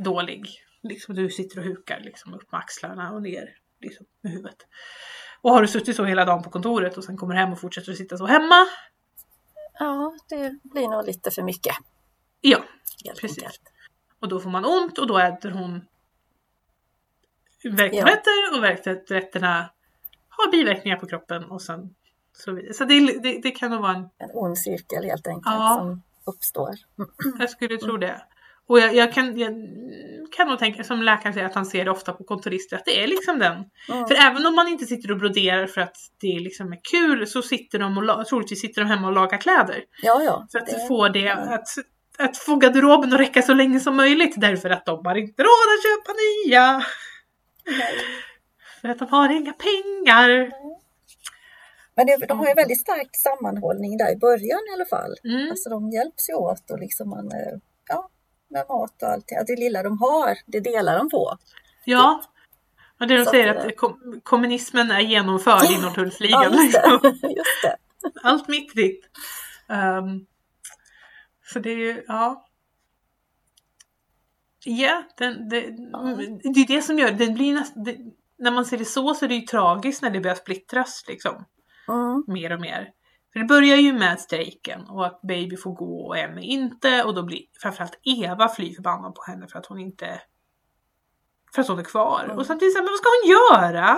dålig, 0.03 0.47
liksom 0.83 1.15
du 1.15 1.29
sitter 1.29 1.57
och 1.59 1.63
hukar 1.65 1.99
liksom 1.99 2.33
upp 2.33 2.51
med 2.51 2.59
axlarna 2.59 3.11
och 3.11 3.21
ner 3.21 3.49
liksom, 3.81 4.05
med 4.21 4.31
huvudet. 4.31 4.57
Och 5.41 5.51
har 5.51 5.61
du 5.61 5.67
suttit 5.67 5.95
så 5.95 6.03
hela 6.05 6.25
dagen 6.25 6.43
på 6.43 6.49
kontoret 6.49 6.97
och 6.97 7.03
sen 7.03 7.17
kommer 7.17 7.35
hem 7.35 7.51
och 7.51 7.59
fortsätter 7.59 7.91
att 7.91 7.97
sitta 7.97 8.17
så 8.17 8.25
hemma? 8.25 8.65
Ja, 9.79 10.13
det 10.29 10.59
blir 10.63 10.87
nog 10.89 11.05
lite 11.05 11.31
för 11.31 11.41
mycket. 11.41 11.75
Ja, 12.45 12.63
Helt 13.05 13.19
Precis. 13.21 13.43
enkelt. 13.43 13.61
och 14.19 14.27
då 14.29 14.39
får 14.39 14.49
man 14.49 14.65
ont 14.65 14.97
och 14.97 15.07
då 15.07 15.17
äter 15.17 15.51
hon 15.51 15.81
värktabletter 17.63 18.55
och 18.57 18.63
värktabletterna 18.63 19.69
har 20.29 20.51
biverkningar 20.51 20.97
på 20.97 21.07
kroppen 21.07 21.43
och 21.43 21.61
sen 21.61 21.95
så 22.33 22.51
vidare. 22.51 22.73
Så 22.73 22.85
det, 22.85 23.19
det, 23.23 23.39
det 23.43 23.51
kan 23.51 23.71
nog 23.71 23.81
vara 23.81 23.95
en 23.95 24.03
En 24.17 24.29
ond 24.33 24.57
cirkel 24.57 25.03
helt 25.03 25.27
enkelt 25.27 25.45
Ja. 25.45 25.75
som 25.79 26.01
uppstår. 26.33 26.69
Jag 27.39 27.49
skulle 27.49 27.77
tro 27.77 27.97
det. 27.97 28.21
Och 28.67 28.79
jag, 28.79 28.95
jag, 28.95 29.13
kan, 29.13 29.37
jag 29.39 29.53
kan 30.35 30.47
nog 30.47 30.59
tänka, 30.59 30.83
som 30.83 31.01
läkaren 31.01 31.33
säger, 31.33 31.45
att 31.47 31.55
han 31.55 31.65
ser 31.65 31.85
det 31.85 31.91
ofta 31.91 32.13
på 32.13 32.23
kontorister, 32.23 32.77
att 32.77 32.85
det 32.85 33.03
är 33.03 33.07
liksom 33.07 33.39
den. 33.39 33.53
Mm. 33.53 34.07
För 34.07 34.15
även 34.15 34.45
om 34.45 34.55
man 34.55 34.67
inte 34.67 34.85
sitter 34.85 35.11
och 35.11 35.17
broderar 35.17 35.67
för 35.67 35.81
att 35.81 35.95
det 36.21 36.39
liksom 36.39 36.73
är 36.73 36.79
kul 36.91 37.27
så 37.27 37.41
sitter 37.41 37.79
de 37.79 37.97
och 37.97 38.25
troligtvis 38.25 38.61
sitter 38.61 38.81
de 38.81 38.87
hemma 38.87 39.07
och 39.07 39.13
lagar 39.13 39.37
kläder. 39.37 39.83
Ja, 40.03 40.23
ja. 40.23 40.47
För 40.51 40.59
att 40.59 40.65
det- 40.65 40.87
få 40.87 41.09
det 41.09 41.29
att, 41.29 41.67
att 42.17 42.37
få 42.37 42.55
garderoben 42.55 43.13
att 43.13 43.19
räcka 43.19 43.41
så 43.41 43.53
länge 43.53 43.79
som 43.79 43.95
möjligt 43.95 44.33
därför 44.37 44.69
att 44.69 44.85
de 44.85 45.05
har 45.05 45.15
inte 45.15 45.43
råd 45.43 45.49
att 45.77 45.83
köpa 45.83 46.11
nya. 46.19 46.85
Nej. 47.77 47.95
För 48.81 48.89
att 48.89 48.99
de 48.99 49.07
har 49.09 49.29
inga 49.29 49.53
pengar. 49.53 50.51
Men 51.95 52.05
det, 52.05 52.25
de 52.27 52.39
har 52.39 52.47
ju 52.47 52.53
väldigt 52.53 52.79
stark 52.81 53.09
sammanhållning 53.13 53.97
där 53.97 54.13
i 54.13 54.17
början 54.17 54.59
i 54.69 54.73
alla 54.73 54.85
fall. 54.85 55.15
Mm. 55.23 55.49
Alltså 55.49 55.69
de 55.69 55.89
hjälps 55.89 56.29
ju 56.29 56.33
åt 56.33 56.71
och 56.71 56.79
liksom 56.79 57.09
man, 57.09 57.25
eh, 57.31 57.57
ja, 57.89 58.09
med 58.49 58.65
mat 58.69 59.03
och 59.03 59.09
allting. 59.09 59.37
Att 59.37 59.47
det 59.47 59.55
lilla 59.55 59.83
de 59.83 59.97
har, 59.99 60.37
det 60.45 60.59
delar 60.59 60.97
de 60.97 61.09
på. 61.09 61.37
Ja. 61.85 62.23
Och 62.99 63.07
det 63.07 63.17
de 63.17 63.25
Så 63.25 63.31
säger 63.31 63.55
att- 63.55 63.65
att 63.65 63.77
kom, 63.77 64.19
kommunismen 64.23 64.91
är 64.91 64.99
genomförd 64.99 65.71
i 65.71 65.81
Norrtullsligan. 65.81 66.41
Ja, 66.53 66.63
just 66.63 66.63
liksom. 66.73 66.99
det. 67.01 67.27
just 67.27 67.61
det. 67.63 67.75
Allt 68.23 68.47
mitt 68.47 68.75
ditt. 68.75 69.01
Um, 69.69 70.25
så 71.43 71.59
det 71.59 71.69
är 71.69 71.77
ju, 71.77 72.03
ja. 72.07 72.45
Ja, 74.65 75.03
den, 75.17 75.49
det, 75.49 75.61
det 76.53 76.59
är 76.59 76.67
det 76.67 76.81
som 76.81 76.99
gör, 76.99 77.11
den 77.11 77.33
blir 77.33 77.53
näst, 77.53 77.73
det, 77.75 77.97
när 78.37 78.51
man 78.51 78.65
ser 78.65 78.77
det 78.77 78.85
så 78.85 79.13
så 79.13 79.25
är 79.25 79.29
det 79.29 79.35
ju 79.35 79.41
tragiskt 79.41 80.01
när 80.01 80.09
det 80.09 80.19
börjar 80.19 80.35
splittras 80.35 81.03
liksom. 81.07 81.45
Mm. 81.87 82.23
Mer 82.27 82.53
och 82.53 82.61
mer. 82.61 82.89
För 83.33 83.39
det 83.39 83.45
börjar 83.45 83.77
ju 83.77 83.93
med 83.93 84.19
strejken 84.19 84.81
och 84.89 85.05
att 85.05 85.21
Baby 85.21 85.57
får 85.57 85.71
gå 85.73 86.07
och 86.07 86.17
Emmy 86.17 86.41
inte 86.41 87.03
och 87.03 87.15
då 87.15 87.23
blir 87.23 87.41
framförallt 87.61 87.99
Eva 88.03 88.49
fly 88.49 88.75
förbannad 88.75 89.15
på 89.15 89.23
henne 89.27 89.47
för 89.47 89.59
att 89.59 89.65
hon 89.65 89.79
inte 89.79 90.21
för 91.55 91.61
att 91.61 91.67
hon 91.67 91.79
är 91.79 91.83
kvar. 91.83 92.23
Mm. 92.23 92.37
Och 92.37 92.45
samtidigt 92.45 92.73
såhär, 92.73 92.83
men 92.83 92.91
vad 92.91 92.99
ska 92.99 93.09
hon 93.09 93.31
göra? 93.31 93.89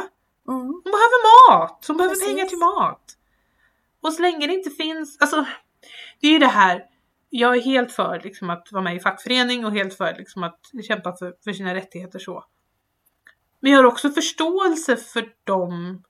Mm. 0.48 0.68
Hon 0.84 0.92
behöver 0.96 1.50
mat! 1.50 1.86
Hon 1.88 1.98
behöver 1.98 2.16
Precis. 2.16 2.28
pengar 2.28 2.46
till 2.46 2.58
mat! 2.58 3.18
Och 4.02 4.14
så 4.14 4.22
länge 4.22 4.48
det 4.48 4.54
inte 4.54 4.70
finns, 4.70 5.18
alltså 5.20 5.46
det 6.22 6.28
är 6.28 6.32
ju 6.32 6.40
det 6.40 6.48
här, 6.48 6.84
jag 7.40 7.58
är 7.58 7.62
helt 7.62 7.92
för 7.92 8.22
liksom, 8.24 8.50
att 8.50 8.68
vara 8.72 8.84
med 8.84 8.96
i 8.96 9.00
fackförening 9.00 9.66
och 9.66 9.72
helt 9.72 9.94
för 9.94 10.16
liksom, 10.18 10.44
att 10.44 10.60
kämpa 10.88 11.16
för, 11.18 11.34
för 11.44 11.54
sina 11.54 11.76
rättigheter 11.76 12.20
så. 12.20 12.44
Men 13.60 13.72
jag 13.72 13.80
har 13.80 13.86
också 13.86 14.10
förståelse 14.10 14.98
för 14.98 15.34
dem 15.44 16.04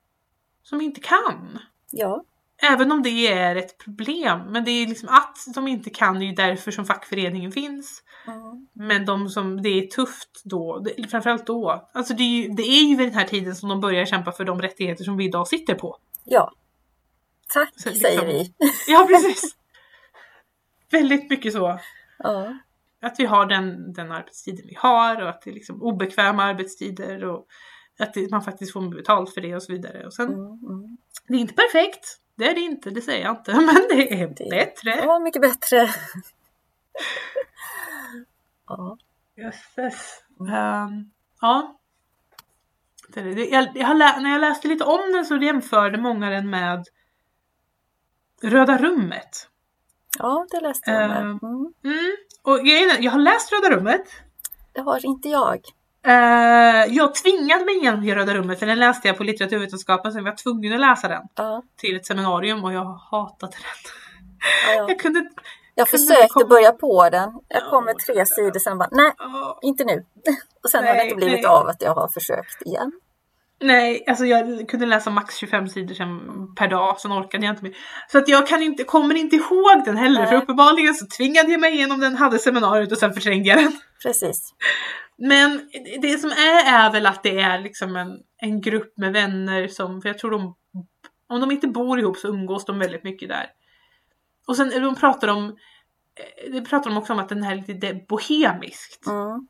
som 0.62 0.80
inte 0.80 1.00
kan. 1.00 1.58
Ja, 1.90 2.24
Även 2.62 2.92
om 2.92 3.02
det 3.02 3.28
är 3.28 3.56
ett 3.56 3.78
problem. 3.78 4.40
Men 4.48 4.64
det 4.64 4.70
är 4.70 4.86
liksom 4.86 5.08
att 5.08 5.38
de 5.54 5.68
inte 5.68 5.90
kan, 5.90 6.16
är 6.16 6.26
ju 6.26 6.32
därför 6.32 6.70
som 6.70 6.84
fackföreningen 6.84 7.52
finns. 7.52 8.02
mm. 8.26 8.66
Men 8.72 9.06
de 9.06 9.28
som, 9.28 9.62
det 9.62 9.68
är 9.68 9.86
tufft 9.86 10.42
då, 10.44 10.78
det, 10.78 11.08
framförallt 11.08 11.46
då. 11.46 11.88
Alltså 11.92 12.14
det 12.14 12.22
är, 12.22 12.42
ju, 12.42 12.48
det 12.48 12.62
är 12.62 12.84
ju 12.84 12.96
vid 12.96 13.06
den 13.08 13.14
här 13.14 13.26
tiden 13.26 13.56
som 13.56 13.68
de 13.68 13.80
börjar 13.80 14.04
kämpa 14.04 14.32
för 14.32 14.44
de 14.44 14.62
rättigheter 14.62 15.04
som 15.04 15.16
vi 15.16 15.24
idag 15.24 15.48
sitter 15.48 15.74
på. 15.74 15.98
ja. 16.24 16.52
Tack 17.48 17.72
Så 17.76 17.88
liksom- 17.88 18.10
säger 18.10 18.26
vi. 18.26 18.54
Ja 18.88 19.06
precis! 19.10 19.55
Väldigt 20.90 21.30
mycket 21.30 21.52
så. 21.52 21.80
Ja, 22.18 22.58
Att 23.02 23.20
vi 23.20 23.24
har 23.26 23.46
den, 23.46 23.92
den 23.92 24.12
arbetstiden 24.12 24.66
vi 24.68 24.74
har 24.74 25.22
och 25.22 25.28
att 25.28 25.42
det 25.42 25.50
är 25.50 25.54
liksom 25.54 25.82
obekväma 25.82 26.44
arbetstider 26.44 27.24
och 27.24 27.46
att 27.98 28.14
det, 28.14 28.30
man 28.30 28.42
faktiskt 28.42 28.72
får 28.72 28.94
betalt 28.96 29.34
för 29.34 29.40
det 29.40 29.54
och 29.56 29.62
så 29.62 29.72
vidare. 29.72 30.06
Och 30.06 30.14
sen, 30.14 30.26
mm, 30.28 30.46
mm. 30.46 30.96
det 31.28 31.34
är 31.34 31.38
inte 31.38 31.54
perfekt. 31.54 32.20
Det 32.34 32.50
är 32.50 32.54
det 32.54 32.60
inte, 32.60 32.90
det 32.90 33.00
säger 33.00 33.24
jag 33.24 33.36
inte. 33.36 33.52
Men 33.54 33.74
det 33.90 34.22
är 34.22 34.28
Det- 34.28 34.50
bättre. 34.50 34.90
ja 35.04 35.18
mycket 35.18 35.42
bättre. 35.42 35.76
ja. 38.66 38.98
Jösses. 39.36 40.22
Ehm, 40.50 41.10
ja. 41.40 41.78
Jag, 43.14 43.76
jag 43.76 43.86
har 43.86 43.94
lä- 43.94 44.20
när 44.20 44.30
jag 44.30 44.40
läste 44.40 44.68
lite 44.68 44.84
om 44.84 45.12
den 45.12 45.24
så 45.26 45.36
jämförde 45.36 45.98
många 45.98 46.30
den 46.30 46.50
med 46.50 46.84
Röda 48.42 48.78
rummet. 48.78 49.48
Ja, 50.18 50.46
det 50.50 50.60
läste 50.60 50.90
jag 50.90 51.08
med. 51.08 51.16
Eh. 51.18 51.22
Mm. 51.22 51.40
Mm. 51.84 52.16
Och 52.42 52.58
grejen 52.60 53.02
jag 53.02 53.12
har 53.12 53.18
läst 53.18 53.52
Röda 53.52 53.76
rummet. 53.76 54.02
Det 54.72 54.80
har 54.80 55.06
inte 55.06 55.28
jag. 55.28 55.60
Eh, 56.06 56.84
jag 56.94 57.14
tvingade 57.14 57.64
mig 57.64 57.76
igenom 57.76 58.02
i 58.04 58.14
Röda 58.14 58.34
rummet 58.34 58.58
för 58.58 58.66
den 58.66 58.78
läste 58.78 59.08
jag 59.08 59.16
på 59.16 59.24
litteraturvetenskapen 59.24 60.12
så 60.12 60.18
jag 60.18 60.24
var 60.24 60.32
tvungen 60.42 60.72
att 60.74 60.80
läsa 60.80 61.08
den 61.08 61.22
Ja, 61.34 61.62
till 61.76 61.96
ett 61.96 62.06
seminarium 62.06 62.64
och 62.64 62.72
jag 62.72 62.84
hatade 62.84 63.52
den. 63.52 63.92
ja. 64.76 64.84
Jag 64.88 65.00
kunde. 65.00 65.28
Jag 65.74 65.88
kunde 65.88 66.06
försökte 66.06 66.28
komma- 66.28 66.46
börja 66.48 66.72
på 66.72 67.08
den. 67.10 67.40
Jag 67.48 67.70
kom 67.70 67.84
med 67.84 67.98
tre 67.98 68.26
sidor 68.26 68.58
sen 68.60 68.78
bara, 68.78 68.88
nej, 68.92 69.12
inte 69.62 69.84
nu. 69.84 70.04
Och 70.64 70.70
sen 70.70 70.84
har 70.84 70.92
det 70.92 70.98
Nej, 70.98 71.06
inte 71.06 71.16
blivit 71.16 71.34
nej. 71.36 71.46
av 71.46 71.66
att 71.68 71.82
jag 71.82 71.94
har 71.94 72.08
försökt 72.08 72.62
igen. 72.62 72.92
Nej, 73.60 74.04
alltså 74.06 74.24
jag 74.24 74.68
kunde 74.68 74.86
läsa 74.86 75.10
max 75.10 75.36
25 75.36 75.68
sidor 75.68 75.94
sen, 75.94 76.20
per 76.54 76.68
dag, 76.68 77.00
sen 77.00 77.12
orkade 77.12 77.46
jag 77.46 77.52
inte 77.52 77.64
mer. 77.64 77.76
Så 78.08 78.18
att 78.18 78.28
jag 78.28 78.46
kan 78.46 78.62
inte, 78.62 78.84
kommer 78.84 79.14
inte 79.14 79.36
ihåg 79.36 79.82
den 79.84 79.96
heller, 79.96 80.20
Nej. 80.20 80.28
för 80.28 80.36
uppenbarligen 80.36 80.94
så 80.94 81.06
tvingade 81.16 81.50
jag 81.50 81.60
mig 81.60 81.74
igenom 81.74 82.00
den, 82.00 82.16
hade 82.16 82.38
seminariet 82.38 82.92
och 82.92 82.98
sen 82.98 83.12
förträngde 83.12 83.48
jag 83.48 83.58
den. 83.58 83.72
Precis. 84.02 84.54
Men 85.18 85.70
det 86.02 86.18
som 86.18 86.30
är 86.30 86.86
är 86.86 86.92
väl 86.92 87.06
att 87.06 87.22
det 87.22 87.40
är 87.40 87.58
liksom 87.58 87.96
en, 87.96 88.18
en 88.38 88.60
grupp 88.60 88.98
med 88.98 89.12
vänner 89.12 89.68
som, 89.68 90.02
för 90.02 90.08
jag 90.08 90.18
tror 90.18 90.30
de, 90.30 90.54
om 91.28 91.40
de 91.40 91.50
inte 91.50 91.68
bor 91.68 92.00
ihop 92.00 92.16
så 92.16 92.28
umgås 92.28 92.64
de 92.64 92.78
väldigt 92.78 93.04
mycket 93.04 93.28
där. 93.28 93.46
Och 94.46 94.56
sen 94.56 94.82
de 94.82 94.94
pratar 94.94 95.28
om, 95.28 95.44
eh, 95.44 96.52
det 96.52 96.62
pratar 96.62 96.90
de 96.90 96.96
också 96.98 97.12
om 97.12 97.18
att 97.18 97.28
den 97.28 97.42
här 97.42 97.52
är 97.52 97.64
lite 97.66 98.00
bohemiskt. 98.08 99.06
Mm. 99.06 99.48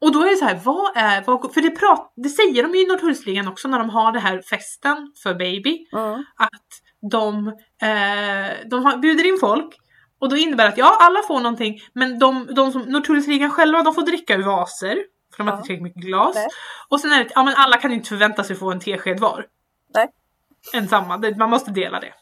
Och 0.00 0.12
då 0.12 0.22
är 0.22 0.30
det 0.30 0.36
så 0.36 0.44
här, 0.44 0.60
vad 0.64 0.96
är, 0.96 1.22
vad, 1.26 1.54
för 1.54 1.60
det, 1.60 1.70
prat, 1.70 2.12
det 2.16 2.28
säger 2.28 2.62
de 2.62 2.74
ju 2.74 2.84
i 2.84 2.86
Norrtullsligan 2.86 3.48
också 3.48 3.68
när 3.68 3.78
de 3.78 3.90
har 3.90 4.12
det 4.12 4.20
här 4.20 4.42
festen 4.50 5.12
för 5.22 5.34
baby. 5.34 5.86
Mm. 5.92 6.24
Att 6.36 6.68
de, 7.10 7.48
eh, 7.82 8.68
de 8.70 8.84
har, 8.84 8.96
bjuder 8.96 9.26
in 9.26 9.38
folk 9.40 9.76
och 10.20 10.28
då 10.28 10.36
innebär 10.36 10.64
det 10.64 10.70
att 10.70 10.78
ja, 10.78 10.98
alla 11.00 11.22
får 11.22 11.40
någonting 11.40 11.78
men 11.92 12.18
de, 12.18 12.46
de 12.54 12.72
som 12.72 12.82
Norrtullsligan 12.82 13.50
själva 13.50 13.82
de 13.82 13.94
får 13.94 14.02
dricka 14.02 14.34
ur 14.34 14.42
vaser. 14.42 14.96
För 15.36 15.38
de 15.38 15.42
har 15.46 15.52
Ja. 15.54 15.56
inte 15.56 15.66
tillräckligt 15.66 15.82
mycket 15.96 16.02
glas. 16.08 16.34
Nej. 16.34 16.48
Och 16.88 17.00
sen 17.00 17.12
är 17.12 17.24
det, 17.24 17.30
ja 17.34 17.42
men 17.44 17.54
alla 17.56 17.76
kan 17.76 17.90
ju 17.90 17.96
inte 17.96 18.08
förvänta 18.08 18.44
sig 18.44 18.56
få 18.56 18.72
en 18.72 18.80
tesked 18.80 19.20
var. 19.20 19.46
Nej. 19.94 20.08
En 20.72 20.88
samma, 20.88 21.18
det- 21.18 21.36
man 21.36 21.50
måste 21.50 21.70
dela 21.70 22.00
det. 22.00 22.12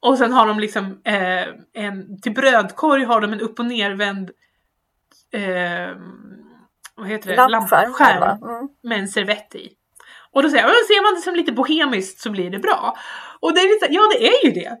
Och 0.00 0.18
sen 0.18 0.32
har 0.32 0.46
de 0.46 0.58
liksom 0.60 1.00
eh, 1.04 1.44
en, 1.84 2.20
till 2.22 2.32
brödkorg 2.34 3.04
har 3.04 3.20
de 3.20 3.32
en 3.32 3.40
upp 3.40 3.58
och 3.58 3.66
nervänd 3.66 4.30
eh, 5.32 5.96
vad 6.96 7.08
heter 7.08 7.30
det? 7.30 7.36
Lampskärm. 7.48 8.22
Mm. 8.42 8.68
med 8.82 8.98
en 8.98 9.08
servett 9.08 9.54
i. 9.54 9.68
Och 10.32 10.42
då 10.42 10.48
säger 10.50 10.62
jag, 10.62 10.70
"Ja, 10.70 10.74
ser 10.88 11.02
man 11.02 11.14
det 11.14 11.20
som 11.20 11.34
lite 11.34 11.52
bohemiskt 11.52 12.20
så 12.20 12.30
blir 12.30 12.50
det 12.50 12.58
bra. 12.58 12.96
Och 13.40 13.54
det 13.54 13.60
är 13.60 13.68
lite, 13.74 13.94
ja 13.94 14.02
det 14.12 14.26
är 14.28 14.46
ju 14.46 14.52
det. 14.52 14.76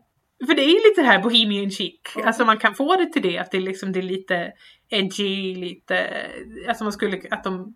För 0.46 0.54
det 0.54 0.62
är 0.62 0.68
ju 0.68 0.88
lite 0.88 1.00
det 1.00 1.06
här 1.06 1.22
bohemian 1.22 1.70
chic. 1.70 2.00
Mm. 2.14 2.26
Alltså 2.26 2.44
man 2.44 2.58
kan 2.58 2.74
få 2.74 2.96
det 2.96 3.12
till 3.12 3.22
det, 3.22 3.38
att 3.38 3.50
det, 3.50 3.60
liksom, 3.60 3.92
det 3.92 4.00
är 4.00 4.02
lite 4.02 4.52
edgy, 4.90 5.54
lite, 5.54 6.26
alltså 6.68 6.84
man 6.84 6.92
skulle, 6.92 7.20
att 7.30 7.44
de, 7.44 7.74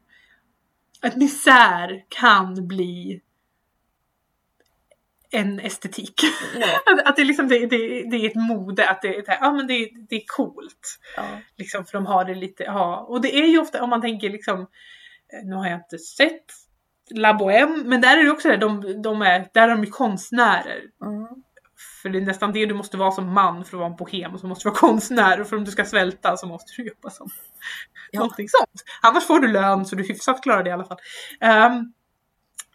att 1.02 1.16
misär 1.16 2.02
kan 2.08 2.68
bli 2.68 3.20
en 5.32 5.60
estetik. 5.60 6.20
Att, 6.86 7.08
att 7.08 7.16
det, 7.16 7.24
liksom, 7.24 7.48
det, 7.48 7.66
det, 7.66 7.76
det 8.10 8.16
är 8.16 8.30
ett 8.30 8.34
mode, 8.34 8.88
att 8.88 9.02
det, 9.02 9.08
det, 9.08 9.38
ja, 9.40 9.52
men 9.52 9.66
det, 9.66 9.90
det 10.08 10.16
är 10.16 10.22
coolt. 10.26 10.98
Ja. 11.16 11.22
Liksom, 11.58 11.84
för 11.84 11.92
de 11.92 12.06
har 12.06 12.24
det 12.24 12.34
lite, 12.34 12.62
ja. 12.62 13.06
Och 13.08 13.20
det 13.20 13.36
är 13.36 13.46
ju 13.46 13.58
ofta, 13.58 13.82
om 13.82 13.90
man 13.90 14.00
tänker 14.00 14.30
liksom, 14.30 14.60
eh, 14.60 15.44
nu 15.44 15.54
har 15.54 15.66
jag 15.66 15.78
inte 15.78 15.98
sett 15.98 16.44
La 17.10 17.32
Bohème, 17.32 17.84
men 17.84 18.00
där 18.00 18.16
är 18.16 18.24
det 18.24 18.30
också 18.30 18.48
det, 18.48 18.56
de, 18.56 19.02
de 19.02 19.22
är, 19.22 19.48
där 19.54 19.62
är 19.62 19.68
de 19.68 19.84
ju 19.84 19.90
konstnärer. 19.90 20.82
Mm. 21.04 21.42
För 22.02 22.08
det 22.08 22.18
är 22.18 22.22
nästan 22.22 22.52
det 22.52 22.66
du 22.66 22.74
måste 22.74 22.96
vara 22.96 23.10
som 23.10 23.32
man 23.32 23.64
för 23.64 23.76
att 23.76 23.80
vara 23.80 23.90
en 23.90 23.96
bohem, 23.96 24.34
och 24.34 24.40
så 24.40 24.46
måste 24.46 24.68
du 24.68 24.70
vara 24.70 24.80
konstnär 24.80 25.40
och 25.40 25.46
för 25.46 25.56
om 25.56 25.64
du 25.64 25.70
ska 25.70 25.84
svälta 25.84 26.36
så 26.36 26.46
måste 26.46 26.72
du 26.76 26.88
jobba 26.88 27.10
som 27.10 27.30
Ja. 28.10 28.20
någonting 28.20 28.48
sånt. 28.48 28.84
Annars 29.02 29.26
får 29.26 29.40
du 29.40 29.48
lön 29.48 29.84
så 29.84 29.96
du 29.96 30.02
hyfsat 30.02 30.42
klarar 30.42 30.62
det 30.62 30.70
i 30.70 30.72
alla 30.72 30.84
fall. 30.84 30.98
Um, 31.40 31.92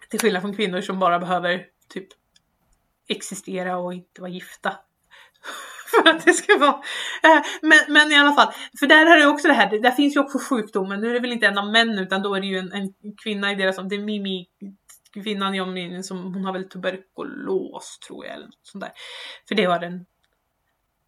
till 0.10 0.20
skillnad 0.20 0.42
från 0.42 0.56
kvinnor 0.56 0.82
som 0.82 1.00
bara 1.00 1.20
behöver 1.20 1.66
typ 1.90 2.08
existera 3.08 3.78
och 3.78 3.94
inte 3.94 4.22
vara 4.22 4.32
gifta. 4.32 4.74
för 6.04 6.10
att 6.10 6.26
det 6.26 6.34
ska 6.34 6.58
vara. 6.58 6.82
Eh, 7.24 7.44
men, 7.62 7.80
men 7.88 8.12
i 8.12 8.16
alla 8.16 8.34
fall, 8.34 8.54
för 8.80 8.88
där 8.88 9.06
är 9.06 9.20
det 9.20 9.28
också 9.28 9.48
det 9.48 9.54
här, 9.54 9.80
där 9.80 9.92
finns 9.92 10.16
ju 10.16 10.20
också 10.20 10.40
sjukdomen. 10.40 11.02
Nu 11.02 11.10
är 11.10 11.14
det 11.14 11.20
väl 11.20 11.34
inte 11.34 11.48
en 11.48 11.58
av 11.58 11.72
män 11.72 12.00
utan 12.00 12.22
då 12.22 12.36
är 12.36 12.42
det 12.42 12.48
ju 12.48 12.58
en, 12.58 12.72
en 12.74 12.94
kvinna 13.24 13.52
i 13.52 13.56
deras, 13.56 13.76
det 13.76 13.96
är 13.96 14.00
Mimi, 14.00 14.46
kvinnan 15.14 15.56
jag 15.56 15.68
minns 15.68 16.08
som, 16.08 16.34
hon 16.34 16.46
har 16.46 16.54
väl 16.54 16.70
tuberkulos 16.70 18.00
tror 18.08 18.26
jag 18.26 18.36
eller 18.36 18.46
något 18.46 18.60
sånt 18.62 18.84
där. 18.84 18.92
För 19.48 19.56
det 19.56 19.68
var 19.68 19.80
den 19.80 20.06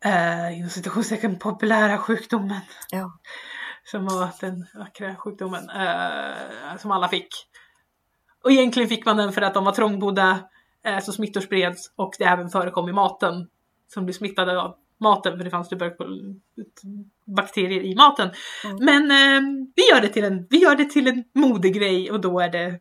eh, 0.06 0.58
inom 0.58 0.70
citationstecken 0.70 1.40
populära 1.40 1.98
sjukdomen. 1.98 2.62
Ja. 2.92 3.20
Som 3.84 4.06
var 4.06 4.30
den 4.42 4.66
vackra 4.74 5.16
sjukdomen 5.16 5.70
eh, 5.70 6.78
som 6.78 6.92
alla 6.92 7.08
fick. 7.08 7.28
Och 8.44 8.52
egentligen 8.52 8.90
fick 8.90 9.06
man 9.06 9.18
den 9.18 9.34
för 9.34 9.42
att 9.42 9.54
de 9.54 9.64
var 9.64 9.72
trångbodda, 9.72 10.40
så 11.02 11.12
smittor 11.12 11.42
spreds 11.42 11.92
och 11.96 12.14
det 12.20 12.26
även 12.26 12.50
förekom 12.50 12.90
i 12.90 12.94
maten 12.94 13.48
som 13.94 14.06
blev 14.06 14.14
smittade 14.14 14.62
av 14.62 14.76
maten 14.98 15.38
för 15.38 15.44
det 15.44 15.50
fanns 15.50 15.70
bakterier 17.26 17.82
i 17.84 17.96
maten. 17.96 18.30
Mm. 18.64 18.78
Men 18.86 19.12
eh, 19.12 19.42
vi, 19.76 19.90
gör 19.92 20.02
det 20.02 20.08
till 20.08 20.24
en, 20.24 20.48
vi 20.50 20.58
gör 20.58 20.76
det 20.76 20.86
till 20.86 21.08
en 21.08 21.24
modegrej 21.34 22.12
och 22.12 22.22
då 22.22 22.40
är 22.40 22.50
det 22.50 22.80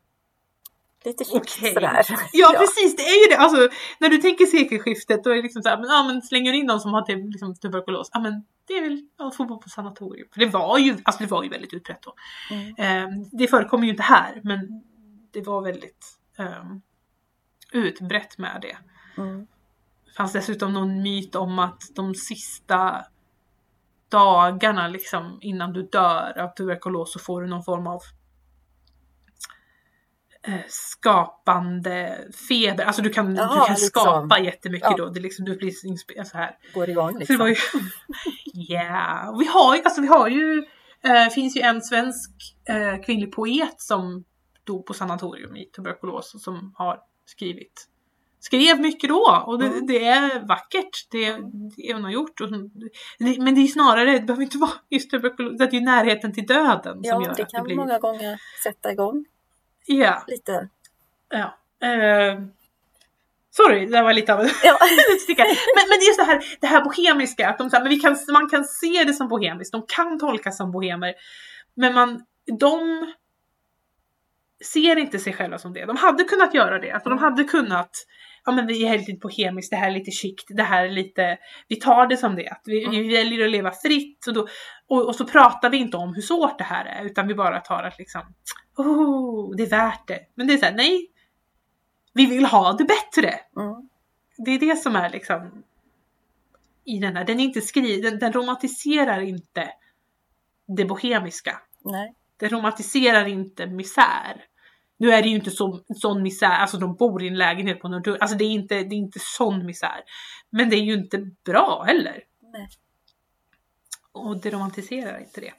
Lite 1.05 1.25
hippt 1.25 1.57
Okej. 1.59 1.75
sådär. 1.75 2.05
Ja, 2.33 2.55
precis, 2.59 2.97
det 2.97 3.03
är 3.03 3.31
ju 3.31 3.37
det. 3.37 3.43
Alltså, 3.43 3.69
när 3.99 4.09
du 4.09 4.19
tänker 4.19 4.47
sekelskiftet 4.47 5.25
då 5.25 5.31
är 5.31 5.35
det 5.35 5.43
liksom 5.43 5.63
så 5.63 5.69
här, 5.69 5.77
men, 5.77 5.87
ja, 5.91 6.05
men 6.07 6.23
slänger 6.23 6.53
in 6.53 6.67
någon 6.67 6.81
som 6.81 6.93
har 6.95 7.03
typ, 7.03 7.33
liksom, 7.33 7.55
tuberkulos, 7.55 8.11
ja 8.13 8.21
men 8.21 8.45
det 8.67 8.73
är 8.75 8.83
väl 8.83 9.09
att 9.19 9.37
få 9.37 9.45
bo 9.45 9.61
på 9.61 9.69
sanatorium. 9.69 10.29
För 10.33 10.41
det 10.41 10.47
var 10.47 10.79
ju, 10.79 10.97
alltså 11.03 11.23
det 11.23 11.31
var 11.31 11.43
ju 11.43 11.49
väldigt 11.49 11.73
utbrett 11.73 12.03
då. 12.03 12.15
Mm. 12.51 12.69
Eh, 12.79 13.19
det 13.33 13.47
förekommer 13.47 13.85
ju 13.85 13.91
inte 13.91 14.03
här, 14.03 14.41
men 14.45 14.83
det 15.33 15.41
var 15.41 15.63
väldigt 15.63 16.07
utbrett 17.77 18.39
med 18.39 18.59
det. 18.63 18.77
Mm. 19.23 19.47
Det 20.07 20.13
fanns 20.17 20.33
dessutom 20.33 20.73
någon 20.73 21.03
myt 21.03 21.35
om 21.35 21.59
att 21.59 21.83
de 21.95 22.15
sista 22.15 23.05
dagarna 24.09 24.89
liksom 24.89 25.39
innan 25.41 25.73
du 25.73 25.83
dör 25.83 26.39
av 26.39 26.55
tuberkulos 26.55 27.13
så 27.13 27.19
får 27.19 27.43
du 27.43 27.49
någon 27.49 27.65
form 27.65 27.87
av 27.87 28.01
eh, 30.43 30.61
skapande 30.69 32.19
feber. 32.49 32.85
Alltså 32.85 33.03
du 33.03 33.11
kan, 33.11 33.37
Jaha, 33.37 33.55
du 33.55 33.67
kan 33.67 33.75
liksom. 33.75 33.87
skapa 33.87 34.39
jättemycket 34.41 34.89
Ja. 34.91 34.97
då. 34.97 35.09
Det 35.09 35.21
liksom, 35.21 35.45
du 35.45 35.57
blir 35.57 35.71
inspe- 35.71 36.25
så 36.25 36.39
här. 36.39 36.57
Går 36.75 36.91
igång 36.91 37.13
Så 37.13 37.13
det 37.13 37.19
liksom. 37.19 37.39
var 37.39 37.49
ju... 37.49 37.57
yeah. 38.73 39.39
Vi 39.39 39.47
har 39.47 39.77
ju, 39.77 39.83
alltså 39.83 40.01
vi 40.01 40.09
har 40.09 40.29
ju, 40.29 40.65
eh, 41.05 41.29
finns 41.29 41.57
ju 41.57 41.61
en 41.61 41.83
svensk 41.83 42.31
eh, 42.69 43.03
kvinnlig 43.05 43.33
poet 43.33 43.81
som 43.81 44.25
dog 44.65 44.87
på 44.87 44.95
sanatorium 44.95 45.57
i 45.57 45.65
tuberkulos 45.65 46.35
och 46.35 46.41
som 46.41 46.75
har 46.77 47.01
skrivit 47.27 47.89
skrev 48.41 48.81
mycket 48.81 49.09
då 49.11 49.43
och 49.47 49.59
det, 49.59 49.67
Mm. 49.67 49.87
det 49.87 50.05
är 50.05 50.47
vackert 50.47 51.07
det, 51.11 51.37
det 51.77 51.93
hon 51.95 52.05
har 52.05 52.11
gjort. 52.11 52.41
Och, 52.41 52.51
men 53.39 53.55
det 53.55 53.61
är 53.61 53.67
snarare, 53.67 54.13
det 54.13 54.21
behöver 54.21 54.43
inte 54.43 54.59
vara 54.59 54.71
just 54.91 55.11
tuberkulos, 55.11 55.59
det 55.59 55.65
är 55.65 55.73
ju 55.73 55.81
närheten 55.81 56.35
till 56.35 56.47
döden 56.47 56.83
som 56.95 57.03
Ja, 57.03 57.13
gör 57.15 57.21
det 57.25 57.31
att 57.31 57.37
det 57.37 57.45
kan 57.57 57.65
blir... 57.65 57.77
många 57.77 57.99
gånger 57.99 58.41
sätta 58.63 58.93
igång 58.93 59.25
Ja, 59.87 60.25
lite. 60.27 60.69
ja. 61.29 61.59
Eh, 61.89 62.41
sorry, 63.51 63.87
det 63.87 64.03
var 64.03 64.13
lite 64.13 64.35
av 64.35 64.41
en 64.41 64.49
Ja. 64.65 64.79
Men, 65.77 65.89
men 65.89 65.99
det 65.99 66.05
är 66.05 66.09
just 66.09 66.19
det 66.19 66.25
här, 66.25 66.45
det 66.61 66.67
här 66.67 66.85
bohemiska, 66.85 67.49
att 67.49 67.59
de, 67.59 67.69
men 67.73 67.89
vi 67.89 67.97
kan, 68.01 68.17
man 68.33 68.49
kan 68.49 68.65
se 68.65 69.05
det 69.07 69.13
som 69.13 69.29
bohemiskt, 69.29 69.73
de 69.73 69.83
kan 69.89 70.19
tolkas 70.19 70.57
som 70.57 70.73
bohemer. 70.73 71.15
Men 71.75 71.95
man, 71.95 72.25
de 72.59 72.81
ser 74.65 74.97
inte 74.97 75.19
sig 75.19 75.33
själva 75.33 75.59
som 75.59 75.73
det. 75.73 75.85
De 75.85 75.97
hade 75.97 76.25
kunnat 76.25 76.55
göra 76.55 76.79
det, 76.79 76.91
alltså 76.91 77.09
de 77.09 77.19
hade 77.19 77.45
kunnat 77.45 77.91
Ja 78.47 78.53
men 78.53 78.67
vi 78.67 78.87
är 78.87 78.99
lite 78.99 79.13
bohemiskt, 79.13 79.71
det 79.71 79.77
här 79.77 79.91
är 79.91 79.95
lite 79.95 80.11
chict, 80.11 80.45
det 80.49 80.63
här 80.63 80.85
är 80.85 80.91
lite, 80.91 81.39
vi 81.69 81.77
tar 81.77 82.07
det 82.07 82.17
som 82.17 82.37
det. 82.37 82.49
Att 82.49 82.63
vi, 82.65 82.87
vi 82.91 83.09
väljer 83.09 83.45
att 83.45 83.51
leva 83.51 83.71
fritt 83.71 84.27
och, 84.27 84.35
då, 84.35 84.47
och, 84.89 85.07
och 85.07 85.15
så 85.15 85.25
pratar 85.25 85.71
vi 85.71 85.77
inte 85.77 85.97
om 85.97 86.15
hur 86.15 86.23
svårt 86.23 86.59
det 86.59 86.65
här 86.65 86.85
är 86.85 87.05
utan 87.05 87.29
vi 87.29 87.35
bara 87.35 87.61
tar 87.61 87.83
att 87.83 87.99
liksom, 87.99 88.23
oh, 88.77 89.57
det 89.57 89.63
är 89.63 89.71
värt 89.71 90.07
det. 90.07 90.21
Men 90.35 90.47
det 90.47 90.53
är 90.53 90.59
såhär, 90.59 90.75
nej, 90.75 91.11
vi 92.15 92.27
vill 92.27 92.45
ha 92.45 92.73
det 92.73 92.85
bättre. 92.85 93.29
Mm. 93.57 93.89
Det 94.37 94.51
är 94.51 94.59
det 94.59 94.77
som 94.77 94.97
är 94.97 95.11
liksom 95.11 95.63
i 96.85 96.99
den 96.99 97.17
här, 97.17 97.25
den 97.25 97.41
är 97.41 97.45
inte 97.45 97.61
skriven, 97.61 98.11
den, 98.11 98.19
den 98.19 98.33
romantiserar 98.33 99.21
inte 99.21 99.69
det 100.77 100.85
bohemiska. 100.85 101.61
Nej. 101.85 102.15
Den 102.37 102.51
romantiserar 102.51 103.27
inte 103.27 103.67
misär. 103.67 104.45
Nu 104.97 105.11
är 105.13 105.23
det 105.23 105.29
ju 105.29 105.35
inte 105.37 105.51
så, 105.51 105.85
sån 105.95 106.23
misär, 106.23 106.51
alltså 106.51 106.77
de 106.79 106.95
bor 106.95 107.23
i 107.23 107.29
en 107.29 107.39
lägenhet 107.39 107.81
på 107.81 107.89
Norrtull, 107.89 108.19
alltså 108.21 108.37
det 108.37 108.45
är 108.45 108.51
inte, 108.51 108.75
det 108.75 108.95
är 108.95 108.99
inte 108.99 109.19
sån 109.23 109.67
misär. 109.67 110.05
Men 110.51 110.71
det 110.71 110.77
är 110.77 110.83
ju 110.83 110.95
inte 110.95 111.19
bra 111.45 111.83
heller. 111.87 112.23
Nej. 112.53 112.69
Och 114.13 114.41
det 114.41 114.51
romantiserar 114.51 115.19
inte 115.19 115.41
det. 115.41 115.53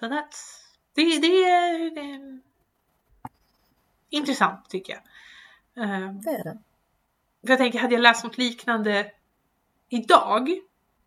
Så 0.00 0.06
that's, 0.06 0.62
det, 0.94 1.02
det, 1.18 1.44
är, 1.44 1.94
det 1.94 2.00
är 2.00 2.40
intressant 4.10 4.70
tycker 4.70 4.92
jag. 4.92 5.02
Eh, 5.84 6.12
Det 6.12 6.30
är 6.30 6.44
det. 6.44 6.58
för 7.42 7.48
jag 7.48 7.58
tänker, 7.58 7.78
hade 7.78 7.94
jag 7.94 8.02
läst 8.02 8.24
något 8.24 8.38
liknande 8.38 9.12
idag, 9.88 10.48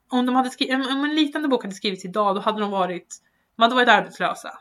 om, 0.09 0.25
de 0.25 0.35
hade 0.35 0.49
skrivit, 0.49 0.75
om 0.75 1.03
en 1.03 1.15
liknande 1.15 1.47
bok 1.47 1.63
hade 1.63 1.75
skrivits 1.75 2.05
idag, 2.05 2.35
då 2.35 2.41
hade 2.41 2.59
de 2.59 2.71
varit, 2.71 3.15
de 3.55 3.61
hade 3.63 3.75
varit 3.75 3.89
arbetslösa. 3.89 4.59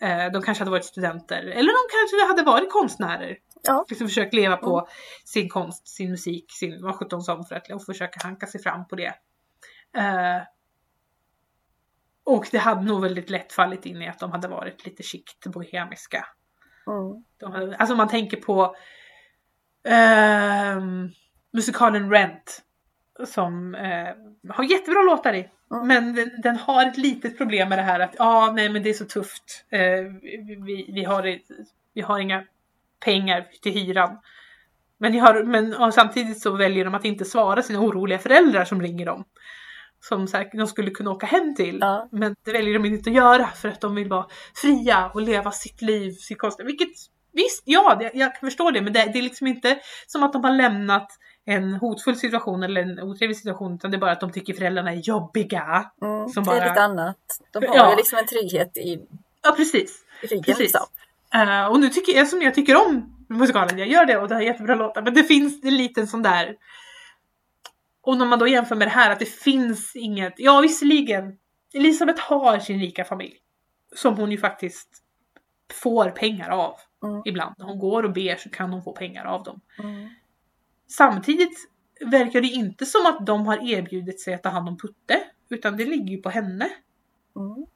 Eh, 0.00 0.32
de 0.32 0.42
kanske 0.42 0.60
hade 0.60 0.70
varit 0.70 0.84
studenter, 0.84 1.42
eller 1.42 1.72
de 1.72 1.88
kanske 1.90 2.26
hade 2.28 2.42
varit 2.42 2.72
konstnärer. 2.72 3.38
Ja. 3.62 3.84
Liksom 3.88 4.08
försökt 4.08 4.34
leva 4.34 4.56
på 4.56 4.78
Mm. 4.78 4.88
sin 5.24 5.48
konst, 5.48 5.88
sin 5.88 6.10
musik, 6.10 6.44
sin 6.52 6.82
vad 6.82 6.94
sjutton 6.94 7.22
som 7.22 7.44
för 7.44 7.54
att 7.54 7.70
och 7.70 7.84
försöka 7.84 8.20
hanka 8.22 8.46
sig 8.46 8.62
fram 8.62 8.88
på 8.88 8.96
det. 8.96 9.14
Eh, 9.96 10.42
och 12.24 12.48
det 12.50 12.58
hade 12.58 12.84
nog 12.84 13.02
väldigt 13.02 13.30
lätt 13.30 13.52
fallit 13.52 13.86
in 13.86 14.02
i 14.02 14.08
att 14.08 14.18
de 14.18 14.32
hade 14.32 14.48
varit 14.48 14.86
lite 14.86 15.02
chict 15.02 15.46
bohemiska. 15.46 16.26
Mm. 16.86 17.24
De 17.40 17.52
hade, 17.52 17.76
alltså 17.76 17.96
man 17.96 18.08
tänker 18.08 18.36
på 18.36 18.76
ehm, 19.84 21.08
musikalen 21.52 22.10
Rent. 22.10 22.62
Som 23.26 23.74
eh, 23.74 24.14
har 24.54 24.64
jättebra 24.64 25.02
låtar 25.02 25.34
i. 25.34 25.50
Men 25.70 26.14
den, 26.14 26.30
den 26.42 26.56
har 26.56 26.86
ett 26.86 26.96
litet 26.96 27.38
problem 27.38 27.68
med 27.68 27.78
det 27.78 27.82
här 27.82 28.00
att 28.00 28.14
ja, 28.18 28.24
ah, 28.24 28.52
nej 28.52 28.68
men 28.68 28.82
det 28.82 28.90
är 28.90 28.94
så 28.94 29.04
tufft. 29.04 29.64
Eh, 29.70 29.80
vi, 30.66 30.90
vi, 30.94 31.04
har, 31.04 31.38
vi 31.94 32.00
har 32.00 32.18
inga 32.18 32.44
pengar 33.04 33.46
till 33.62 33.72
hyran. 33.72 34.18
Men, 34.98 35.20
har, 35.20 35.42
men 35.42 35.92
samtidigt 35.92 36.40
så 36.40 36.50
väljer 36.50 36.84
de 36.84 36.94
att 36.94 37.04
inte 37.04 37.24
svara 37.24 37.62
sina 37.62 37.80
oroliga 37.80 38.18
föräldrar 38.18 38.64
som 38.64 38.82
ringer 38.82 39.06
dem. 39.06 39.24
Som 40.00 40.28
säkert 40.28 40.58
de 40.58 40.66
skulle 40.66 40.90
kunna 40.90 41.10
åka 41.10 41.26
hem 41.26 41.54
till. 41.54 41.78
Ja. 41.80 42.08
Men 42.12 42.36
det 42.44 42.52
väljer 42.52 42.74
de 42.74 42.84
inte 42.84 43.10
att 43.10 43.16
göra 43.16 43.46
för 43.46 43.68
att 43.68 43.80
de 43.80 43.94
vill 43.94 44.08
vara 44.08 44.26
fria 44.54 45.10
och 45.14 45.22
leva 45.22 45.52
sitt 45.52 45.82
liv, 45.82 46.12
sitt 46.12 46.38
konstnär. 46.38 46.66
Vilket 46.66 46.88
visst, 47.32 47.62
ja, 47.64 47.96
det, 47.98 48.10
jag 48.14 48.34
kan 48.34 48.50
förstå 48.50 48.70
det, 48.70 48.82
men 48.82 48.92
det, 48.92 49.10
det 49.12 49.18
är 49.18 49.22
liksom 49.22 49.46
inte 49.46 49.78
som 50.06 50.22
att 50.22 50.32
de 50.32 50.44
har 50.44 50.52
lämnat 50.52 51.08
en 51.48 51.72
hotfull 51.74 52.16
situation 52.16 52.62
eller 52.62 52.82
en 52.82 53.00
otrevlig 53.00 53.36
situation, 53.36 53.74
utan 53.74 53.90
det 53.90 53.96
är 53.96 53.98
bara 53.98 54.12
att 54.12 54.20
de 54.20 54.32
tycker 54.32 54.54
föräldrarna 54.54 54.92
är 54.92 54.96
jobbiga. 54.96 55.90
Mm. 56.02 56.28
Som 56.28 56.44
Det 56.44 56.50
är 56.50 56.60
bara- 56.60 56.68
lite 56.68 56.82
annat. 56.82 57.16
De 57.52 57.66
har 57.68 57.76
Ja. 57.76 57.90
ju 57.90 57.96
liksom 57.96 58.18
en 58.18 58.26
trygghet 58.26 58.76
i, 58.76 59.06
Ja, 59.42 59.52
precis. 59.56 60.04
i 60.22 60.26
ryggen. 60.26 60.42
Precis. 60.44 60.58
Liksom. 60.60 60.86
Eh, 61.34 61.66
och 61.66 61.80
nu 61.80 61.88
tycker 61.88 62.12
jag, 62.16 62.28
som 62.28 62.42
jag 62.42 62.54
tycker 62.54 62.86
om 62.86 63.12
musikalen, 63.28 63.78
jag 63.78 63.88
gör 63.88 64.04
det 64.06 64.16
och 64.18 64.28
det 64.28 64.34
har 64.34 64.42
jättebra 64.42 64.74
låtar, 64.74 65.02
men 65.02 65.14
det 65.14 65.22
finns 65.24 65.64
en 65.64 65.76
liten 65.76 66.06
sån 66.06 66.22
där 66.22 66.56
och 68.02 68.16
när 68.18 68.26
man 68.26 68.38
då 68.38 68.48
jämför 68.48 68.74
med 68.76 68.86
det 68.86 68.92
här 68.92 69.10
att 69.10 69.18
det 69.18 69.28
finns 69.28 69.96
inget, 69.96 70.34
ja 70.36 70.60
visserligen, 70.60 71.38
Elisabeth 71.74 72.22
har 72.22 72.58
sin 72.58 72.80
rika 72.80 73.04
familj. 73.04 73.34
Som 73.96 74.16
hon 74.16 74.30
ju 74.30 74.38
faktiskt 74.38 74.88
får 75.72 76.10
pengar 76.10 76.48
av 76.50 76.74
Mm. 77.04 77.22
ibland. 77.24 77.54
När 77.58 77.66
hon 77.66 77.78
går 77.78 78.02
och 78.02 78.12
ber 78.12 78.36
så 78.36 78.48
kan 78.50 78.70
hon 78.72 78.82
få 78.82 78.92
pengar 78.92 79.24
av 79.24 79.42
dem. 79.44 79.60
Mm. 79.78 80.08
Samtidigt 80.88 81.58
verkar 82.00 82.40
det 82.40 82.46
inte 82.48 82.86
som 82.86 83.06
att 83.06 83.26
de 83.26 83.46
har 83.46 83.70
erbjudit 83.70 84.20
sig 84.20 84.34
att 84.34 84.42
ta 84.42 84.48
hand 84.48 84.68
om 84.68 84.78
Putte. 84.78 85.24
Utan 85.48 85.76
det 85.76 85.84
ligger 85.84 86.16
ju 86.16 86.22
på 86.22 86.30
henne. 86.30 86.68
Mm. 87.36 87.66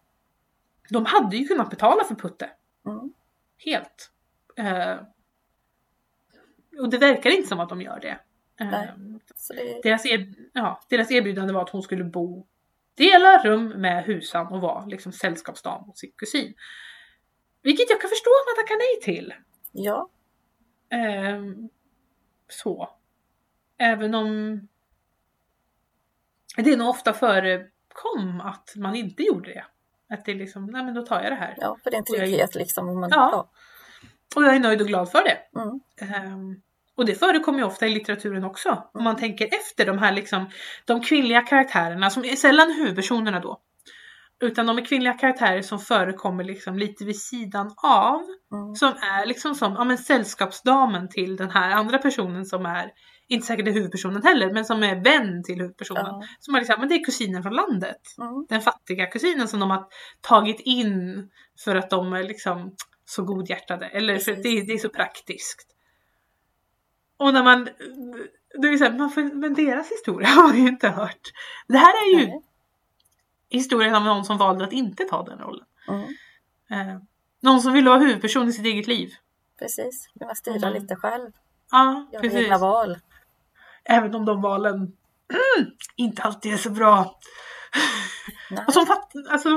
De 0.90 1.04
hade 1.06 1.36
ju 1.36 1.44
kunnat 1.46 1.70
betala 1.70 2.04
för 2.04 2.14
Putte. 2.14 2.50
Mm. 2.86 3.12
Helt. 3.64 4.10
Eh, 4.56 4.96
och 6.80 6.90
det 6.90 6.98
verkar 6.98 7.30
inte 7.30 7.48
som 7.48 7.60
att 7.60 7.68
de 7.68 7.82
gör 7.82 8.00
det. 8.00 8.18
Så 9.36 9.52
det, 9.52 9.80
deras, 9.82 10.06
er, 10.06 10.34
ja, 10.52 10.80
deras 10.88 11.10
erbjudande 11.10 11.52
var 11.52 11.62
att 11.62 11.70
hon 11.70 11.82
skulle 11.82 12.04
bo, 12.04 12.46
dela 12.94 13.44
rum 13.44 13.68
med 13.68 14.04
husan 14.04 14.46
och 14.46 14.60
vara 14.60 14.86
liksom 14.86 15.12
sällskapsdam 15.12 15.84
hos 15.84 15.98
sin 15.98 16.12
kusin. 16.16 16.54
Vilket 17.62 17.90
jag 17.90 18.00
kan 18.00 18.10
förstå 18.10 18.30
att 18.30 18.56
man 18.56 18.64
tackar 18.64 18.76
nej 18.78 19.14
till. 19.14 19.34
ja, 19.72 20.10
Ehm, 20.92 21.68
så. 22.48 22.88
Även 23.80 24.14
om 24.14 24.60
det 26.56 26.76
nog 26.76 26.88
ofta 26.88 27.12
förekom 27.12 28.40
att 28.44 28.72
man 28.76 28.94
inte 28.94 29.22
gjorde 29.22 29.52
det. 29.52 29.64
Att 30.14 30.24
det 30.24 30.32
är 30.32 30.36
liksom, 30.36 30.66
nej 30.66 30.84
men 30.84 30.94
då 30.94 31.02
tar 31.06 31.22
jag 31.22 31.32
det 31.32 31.36
här. 31.36 31.54
ja, 31.60 31.76
för 31.82 31.90
det 31.90 31.96
är 31.96 31.98
en 31.98 32.02
Och 32.02 32.16
jag- 32.16 32.18
trygghet 32.26 32.54
liksom. 32.54 32.88
om 32.88 33.00
Man, 33.00 33.10
Ja. 33.12 33.50
Och 34.36 34.44
jag 34.44 34.56
är 34.56 34.60
nöjd 34.60 34.80
och 34.80 34.86
glad 34.86 35.10
för 35.10 35.22
det. 35.24 35.38
ja. 35.52 35.62
Mm. 35.62 35.80
Ehm, 36.14 36.60
och 36.94 37.06
det 37.06 37.14
förekommer 37.14 37.58
ju 37.58 37.64
ofta 37.64 37.86
i 37.86 37.90
litteraturen 37.90 38.44
också. 38.44 38.82
Om 38.94 39.04
man 39.04 39.16
tänker 39.16 39.46
efter 39.54 39.86
de 39.86 39.98
här 39.98 40.12
liksom, 40.12 40.50
de 40.84 41.00
kvinnliga 41.00 41.42
karaktärerna 41.42 42.10
som 42.10 42.24
är 42.24 42.36
sällan 42.36 42.72
huvudpersonerna 42.72 43.40
då. 43.40 43.60
Utan 44.40 44.66
de 44.66 44.78
är 44.78 44.84
kvinnliga 44.84 45.12
karaktärer 45.12 45.62
som 45.62 45.78
förekommer 45.78 46.44
liksom 46.44 46.78
lite 46.78 47.04
vid 47.04 47.20
sidan 47.20 47.74
av. 47.76 48.22
Mm. 48.52 48.74
Som 48.74 48.88
är 48.88 49.26
liksom 49.26 49.54
som 49.54 49.72
ja, 49.72 49.84
men 49.84 49.98
sällskapsdamen 49.98 51.08
till 51.08 51.36
den 51.36 51.50
här 51.50 51.70
andra 51.70 51.98
personen 51.98 52.44
som 52.46 52.66
är, 52.66 52.92
inte 53.30 53.46
säkert 53.46 53.68
är 53.68 53.72
huvudpersonen 53.72 54.22
heller, 54.22 54.52
men 54.52 54.64
som 54.64 54.82
är 54.82 55.04
vän 55.04 55.42
till 55.44 55.60
huvudpersonen. 55.60 56.04
Ja. 56.06 56.22
Som 56.40 56.54
är 56.54 56.58
liksom, 56.58 56.76
men 56.80 56.88
det 56.88 56.94
är 56.94 57.04
kusinen 57.04 57.42
från 57.42 57.54
landet. 57.54 58.00
Mm. 58.18 58.46
Den 58.48 58.60
fattiga 58.60 59.06
kusinen 59.06 59.48
som 59.48 59.60
de 59.60 59.70
har 59.70 59.86
tagit 60.20 60.60
in 60.60 61.30
för 61.64 61.76
att 61.76 61.90
de 61.90 62.12
är 62.12 62.22
liksom 62.22 62.74
så 63.04 63.24
godhjärtade. 63.24 63.86
Eller 63.86 64.18
för 64.18 64.32
att 64.32 64.42
det, 64.42 64.60
det 64.62 64.72
är 64.72 64.78
så 64.78 64.88
praktiskt. 64.88 65.66
Och 67.16 67.32
när 67.34 67.42
man 67.44 67.68
det 68.58 68.68
är 68.68 68.76
så 68.76 68.84
här, 68.84 68.98
man 68.98 69.10
får, 69.10 69.22
men 69.34 69.54
deras 69.54 69.90
historia 69.90 70.28
har 70.36 70.48
man 70.48 70.56
ju 70.62 70.68
inte 70.68 70.88
hört. 70.88 71.20
Det 71.68 71.78
här 71.78 71.92
är 72.06 72.18
ju 72.20 72.26
Nej. 72.26 72.42
historien 73.50 73.94
om 73.94 74.04
någon 74.04 74.24
som 74.24 74.38
valde 74.38 74.64
att 74.64 74.72
inte 74.72 75.04
ta 75.04 75.22
den 75.24 75.38
rollen. 75.38 75.66
Mm, 75.88 76.06
Eh, 76.72 76.98
någon 77.40 77.60
som 77.60 77.72
ville 77.72 77.90
vara 77.90 78.00
huvudperson 78.00 78.48
i 78.48 78.52
sitt 78.52 78.64
eget 78.66 78.86
liv. 78.86 79.10
precis, 79.58 80.08
kunna 80.18 80.34
styra 80.34 80.68
Mm. 80.68 80.82
lite 80.82 80.96
själv, 80.96 81.30
Ja, 81.70 82.08
göra 82.12 82.26
egna 82.40 82.58
val. 82.58 82.98
Även 83.90 84.14
om 84.14 84.24
de 84.24 84.42
valen 84.42 84.76
mm, 84.76 85.70
inte 85.96 86.22
alltid 86.22 86.52
är 86.52 86.56
så 86.56 86.70
bra. 86.70 87.18
Nej. 88.50 88.64
Och 88.66 88.72
som 88.72 88.86
fatt, 88.86 89.12
alltså. 89.30 89.48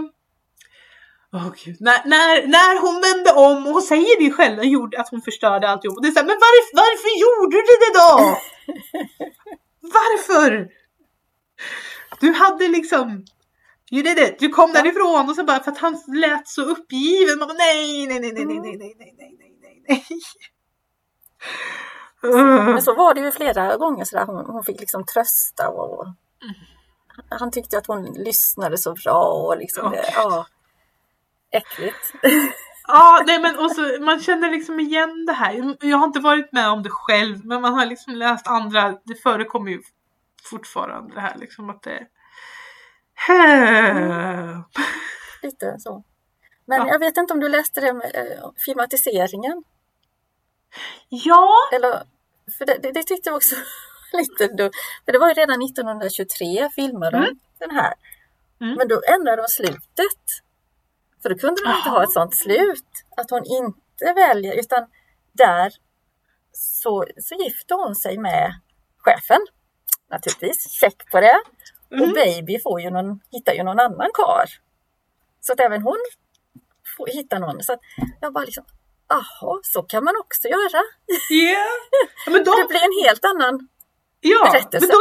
Gud. 1.65 1.77
När, 1.79 2.05
när, 2.05 2.47
när 2.47 2.81
hon 2.81 3.01
vände 3.01 3.31
om, 3.31 3.67
och 3.67 3.73
hon 3.73 3.81
säger 3.81 4.17
det 4.17 4.23
ju 4.23 4.31
själv, 4.31 4.57
hon 4.57 4.69
gjorde 4.69 4.99
att 4.99 5.09
hon 5.09 5.21
förstörde 5.21 5.69
alltihop. 5.69 5.97
Och 5.97 6.03
det 6.03 6.07
är 6.07 6.11
så 6.11 6.19
här, 6.19 6.25
men 6.25 6.39
varför, 6.47 6.75
varför 6.83 7.11
gjorde 7.23 7.57
du 7.69 7.73
det 7.83 7.93
då? 8.01 8.37
varför? 9.97 10.69
Du 12.19 12.33
hade 12.33 12.67
liksom 12.67 13.25
You 13.91 14.03
did 14.03 14.19
it! 14.19 14.39
Du 14.39 14.49
kom 14.49 14.73
därifrån 14.73 15.29
och 15.29 15.35
så 15.35 15.43
bara 15.43 15.63
för 15.63 15.71
att 15.71 15.77
han 15.77 16.01
lät 16.07 16.47
så 16.47 16.61
uppgiven. 16.61 17.39
Man 17.39 17.47
bara, 17.47 17.57
nej, 17.57 18.07
nej, 18.07 18.19
nej, 18.19 18.33
nej, 18.33 18.45
nej, 18.45 18.61
nej, 18.61 18.77
nej, 18.77 18.95
nej, 18.99 19.15
nej, 19.61 19.83
nej, 19.87 20.05
Uh. 22.25 22.63
Men 22.73 22.81
så 22.81 22.95
var 22.95 23.13
det 23.13 23.21
ju 23.21 23.31
flera 23.31 23.77
gånger 23.77 24.05
sådär, 24.05 24.25
hon, 24.25 24.45
hon 24.45 24.63
fick 24.63 24.79
liksom 24.79 25.05
trösta 25.05 25.69
och 25.69 26.07
han 27.29 27.51
tyckte 27.51 27.77
att 27.77 27.87
hon 27.87 28.03
lyssnade 28.05 28.77
så 28.77 28.93
bra 28.93 29.23
och 29.23 29.57
liksom, 29.57 29.91
det, 29.91 29.97
Gud. 29.97 30.05
ja. 30.15 30.45
Äckligt. 31.51 32.13
Ja, 32.87 33.23
nej 33.27 33.39
men 33.41 33.59
och 33.59 33.71
så, 33.71 33.81
man 34.01 34.19
känner 34.19 34.51
liksom 34.51 34.79
igen 34.79 35.25
det 35.25 35.33
här. 35.33 35.75
Jag 35.81 35.97
har 35.97 36.05
inte 36.05 36.19
varit 36.19 36.51
med 36.51 36.69
om 36.69 36.83
det 36.83 36.89
själv, 36.89 37.45
men 37.45 37.61
man 37.61 37.73
har 37.73 37.85
liksom 37.85 38.13
läst 38.13 38.47
andra. 38.47 38.97
Det 39.03 39.15
förekommer 39.15 39.71
ju 39.71 39.81
fortfarande 40.43 41.13
det 41.15 41.21
här 41.21 41.35
liksom 41.37 41.69
att 41.69 41.81
det... 41.83 42.07
Help. 43.13 44.65
Lite 45.41 45.75
så. 45.79 46.03
Men 46.65 46.77
Ja. 46.79 46.87
jag 46.87 46.99
vet 46.99 47.17
inte 47.17 47.33
om 47.33 47.39
du 47.39 47.49
läste 47.49 47.81
det 47.81 47.93
med 47.93 48.11
eh, 48.15 48.49
filmatiseringen? 48.65 49.63
Ja, 51.09 51.49
Eller, 51.73 52.03
för 52.57 52.65
det, 52.65 52.77
det, 52.83 52.91
det 52.91 53.03
tyckte 53.03 53.29
jag 53.29 53.35
också 53.35 53.55
lite 54.13 54.47
dumt. 54.47 54.71
För 55.05 55.11
det 55.11 55.19
var 55.19 55.27
ju 55.27 55.33
redan 55.33 55.61
1923 55.61 56.69
filmade 56.75 57.11
de 57.11 57.23
Mm. 57.23 57.39
den 57.59 57.71
här. 57.71 57.93
Mm. 58.61 58.75
Men 58.77 58.87
då 58.87 59.01
ändrade 59.15 59.41
de 59.41 59.47
slutet. 59.47 60.23
För 61.21 61.29
då 61.29 61.35
kunde 61.35 61.63
de 61.63 61.75
inte 61.77 61.89
ha 61.89 62.03
ett 62.03 62.11
sånt 62.11 62.35
slut. 62.35 62.85
Att 63.17 63.29
hon 63.29 63.45
inte 63.45 64.13
väljer, 64.15 64.59
utan 64.59 64.87
där 65.31 65.73
så, 66.51 67.05
så 67.17 67.35
gifter 67.35 67.75
hon 67.75 67.95
sig 67.95 68.17
med 68.17 68.53
chefen. 68.97 69.41
Naturligtvis, 70.09 70.71
check 70.71 71.11
på 71.11 71.19
det. 71.19 71.41
Och 71.91 71.97
Mm. 71.97 72.13
Baby 72.13 72.59
får 72.59 72.81
ju 72.81 72.89
någon, 72.89 73.19
hittar 73.31 73.53
ju 73.53 73.63
någon 73.63 73.79
annan 73.79 74.09
kar. 74.13 74.45
Så 75.41 75.53
att 75.53 75.59
även 75.59 75.81
hon 75.81 75.97
får 76.97 77.07
hitta 77.07 77.39
någon. 77.39 77.63
Så 77.63 77.73
att 77.73 77.79
jag 78.21 78.33
bara 78.33 78.43
liksom, 78.43 78.65
aha, 79.13 79.59
så 79.63 79.81
kan 79.81 80.03
man 80.03 80.13
också 80.23 80.47
göra. 80.47 80.81
yeah. 81.31 81.57
Ja, 82.25 82.31
men 82.31 82.33
Det 82.43 82.51
de, 82.51 82.67
blir 82.69 82.83
en 82.83 83.05
helt 83.05 83.25
annan, 83.25 83.67
ja, 84.19 84.49
berättelse. 84.51 84.87
men 84.87 84.95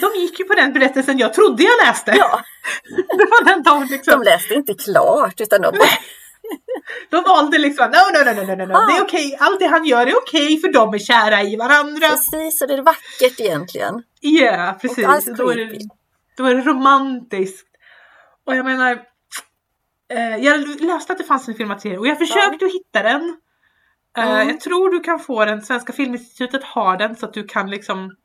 de, 0.00 0.08
de 0.12 0.20
gick 0.20 0.38
ju 0.40 0.44
på 0.44 0.54
den 0.54 0.72
berättelsen 0.72 1.18
jag 1.18 1.34
trodde 1.34 1.62
jag 1.62 1.86
läste. 1.86 2.14
ja, 2.16 2.40
Det 3.18 3.24
var 3.30 3.44
den 3.44 3.62
de 3.62 3.84
liksom, 3.84 4.10
de 4.20 4.22
läste 4.30 4.54
inte 4.54 4.74
klart 4.74 5.40
utan 5.40 5.62
de 5.62 5.72
de 7.10 7.22
valde 7.22 7.58
liksom, 7.58 7.86
no, 7.86 8.18
no, 8.18 8.24
no, 8.24 8.40
no, 8.42 8.46
no, 8.46 8.64
no, 8.66 8.72
no. 8.72 8.86
det 8.86 8.96
är 8.96 9.02
okej, 9.02 9.36
allt 9.40 9.60
det 9.60 9.66
han 9.66 9.84
gör 9.84 10.06
är 10.06 10.16
okej 10.16 10.60
för 10.60 10.72
de 10.72 10.94
är 10.94 10.98
kära 10.98 11.42
i 11.42 11.56
varandra. 11.56 12.08
precis, 12.08 12.62
och 12.62 12.68
det 12.68 12.74
är 12.74 12.82
vackert 12.82 13.40
egentligen. 13.40 14.02
Ja, 14.20 14.72
Och 14.74 14.80
precis. 14.80 15.06
alls 15.06 15.24
Då 15.36 15.50
är, 15.50 15.56
det, 15.56 15.78
då 16.36 16.44
är 16.44 16.54
det 16.54 16.60
romantiskt. 16.62 17.68
Och 18.46 18.56
jag 18.56 18.64
menar, 18.64 19.02
eh, 20.08 20.36
jag 20.36 20.80
läste 20.80 21.12
att 21.12 21.18
det 21.18 21.24
fanns 21.24 21.48
en 21.48 21.54
filmatisering 21.54 21.98
och 21.98 22.06
jag 22.06 22.18
försökte 22.18 22.66
att 22.66 22.72
hitta 22.72 23.02
den. 23.02 23.22
Eh, 24.18 24.30
Mm. 24.30 24.48
Jag 24.48 24.60
tror 24.60 24.90
du 24.90 25.00
kan 25.00 25.20
få 25.20 25.44
den, 25.44 25.62
Svenska 25.62 25.92
Filminstitutet 25.92 26.64
har 26.64 26.96
den 26.96 27.16
så 27.16 27.26
att 27.26 27.32
du 27.32 27.44
kan 27.44 27.70
liksom 27.70 28.16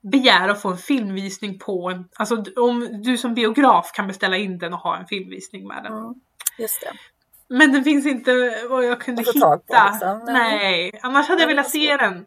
begära 0.00 0.52
att 0.52 0.62
få 0.62 0.68
en 0.70 0.78
filmvisning 0.78 1.58
på 1.58 1.90
en, 1.90 2.04
alltså 2.16 2.44
om 2.56 3.02
du 3.02 3.18
som 3.18 3.34
biograf 3.34 3.92
kan 3.92 4.06
beställa 4.06 4.36
in 4.36 4.58
den 4.58 4.72
och 4.72 4.78
ha 4.78 4.96
en 4.96 5.06
filmvisning 5.06 5.68
med 5.68 5.82
den. 5.84 5.92
Mm, 5.92 6.14
just 6.58 6.80
det. 6.80 6.92
Men 7.54 7.72
den 7.72 7.84
finns 7.84 8.06
inte 8.06 8.32
vad 8.70 8.84
jag 8.84 9.00
kunde 9.00 9.22
hitta. 9.22 9.56
på, 9.58 9.90
liksom. 9.92 10.22
Nej. 10.26 10.32
Nej. 10.32 11.00
annars 11.02 11.28
hade 11.28 11.40
jag 11.40 11.48
velat 11.48 11.70
se 11.70 11.96
den. 11.96 12.26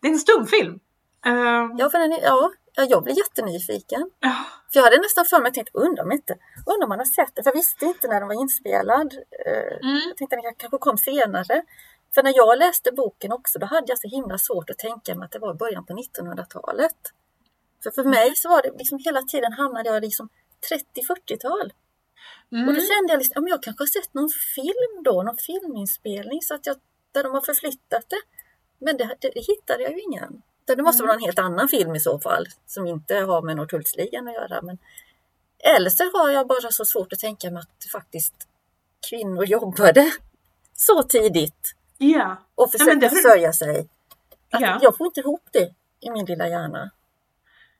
Det 0.00 0.08
är 0.08 0.12
en 0.12 0.18
stumfilm. 0.18 0.78
Eh, 1.26 1.32
Ja, 1.78 1.90
för 1.90 1.98
den 1.98 2.12
är, 2.12 2.22
ja, 2.22 2.50
ja, 2.80 2.86
jag 2.90 3.04
blir 3.04 3.18
jättenyfiken. 3.18 4.10
ja. 4.20 4.36
För 4.72 4.78
jag 4.80 4.84
hade 4.84 4.96
nästan 4.96 5.24
för 5.24 5.40
mig 5.42 5.52
tänkt, 5.52 5.74
undrar 5.74 6.04
om 6.04 6.12
inte, 6.12 6.34
undrar 6.66 6.84
om 6.84 6.88
man 6.88 6.98
har 6.98 7.06
sett 7.18 7.34
det, 7.34 7.42
för 7.42 7.50
jag 7.50 7.56
visste 7.56 7.84
inte 7.84 8.08
när 8.08 8.20
den 8.20 8.28
var 8.28 8.40
inspelad. 8.40 9.14
Eh, 9.46 9.76
Mm. 9.82 10.00
Jag 10.08 10.16
tänkte 10.16 10.36
att 10.36 10.42
den 10.42 10.54
kanske 10.54 10.78
kom 10.78 10.98
senare. 10.98 11.62
För 12.14 12.22
när 12.22 12.32
jag 12.36 12.58
läste 12.58 12.92
boken 12.92 13.32
också, 13.32 13.58
då 13.58 13.66
hade 13.66 13.86
jag 13.92 13.98
så 13.98 14.08
himla 14.08 14.38
svårt 14.38 14.70
att 14.70 14.78
tänka 14.78 15.14
mig 15.14 15.24
att 15.24 15.32
det 15.32 15.38
var 15.38 15.54
början 15.54 15.86
på 15.86 15.92
1900-talet. 15.92 17.00
För 17.82 17.90
för 17.90 18.04
mig 18.04 18.36
så 18.36 18.48
var 18.48 18.62
det 18.62 18.70
liksom 18.78 18.98
hela 19.04 19.22
tiden 19.22 19.52
hamnade 19.52 19.88
jag 19.90 20.02
liksom 20.02 20.28
30-40-tal. 20.70 21.72
Mm. 22.52 22.68
Och 22.68 22.74
då 22.74 22.80
kände 22.80 23.12
jag 23.12 23.18
liksom, 23.18 23.32
ja, 23.34 23.40
men 23.40 23.50
jag 23.50 23.62
kanske 23.62 23.82
har 23.82 23.86
sett 23.86 24.14
någon 24.14 24.30
film 24.54 25.02
då, 25.04 25.22
någon 25.22 25.36
filminspelning 25.36 26.40
så 26.42 26.54
att 26.54 26.66
jag, 26.66 26.76
där 27.12 27.22
de 27.22 27.32
har 27.32 27.40
förflyttat 27.40 28.04
det. 28.08 28.22
Men 28.78 28.96
det, 28.96 29.16
det, 29.20 29.30
det 29.34 29.40
hittade 29.40 29.82
jag 29.82 29.92
ju 29.92 30.00
ingen. 30.00 30.42
Utan 30.72 30.76
Det 30.84 30.88
måste 30.88 31.02
vara 31.02 31.14
en 31.14 31.20
helt 31.20 31.38
annan 31.38 31.68
film 31.68 31.94
i 31.94 32.00
så 32.00 32.18
fall, 32.18 32.46
som 32.66 32.86
inte 32.86 33.14
har 33.14 33.42
med 33.42 33.56
Norrtullsligan 33.56 34.28
att 34.28 34.34
göra. 34.34 34.62
Men, 34.62 34.78
eller 35.58 35.90
så 35.90 36.04
har 36.18 36.30
jag 36.30 36.46
bara 36.46 36.70
så 36.70 36.84
svårt 36.84 37.12
att 37.12 37.18
tänka 37.18 37.50
mig 37.50 37.60
att 37.60 37.90
faktiskt 37.92 38.34
kvinnor 39.10 39.44
jobbade 39.44 40.12
så 40.74 41.02
tidigt 41.02 41.74
Ja. 41.98 42.36
och 42.54 42.72
försökte 42.72 42.94
det 42.94 43.06
har 43.06 43.10
du- 43.16 43.22
försörja 43.22 43.52
sig. 43.52 43.88
Att 44.50 44.60
Ja. 44.60 44.78
Jag 44.82 44.96
får 44.96 45.06
inte 45.06 45.20
ihop 45.20 45.48
det 45.52 45.74
i 46.00 46.10
min 46.10 46.24
lilla 46.26 46.48
hjärna. 46.48 46.90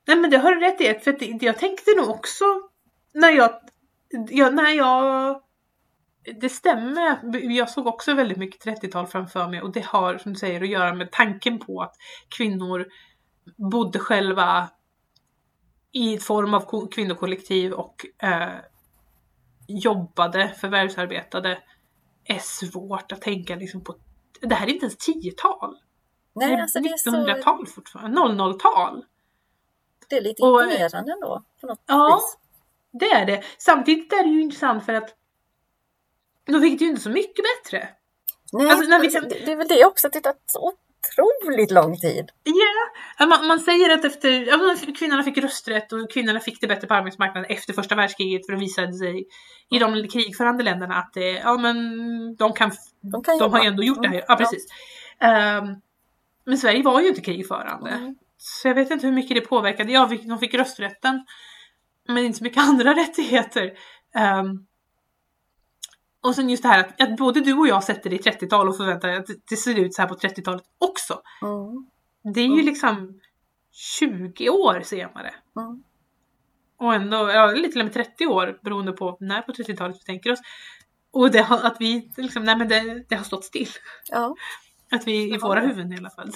Nej 0.06 0.16
men 0.16 0.30
det 0.30 0.36
har 0.38 0.52
du 0.54 0.60
rätt 0.60 0.80
i. 0.80 0.94
För 1.04 1.44
jag 1.44 1.58
tänkte 1.58 1.90
nog 1.96 2.08
också 2.10 2.44
när 3.12 3.30
jag, 3.30 3.60
jag, 4.30 4.54
när 4.54 4.70
jag 4.70 5.42
det 6.40 6.48
stämmer. 6.48 7.20
Jag 7.56 7.70
såg 7.70 7.86
också 7.86 8.14
väldigt 8.14 8.38
mycket 8.38 8.64
30-tal 8.82 9.06
framför 9.06 9.48
mig 9.48 9.62
och 9.62 9.72
det 9.72 9.84
har 9.86 10.18
som 10.18 10.32
du 10.32 10.38
säger 10.38 10.60
att 10.62 10.68
göra 10.68 10.94
med 10.94 11.12
tanken 11.12 11.58
på 11.58 11.80
att 11.82 11.94
kvinnor 12.36 12.86
bodde 13.70 13.98
själva 13.98 14.68
i 15.92 16.18
form 16.18 16.54
av 16.54 16.60
ko- 16.60 16.88
kvinnokollektiv 16.88 17.72
och 17.72 18.06
eh, 18.22 18.48
jobbade, 19.68 20.48
förvärvsarbetade 20.48 21.58
är 22.24 22.38
svårt 22.38 23.12
att 23.12 23.22
tänka 23.22 23.56
liksom 23.56 23.84
på. 23.84 23.96
Det 24.40 24.54
här 24.54 24.66
är 24.66 24.70
inte 24.70 24.84
ens 24.86 25.08
10-tal. 25.08 25.74
Det 26.34 26.46
Nej, 26.46 26.54
är 26.54 26.62
alltså 26.62 26.80
det 26.80 26.88
är, 26.88 26.96
så, 26.96 27.10
1900-tal 27.10 27.66
fortfarande, 27.66 28.20
00-tal. 28.20 29.04
det 30.08 30.16
är 30.16 30.20
lite 30.22 30.42
Och- 30.42 30.62
imponerande 30.62 31.12
ändå. 31.12 31.42
På 31.60 31.66
något 31.66 31.82
Ja. 31.86 32.16
vis. 32.22 32.38
Det 33.00 33.10
är 33.10 33.26
det. 33.26 33.42
Samtidigt 33.58 34.12
är 34.12 34.22
det 34.24 34.30
ju 34.30 34.42
intressant 34.42 34.84
för 34.84 34.94
att 34.94 35.14
de 36.52 36.60
fick 36.60 36.78
det 36.78 36.84
ju 36.84 36.90
inte 36.90 37.02
så 37.02 37.10
mycket 37.10 37.44
bättre. 37.64 37.88
Nej, 38.52 38.70
Alltså, 38.70 38.98
vi- 39.00 39.08
det, 39.08 39.46
det 39.46 39.52
är 39.52 39.56
väl 39.56 39.68
det 39.68 39.84
också, 39.84 40.06
att 40.06 40.12
det 40.12 40.20
tar 40.20 40.34
så 40.46 40.72
otroligt 41.42 41.70
lång 41.70 41.96
tid. 41.96 42.30
Ja, 43.18 43.26
man, 43.26 43.46
man 43.46 43.60
säger 43.60 43.90
att 43.98 44.04
efter, 44.04 44.30
ja, 44.30 44.76
kvinnorna 44.98 45.22
fick 45.22 45.38
rösträtt 45.38 45.92
och 45.92 46.10
kvinnorna 46.10 46.40
fick 46.40 46.60
det 46.60 46.66
bättre 46.66 46.86
på 46.86 46.94
arbetsmarknaden 46.94 47.50
efter 47.50 47.72
första 47.72 47.94
världskriget 47.94 48.46
för 48.46 48.52
det 48.52 48.58
visade 48.58 48.92
sig 48.92 49.24
i 49.70 49.78
de 49.78 50.08
krigförande 50.08 50.64
länderna 50.64 50.94
att 50.94 51.12
det, 51.14 51.30
ja 51.30 51.56
men 51.56 51.76
de 52.36 52.52
kan, 52.52 52.70
De, 53.00 53.22
kan 53.22 53.38
de 53.38 53.52
har 53.52 53.62
ju 53.62 53.68
ändå 53.68 53.82
gjort 53.82 54.02
det 54.02 54.08
här. 54.08 54.14
Mm, 54.14 54.24
Ja 54.28 54.36
precis. 54.36 54.66
Ehm, 55.20 55.64
men 56.44 56.58
Sverige 56.58 56.82
var 56.82 57.00
ju 57.00 57.08
inte 57.08 57.20
krigförande. 57.20 57.90
Mm. 57.90 58.14
Så 58.38 58.68
jag 58.68 58.74
vet 58.74 58.90
inte 58.90 59.06
hur 59.06 59.14
mycket 59.14 59.34
det 59.36 59.40
påverkade. 59.40 59.92
Ja, 59.92 60.10
de 60.24 60.38
fick 60.38 60.54
rösträtten. 60.54 61.24
Men 62.08 62.24
inte 62.24 62.38
så 62.38 62.44
mycket 62.44 62.62
andra 62.68 62.94
rättigheter. 62.94 63.72
Ehm, 64.14 64.66
och 66.22 66.34
sen 66.34 66.50
just 66.50 66.62
det 66.62 66.68
här 66.68 66.80
att, 66.80 67.00
att 67.00 67.16
både 67.16 67.40
du 67.40 67.54
och 67.54 67.68
jag 67.68 67.84
sätter 67.84 68.10
det 68.10 68.16
i 68.16 68.18
30-tal 68.18 68.68
och 68.68 68.76
förväntar 68.76 69.08
dig 69.08 69.16
att 69.16 69.26
det 69.50 69.56
ser 69.56 69.78
ut 69.78 69.94
så 69.94 70.02
här 70.02 70.08
på 70.08 70.14
30-talet 70.14 70.64
också. 70.78 71.22
Mm, 71.42 71.86
Det 72.34 72.40
är 72.40 72.44
ju 72.46 72.52
Mm. 72.52 72.64
liksom 72.66 73.20
20 73.72 74.48
år 74.50 74.80
senare. 74.84 75.34
mm. 75.56 75.82
Och 76.76 76.94
ändå, 76.94 77.16
ja, 77.16 77.52
eller 77.52 77.68
till 77.68 77.80
och 77.80 77.84
med 77.86 77.92
30 77.94 78.26
år 78.26 78.58
beroende 78.62 78.92
på 78.92 79.16
när 79.20 79.42
på 79.42 79.52
30-talet 79.52 79.96
vi 79.96 80.04
tänker 80.04 80.32
oss. 80.32 80.40
Och 81.12 81.30
det 81.30 81.42
har, 81.42 81.58
att 81.66 81.76
vi 81.80 82.10
liksom, 82.16 82.44
nej 82.44 82.56
men 82.56 82.68
det, 82.68 83.04
det 83.08 83.14
har 83.14 83.24
stått 83.24 83.44
still. 83.44 83.68
Ja, 84.08 84.34
Att 84.90 85.06
vi 85.06 85.34
i 85.34 85.38
våra 85.38 85.60
huvuden 85.60 85.92
i 85.92 85.96
alla 85.98 86.10
fall. 86.10 86.30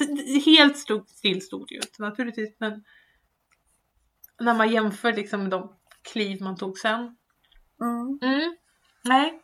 Helt 0.47 0.79
stod, 0.79 1.09
still 1.09 1.43
stod 1.43 1.69
det 1.69 1.75
ju 1.75 1.81
inte 1.81 2.03
naturligtvis 2.03 2.57
men 2.61 2.85
när 4.41 4.55
man 4.55 4.71
jämför 4.73 5.13
liksom 5.13 5.51
de 5.51 5.77
kliv 6.13 6.43
man 6.43 6.57
tog 6.57 6.79
sen. 6.79 7.17
mm. 7.81 8.19
Mm. 8.23 8.57
Nej. 9.05 9.41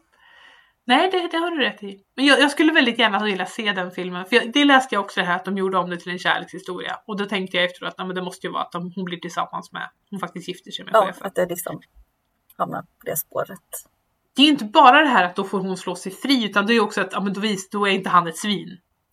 Nej, 0.90 1.10
det, 1.10 1.28
det 1.30 1.36
har 1.36 1.50
du 1.50 1.60
rätt 1.64 1.82
i. 1.82 2.00
Men 2.16 2.24
jag, 2.26 2.40
jag 2.40 2.50
skulle 2.50 2.72
väldigt 2.72 2.98
gärna 2.98 3.24
vilja 3.24 3.46
se 3.46 3.72
den 3.72 3.90
filmen. 3.90 4.24
För 4.26 4.36
jag, 4.36 4.52
det 4.52 4.64
läste 4.64 4.94
jag 4.94 5.04
också 5.04 5.20
det 5.20 5.26
här 5.26 5.36
att 5.36 5.44
de 5.44 5.56
gjorde 5.58 5.78
om 5.78 5.90
det 5.90 5.96
till 5.96 6.12
en 6.12 6.18
kärlekshistoria. 6.18 6.98
Och 7.06 7.16
då 7.16 7.24
tänkte 7.26 7.56
jag 7.56 7.66
efteråt 7.66 7.94
att 7.98 8.14
det 8.14 8.22
måste 8.22 8.46
ju 8.46 8.52
vara 8.52 8.62
att 8.62 8.72
de, 8.72 8.92
hon 8.96 9.04
blir 9.04 9.18
tillsammans 9.18 9.72
med, 9.72 9.88
hon 10.10 10.20
faktiskt 10.20 10.48
gifter 10.48 10.70
sig 10.70 10.84
med 10.84 10.94
Ja, 10.94 11.06
chefen. 11.06 11.26
att 11.26 11.34
det 11.34 11.46
liksom 11.46 11.80
hamnar 12.56 12.80
på 12.82 12.86
det 13.04 13.16
spåret. 13.16 13.58
Det 14.36 14.42
är 14.42 14.46
ju 14.46 14.50
inte 14.52 14.64
bara 14.64 15.00
det 15.02 15.08
här 15.08 15.24
att 15.24 15.36
då 15.36 15.44
får 15.44 15.58
hon 15.60 15.76
slå 15.76 15.94
sig 15.96 16.12
fri 16.12 16.44
utan 16.44 16.66
det 16.66 16.72
är 16.72 16.74
ju 16.74 16.80
också 16.80 17.00
att 17.00 17.12
ja, 17.12 17.20
men 17.20 17.32
då, 17.32 17.40
vis, 17.40 17.70
då 17.70 17.86
är 17.88 17.90
inte 17.90 18.08
han 18.10 18.26
ett 18.26 18.36
svin. 18.38 18.68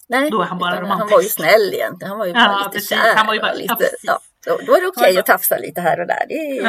Nej, 0.09 0.29
Då 0.31 0.41
är 0.41 0.45
han 0.45 0.57
bara 0.57 0.81
romantisk. 0.81 0.99
Han 0.99 1.09
var 1.09 1.21
ju 1.21 1.29
snäll 1.29 1.73
egentligen. 1.73 2.09
Han 2.09 2.19
var 2.19 2.25
ju 2.25 2.33
bara 2.33 2.43
Ja, 2.43 2.57
lite 2.57 2.69
precis. 2.69 2.89
kär. 2.89 3.15
Han 3.15 3.27
var 3.27 3.33
ju 3.33 3.39
bara- 3.39 3.51
ja, 3.53 3.57
lite, 3.57 3.89
ja, 4.03 4.19
då, 4.45 4.59
då 4.65 4.73
är 4.75 4.81
det 4.81 4.87
okej 4.87 5.13
var 5.13 5.19
att 5.19 5.25
tafsa 5.25 5.57
lite 5.57 5.81
här 5.81 5.99
och 6.01 6.07
där. 6.07 6.25
Det 6.29 6.33
är, 6.33 6.63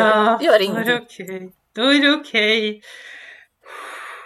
gör 0.44 0.54
är 0.54 0.58
det 0.58 0.64
ingenting. 0.64 1.52
Då 1.74 1.82
är 1.82 2.02
det 2.02 2.10
okej. 2.20 2.82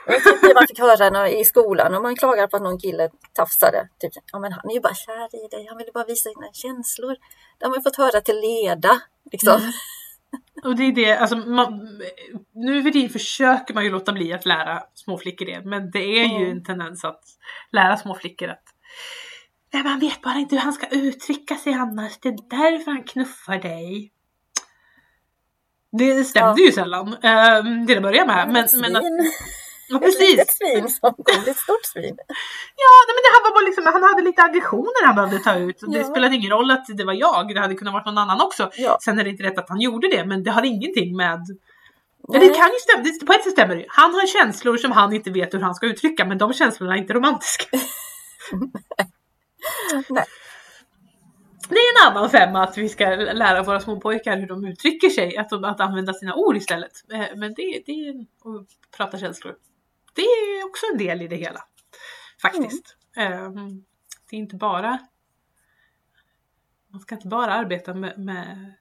Jag 0.06 0.24
tyckte 0.24 0.54
man 0.54 0.66
fick 0.68 0.78
höra 0.78 1.10
när, 1.10 1.26
i 1.40 1.44
skolan 1.44 1.94
om 1.94 2.02
man 2.02 2.16
klagar 2.16 2.46
på 2.46 2.56
att 2.56 2.62
någon 2.62 2.78
kille 2.78 3.08
tafsade. 3.32 3.88
Typ, 3.98 4.12
ja, 4.32 4.38
men 4.38 4.52
han 4.52 4.70
är 4.70 4.74
ju 4.74 4.80
bara 4.80 4.94
kär 4.94 5.44
i 5.44 5.48
dig. 5.48 5.66
Han 5.68 5.78
ville 5.78 5.92
bara 5.92 6.04
visa 6.04 6.30
sina 6.30 6.52
känslor. 6.52 7.16
Det 7.58 7.64
har 7.66 7.70
man 7.70 7.82
fått 7.82 7.96
höra 7.96 8.20
till 8.20 8.40
leda. 8.40 9.00
Liksom. 9.32 9.56
Mm. 9.60 9.72
Och 10.64 10.76
det 10.76 10.82
är 10.84 10.92
det, 10.92 11.16
alltså 11.18 11.36
man, 11.36 12.00
nu 12.54 12.82
för 12.82 12.90
tiden 12.90 13.10
försöker 13.10 13.74
man 13.74 13.84
ju 13.84 13.90
låta 13.90 14.12
bli 14.12 14.32
att 14.32 14.46
lära 14.46 14.82
små 14.94 15.18
flickor 15.18 15.46
det, 15.46 15.62
men 15.64 15.90
det 15.90 15.98
är 16.20 16.24
ju 16.24 16.36
Mm. 16.44 16.50
en 16.50 16.64
tendens 16.64 17.04
att 17.04 17.20
lära 17.72 17.96
små 17.96 18.14
flickor 18.14 18.48
att 18.48 18.62
Nej, 19.72 19.82
man 19.82 19.98
vet 19.98 20.22
bara 20.22 20.34
inte 20.38 20.54
hur 20.56 20.62
han 20.62 20.72
ska 20.72 20.86
uttrycka 20.86 21.56
sig 21.56 21.72
annars, 21.72 22.18
det 22.20 22.28
är 22.28 22.36
därför 22.50 22.90
han 22.90 23.02
knuffar 23.02 23.58
dig. 23.58 24.12
Det 25.98 26.24
stämde 26.24 26.60
Ja. 26.60 26.66
ju 26.66 26.72
sällan 26.72 27.08
um, 27.08 27.86
till 27.86 27.96
att 27.96 28.02
börja 28.02 28.26
med. 28.26 28.48
Men, 28.48 28.68
men 28.80 28.96
att, 28.96 29.02
Ett 29.96 30.20
litet 30.20 30.50
svin 30.50 30.88
som 30.88 31.10
kom. 31.14 31.42
Ett 31.46 31.56
stort 31.56 31.84
svin. 31.92 32.16
Ja, 32.82 32.90
nej, 33.06 33.12
men 33.16 33.22
det 33.26 33.32
här 33.34 33.42
var 33.46 33.52
bara 33.56 33.66
liksom, 33.66 33.86
han 33.86 34.02
hade 34.02 34.22
lite 34.22 34.42
aggressioner 34.42 35.04
han 35.06 35.14
behövde 35.14 35.38
ta 35.38 35.54
ut. 35.56 35.78
Det 35.92 35.98
Ja. 35.98 36.04
spelade 36.04 36.36
ingen 36.36 36.50
roll 36.50 36.70
att 36.70 36.84
det 36.98 37.04
var 37.04 37.12
jag, 37.12 37.54
det 37.54 37.60
hade 37.60 37.74
kunnat 37.74 37.92
vara 37.94 38.04
någon 38.04 38.18
annan 38.18 38.40
också. 38.40 38.70
Ja. 38.76 38.98
Sen 39.04 39.18
är 39.18 39.24
det 39.24 39.30
inte 39.30 39.42
rätt 39.42 39.58
att 39.58 39.68
han 39.68 39.80
gjorde 39.80 40.08
det, 40.08 40.24
men 40.24 40.42
det 40.44 40.50
har 40.50 40.62
ingenting 40.62 41.16
med... 41.16 41.40
Ja, 42.28 42.38
det 42.38 42.48
kan 42.48 42.68
ju 42.68 42.78
stämma, 42.78 43.26
på 43.26 43.32
ett 43.32 43.42
sätt 43.44 43.52
stämmer 43.52 43.76
det. 43.76 43.84
Han 43.88 44.14
har 44.14 44.26
känslor 44.26 44.76
som 44.76 44.92
han 44.92 45.12
inte 45.12 45.30
vet 45.30 45.54
hur 45.54 45.60
han 45.60 45.74
ska 45.74 45.86
uttrycka, 45.86 46.24
men 46.24 46.38
de 46.38 46.52
känslorna 46.52 46.94
är 46.94 46.98
inte 46.98 47.12
romantiska. 47.12 47.64
Nej. 50.08 50.24
Det 51.68 51.78
är 51.78 52.06
en 52.06 52.12
annan 52.12 52.30
femma 52.30 52.62
att 52.62 52.78
vi 52.78 52.88
ska 52.88 53.08
lära 53.16 53.62
våra 53.62 53.80
små 53.80 54.00
pojkar 54.00 54.36
hur 54.36 54.46
de 54.46 54.64
uttrycker 54.64 55.08
sig, 55.08 55.36
att, 55.36 55.48
de, 55.48 55.64
att 55.64 55.80
använda 55.80 56.14
sina 56.14 56.34
ord 56.34 56.56
istället. 56.56 56.92
Eh, 57.12 57.24
Men 57.36 57.54
det, 57.54 57.82
det 57.86 57.92
är 57.92 58.10
att 58.20 58.66
prata 58.96 59.18
känslor. 59.18 59.54
Det 60.14 60.22
är 60.22 60.66
också 60.66 60.86
en 60.92 60.98
del 60.98 61.22
i 61.22 61.28
det 61.28 61.36
hela. 61.36 61.64
Faktiskt. 62.42 62.96
Ehm, 63.16 63.84
Det 64.30 64.36
är 64.36 64.40
inte 64.40 64.56
bara 64.56 64.98
man 66.92 67.00
ska 67.00 67.14
inte 67.14 67.28
bara 67.28 67.52
arbeta 67.52 67.94
med, 67.94 68.18
med 68.18 68.72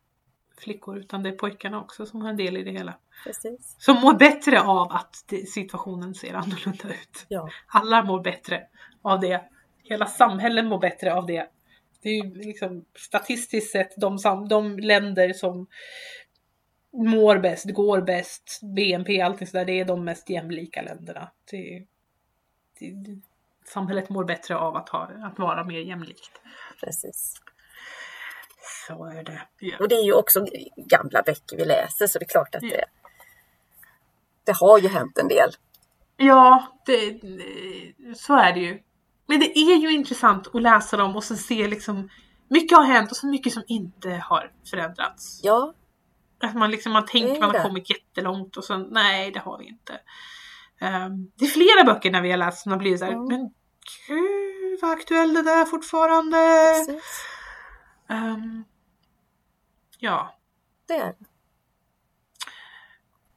flickor 0.57 0.97
utan 0.97 1.23
det 1.23 1.29
är 1.29 1.33
pojkarna 1.33 1.81
också 1.81 2.05
som 2.05 2.21
har 2.21 2.29
en 2.29 2.37
del 2.37 2.57
i 2.57 2.63
det 2.63 2.71
hela. 2.71 2.97
Precis. 3.23 3.75
Som 3.79 4.01
mår 4.01 4.13
bättre 4.13 4.61
av 4.61 4.91
att 4.91 5.15
situationen 5.53 6.15
ser 6.15 6.33
annorlunda 6.33 6.89
ut. 6.89 7.25
Ja. 7.27 7.49
Alla 7.67 8.03
mår 8.03 8.23
bättre 8.23 8.63
av 9.01 9.19
det. 9.19 9.41
Hela 9.83 10.05
samhällen 10.05 10.67
mår 10.67 10.79
bättre 10.79 11.13
av 11.13 11.25
det. 11.25 11.47
Det 12.01 12.09
är 12.09 12.23
ju 12.23 12.33
liksom 12.35 12.85
statistiskt 12.95 13.71
sett 13.71 13.91
de, 13.97 14.17
de 14.49 14.79
länder 14.79 15.33
som 15.33 15.67
mår 16.93 17.37
bäst, 17.37 17.65
går 17.65 18.01
bäst, 18.01 18.59
BNP, 18.63 19.21
allting 19.21 19.47
sådär, 19.47 19.65
det 19.65 19.79
är 19.79 19.85
de 19.85 20.05
mest 20.05 20.29
jämlika 20.29 20.81
länderna. 20.81 21.31
Det, 21.51 21.85
det, 22.79 23.21
samhället 23.65 24.09
mår 24.09 24.23
bättre 24.23 24.57
av 24.57 24.75
att, 24.75 24.89
ha, 24.89 25.09
att 25.23 25.39
vara 25.39 25.63
mer 25.63 25.79
jämlikt. 25.79 26.41
Precis. 26.79 27.41
Så 28.87 29.05
är 29.05 29.23
det. 29.23 29.41
Ja. 29.59 29.77
Och 29.79 29.89
det 29.89 29.95
är 29.95 30.05
ju 30.05 30.13
också 30.13 30.45
gamla 30.75 31.21
böcker 31.21 31.57
vi 31.57 31.65
läser 31.65 32.07
så 32.07 32.19
det 32.19 32.25
är 32.25 32.29
klart 32.29 32.55
att 32.55 32.61
det, 32.61 32.85
det 34.43 34.51
har 34.51 34.79
ju 34.79 34.87
hänt 34.87 35.17
en 35.17 35.27
del. 35.27 35.49
Ja, 36.17 36.67
det, 36.85 37.19
så 38.15 38.35
är 38.35 38.53
det 38.53 38.59
ju. 38.59 38.81
Men 39.25 39.39
det 39.39 39.57
är 39.57 39.77
ju 39.77 39.91
intressant 39.91 40.55
att 40.55 40.61
läsa 40.61 40.97
dem 40.97 41.15
och 41.15 41.23
sen 41.23 41.37
se 41.37 41.67
liksom 41.67 42.09
mycket 42.47 42.77
har 42.77 42.85
hänt 42.85 43.11
och 43.11 43.17
så 43.17 43.27
mycket 43.27 43.53
som 43.53 43.63
inte 43.67 44.09
har 44.09 44.51
förändrats. 44.69 45.39
Ja, 45.43 45.73
Att 46.41 46.55
man 46.55 46.71
liksom 46.71 46.91
man 46.91 47.05
tänker 47.05 47.39
man 47.41 47.55
har 47.55 47.63
kommit 47.63 47.89
jättelångt 47.89 48.57
och 48.57 48.63
sen 48.65 48.87
nej, 48.91 49.31
det 49.31 49.39
har 49.39 49.57
vi 49.57 49.65
inte. 49.67 49.99
Ehm, 50.79 51.31
det 51.35 51.45
är 51.45 51.49
flera 51.49 51.83
böcker 51.93 52.11
när 52.11 52.21
vi 52.21 52.31
har 52.31 52.37
läst 52.37 52.61
som 52.63 52.71
har 52.71 52.79
blivit 52.79 52.99
så 52.99 53.05
här, 53.05 53.11
Mm. 53.11 53.27
men 53.27 53.39
gud 54.07 54.79
vad 54.81 54.91
aktuell 54.91 55.33
det 55.33 55.41
där 55.41 55.61
är 55.61 55.65
fortfarande. 55.65 56.37
Ehm, 58.09 58.63
ja, 59.99 60.39
Det 60.87 60.93
är 60.93 61.05
det. 61.05 61.15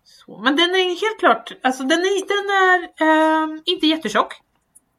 så. 0.05 0.39
men 0.39 0.57
den 0.57 0.71
är 0.71 1.01
helt 1.01 1.19
klart, 1.19 1.53
alltså 1.63 1.83
den 1.83 1.99
är, 2.01 2.29
den 2.29 2.51
är 2.51 2.93
ehm, 3.43 3.63
inte 3.65 3.87
jättetjock. 3.87 4.41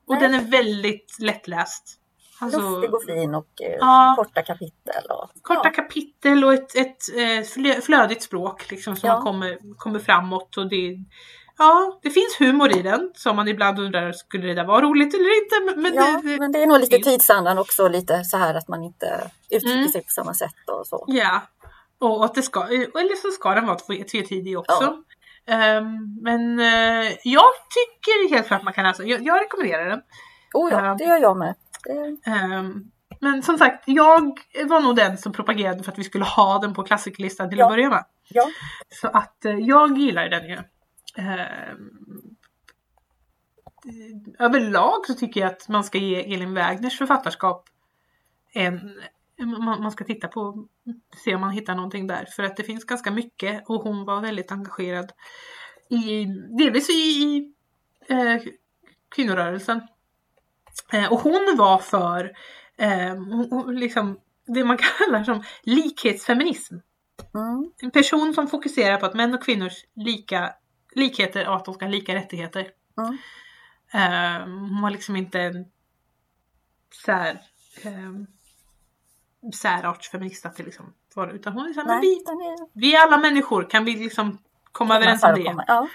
Och 0.07 0.13
Nej. 0.15 0.21
den 0.21 0.33
är 0.33 0.41
väldigt 0.51 1.15
lättläst. 1.19 1.99
Alltså, 2.45 2.69
Luftig 2.69 2.93
och 2.93 3.03
fin 3.03 3.35
och 3.35 3.61
eh, 3.61 3.75
Ja. 3.79 4.13
korta 4.17 4.41
kapitel. 4.41 5.03
Och, 5.09 5.29
korta 5.41 5.61
ja, 5.63 5.69
kapitel 5.71 6.43
och 6.43 6.53
ett, 6.53 6.75
ett 6.75 6.97
eh, 7.15 7.41
flö- 7.55 7.81
flödigt 7.81 8.23
språk 8.23 8.71
liksom 8.71 8.95
som 8.95 9.09
Ja. 9.09 9.21
kommer, 9.21 9.77
kommer 9.77 9.99
framåt 9.99 10.57
och 10.57 10.69
det 10.69 10.97
Ja, 11.57 11.99
det 12.01 12.09
finns 12.09 12.35
humor 12.39 12.77
i 12.77 12.81
den 12.81 13.11
som 13.15 13.35
man 13.35 13.47
ibland 13.47 13.79
undrar, 13.79 14.11
skulle 14.11 14.47
det 14.47 14.53
där 14.53 14.65
vara 14.65 14.81
roligt 14.81 15.13
eller 15.13 15.43
inte? 15.43 15.81
Men, 15.81 15.93
ja, 15.93 16.21
det, 16.23 16.39
men 16.39 16.51
det 16.51 16.63
är 16.63 16.67
nog 16.67 16.79
lite 16.79 16.97
tidsandan 16.97 17.57
också, 17.57 17.87
lite 17.87 18.23
så 18.23 18.37
här 18.37 18.53
att 18.55 18.67
man 18.67 18.83
inte 18.83 19.29
uttrycker 19.49 19.75
Mm. 19.77 19.87
sig 19.89 20.01
på 20.01 20.09
samma 20.09 20.33
sätt 20.33 20.69
och 20.71 20.87
så. 20.87 21.05
ja. 21.07 21.41
Och 21.99 22.25
att 22.25 22.35
det 22.35 22.41
ska, 22.41 22.63
eller 22.67 23.15
så 23.21 23.31
ska 23.31 23.49
den 23.55 23.65
vara 23.65 23.77
tve- 23.77 24.03
tvetydig 24.03 24.59
också. 24.59 24.97
Ehm, 25.47 26.19
men 26.21 26.59
eh, 26.59 27.11
jag 27.23 27.51
tycker 27.75 28.29
helt 28.35 28.47
klart 28.47 28.63
man 28.63 28.73
kan 28.73 28.83
läsa, 28.83 29.03
jag, 29.03 29.21
jag 29.25 29.41
rekommenderar 29.41 29.89
den. 29.89 30.01
Oh 30.53 30.71
ja, 30.71 30.85
Ja. 30.85 30.95
det 30.99 31.03
gör 31.03 31.17
jag 31.17 31.37
med. 31.37 31.55
Ehm, 32.25 32.91
men 33.19 33.43
som 33.43 33.57
sagt, 33.57 33.83
jag 33.87 34.39
var 34.65 34.81
nog 34.81 34.95
den 34.95 35.17
som 35.17 35.31
propagerade 35.31 35.83
för 35.83 35.91
att 35.91 35.99
vi 35.99 36.03
skulle 36.03 36.25
ha 36.25 36.59
den 36.59 36.73
på 36.73 36.83
klassikerlistan 36.83 37.49
till 37.49 37.57
Ja. 37.59 37.65
att 37.65 37.71
börja 37.71 37.89
med. 37.89 38.05
ja, 38.29 38.47
Så 38.89 39.07
att 39.07 39.45
eh, 39.45 39.55
jag 39.59 39.97
gillar 39.97 40.29
den 40.29 40.49
ju. 40.49 40.57
Ehm, 41.17 41.89
överlag 44.39 45.05
så 45.07 45.13
tycker 45.13 45.41
jag 45.41 45.51
att 45.51 45.69
man 45.69 45.83
ska 45.83 45.97
ge 45.97 46.33
Elin 46.33 46.53
Wägners 46.53 46.97
författarskap 46.97 47.69
en... 48.53 49.01
Man, 49.37 49.81
man 49.81 49.91
ska 49.91 50.03
titta 50.03 50.27
på, 50.27 50.67
se 51.23 51.35
om 51.35 51.41
man 51.41 51.51
hittar 51.51 51.75
någonting 51.75 52.07
där. 52.07 52.25
För 52.35 52.43
att 52.43 52.57
det 52.57 52.63
finns 52.63 52.85
ganska 52.85 53.11
mycket 53.11 53.63
och 53.69 53.81
hon 53.81 54.05
var 54.05 54.21
väldigt 54.21 54.51
engagerad 54.51 55.11
i, 55.89 56.25
delvis 56.57 56.89
i, 56.89 56.93
i 56.93 57.53
eh, 58.09 58.41
kvinnorörelsen. 59.15 59.81
Eh, 60.93 61.11
och 61.13 61.19
hon 61.19 61.55
var 61.57 61.77
för 61.77 62.31
eh, 62.77 63.15
liksom, 63.67 64.19
det 64.45 64.63
man 64.63 64.77
kallar 64.97 65.23
som 65.23 65.43
likhetsfeminism 65.63 66.75
mm, 67.35 67.71
en 67.81 67.91
person 67.91 68.33
som 68.33 68.47
fokuserar 68.47 68.97
på 68.97 69.05
att 69.05 69.13
män 69.13 69.33
och 69.33 69.43
kvinnors 69.43 69.85
lika, 69.95 70.53
likheter 70.91 71.47
och 71.47 71.55
att 71.55 71.65
de 71.65 71.73
ska 71.73 71.85
ha 71.85 71.91
lika 71.91 72.15
rättigheter. 72.15 72.67
Mm. 72.97 73.17
Eh, 73.93 74.41
hon 74.43 74.81
var 74.81 74.89
liksom 74.89 75.15
inte 75.15 75.39
en 75.39 75.65
sär, 77.05 77.41
um, 77.85 78.27
särartsfeminist 79.53 80.45
att 80.45 80.59
liksom 80.59 80.93
utan 81.33 81.53
hon 81.53 81.67
är 81.67 81.73
såhär, 81.73 81.87
men 81.87 82.01
vi, 82.01 82.23
vi 82.73 82.95
är 82.95 83.01
alla 83.01 83.17
människor, 83.17 83.69
kan 83.69 83.85
vi 83.85 83.95
liksom 83.95 84.37
komma 84.71 84.95
överens 84.95 85.23
om 85.23 85.29
det? 85.29 85.35
förekommer. 85.35 85.65
Ja, 85.67 85.87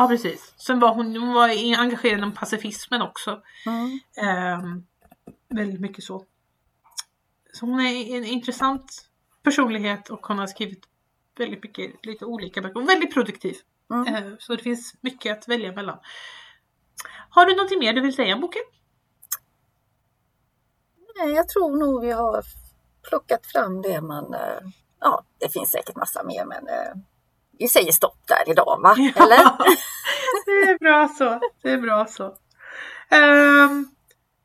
Ja 0.00 0.08
precis. 0.08 0.54
Sen 0.56 0.78
var 0.80 0.94
hon, 0.94 1.16
hon 1.16 1.32
var 1.34 1.48
engagerad 1.78 2.18
inom 2.18 2.34
pacifismen 2.34 3.02
också. 3.02 3.42
mm, 3.66 3.98
Ehm, 4.16 4.86
väldigt 5.48 5.80
mycket 5.80 6.04
så. 6.04 6.24
Så 7.52 7.66
hon 7.66 7.80
är 7.80 8.16
en 8.16 8.24
intressant 8.24 9.08
personlighet 9.42 10.10
och 10.10 10.26
hon 10.26 10.38
har 10.38 10.46
skrivit 10.46 10.84
väldigt 11.38 11.62
mycket, 11.62 12.06
lite 12.06 12.24
olika 12.24 12.60
böcker. 12.60 12.80
Och 12.80 12.88
väldigt 12.88 13.14
produktiv. 13.14 13.56
mm. 13.90 14.14
Ehm, 14.14 14.36
så 14.40 14.56
det 14.56 14.62
finns 14.62 14.94
mycket 15.00 15.38
att 15.38 15.48
välja 15.48 15.72
mellan. 15.72 15.98
Har 17.30 17.46
du 17.46 17.54
någonting 17.56 17.78
mer 17.78 17.92
du 17.92 18.00
vill 18.00 18.14
säga 18.14 18.34
om 18.34 18.40
boken? 18.40 18.62
Nej, 21.18 21.34
jag 21.34 21.48
tror 21.48 21.76
nog 21.76 22.00
vi 22.02 22.10
har 22.12 22.44
plockat 23.08 23.46
fram 23.46 23.82
det 23.82 24.00
man... 24.00 24.34
eh, 24.34 24.68
Ja, 25.00 25.24
det 25.38 25.48
finns 25.52 25.70
säkert 25.70 25.96
massa 25.96 26.22
mer 26.24 26.44
men 26.44 26.68
eh, 26.68 26.92
vi 27.58 27.68
säger 27.68 27.92
stopp 27.92 28.18
där 28.28 28.50
idag 28.50 28.80
va? 28.82 28.92
Eller? 29.16 29.38
det 30.46 30.70
är 30.70 30.78
bra 30.78 31.08
så. 31.18 31.40
Det 31.62 31.70
är 31.70 31.78
bra 31.78 32.06
så. 32.06 32.34
Ehm, 33.10 33.88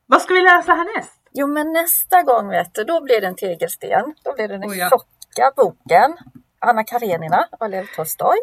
vad 0.06 0.22
ska 0.22 0.34
vi 0.34 0.42
läsa 0.42 0.74
härnäst? 0.74 1.12
Jo 1.34 1.48
men 1.48 1.74
nästa 1.74 2.22
gång 2.24 2.50
vet 2.50 2.74
du, 2.74 2.84
då 2.84 3.02
blir 3.02 3.22
det 3.22 3.28
en 3.28 3.36
tegelsten. 3.36 4.16
Då 4.24 4.34
blir 4.34 4.48
det 4.48 4.58
den 4.58 4.70
Oh 4.70 4.78
ja. 4.78 4.90
tjocka 4.90 5.52
boken. 5.56 6.18
Anna 6.60 6.84
Karenina 6.84 7.48
av 7.60 7.70
Lev 7.70 7.86
Tolstoj. 7.96 8.38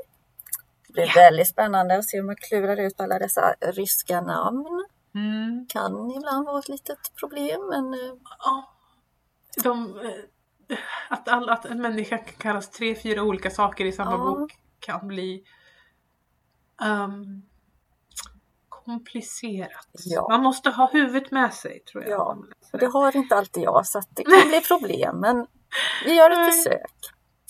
Det 0.87 0.93
blir 0.93 1.05
Ja. 1.07 1.13
väldigt 1.17 1.49
spännande 1.49 1.99
att 1.99 2.05
se 2.05 2.17
hur 2.17 2.25
man 2.25 2.37
klurar 2.37 2.77
ut 2.81 3.01
alla 3.01 3.19
dessa 3.19 3.55
ryska 3.61 4.21
namn. 4.21 4.85
Mm. 5.15 5.67
Kan 5.69 6.11
ibland 6.11 6.47
vara 6.47 6.59
ett 6.59 6.69
litet 6.69 6.99
problem 7.21 7.61
men 7.69 7.95
eh, 7.95 8.15
Ja. 8.45 8.75
De, 9.63 9.99
eh, 10.01 10.11
att, 11.09 11.29
all, 11.29 11.49
att 11.51 11.65
en 11.65 11.83
människa 11.83 12.19
kan 12.19 12.35
kallas 12.39 12.71
tre, 12.71 12.95
fyra 12.95 13.23
olika 13.23 13.51
saker 13.51 13.85
i 13.85 13.93
samma 13.93 14.11
Ja. 14.11 14.17
bok 14.19 14.53
kan 14.81 15.09
bli 15.09 15.45
ehm, 16.83 17.43
komplicerat. 18.69 19.89
Ja. 19.93 20.27
Man 20.31 20.43
måste 20.43 20.71
ha 20.71 20.91
huvudet 20.93 21.31
med 21.31 21.55
sig 21.55 21.81
tror 21.81 22.03
jag. 22.05 22.13
Ja, 22.13 22.37
och 22.73 22.79
det. 22.79 22.87
har 22.87 23.17
inte 23.17 23.37
alltid 23.37 23.63
jag 23.63 23.87
så 23.87 24.03
det 24.11 24.25
kan 24.25 24.49
bli 24.49 24.61
problem 24.61 25.21
men 25.21 25.47
vi 26.05 26.15
gör 26.15 26.31
ett 26.31 26.55
försök. 26.55 26.91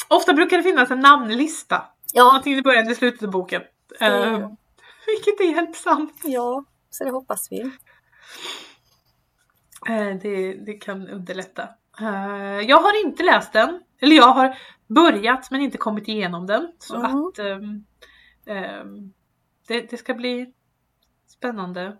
Ofta 0.08 0.32
brukar 0.32 0.56
det 0.56 0.62
finnas 0.62 0.90
en 0.90 1.00
namnlista. 1.00 1.84
Ja, 2.12 2.32
Antingen 2.34 2.58
i 2.58 2.62
början 2.62 2.84
eller 2.84 2.94
slutet 2.94 3.22
av 3.22 3.30
boken. 3.30 3.62
Ehm, 4.00 4.56
vilket 5.06 5.40
är 5.40 5.54
hjälpsamt. 5.54 6.20
ja, 6.24 6.64
så 6.90 7.04
det 7.04 7.10
hoppas 7.10 7.48
vi. 7.52 7.60
Eh, 9.88 10.16
det, 10.22 10.54
det 10.54 10.72
kan 10.72 11.08
underlätta. 11.08 11.68
Eh, 12.00 12.60
jag 12.68 12.76
har 12.80 13.04
inte 13.06 13.22
läst 13.22 13.52
den. 13.52 13.82
Eller 14.00 14.16
jag 14.16 14.28
har 14.32 14.58
börjat 14.86 15.50
men 15.50 15.60
inte 15.60 15.78
kommit 15.78 16.08
igenom 16.08 16.46
den. 16.46 16.72
Så 16.78 16.96
Mm. 16.96 17.24
att 17.26 17.38
ehm, 17.38 17.84
ehm, 18.46 19.12
det, 19.68 19.80
det 19.90 19.96
ska 19.96 20.14
bli 20.14 20.52
spännande. 21.28 21.96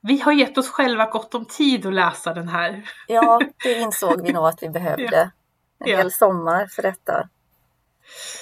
Vi 0.00 0.20
har 0.20 0.32
gett 0.32 0.58
oss 0.58 0.68
själva 0.70 1.06
gott 1.10 1.34
om 1.34 1.44
tid 1.44 1.86
att 1.86 1.94
läsa 1.94 2.34
den 2.34 2.48
här. 2.48 2.90
Ja, 3.08 3.40
det 3.62 3.72
insåg 3.80 4.22
vi 4.22 4.32
nog 4.32 4.46
att 4.46 4.62
vi 4.62 4.68
behövde. 4.68 5.30
En 5.78 5.88
Ja. 5.90 5.96
hel 5.96 6.12
sommar 6.12 6.66
för 6.66 6.82
detta. 6.82 7.28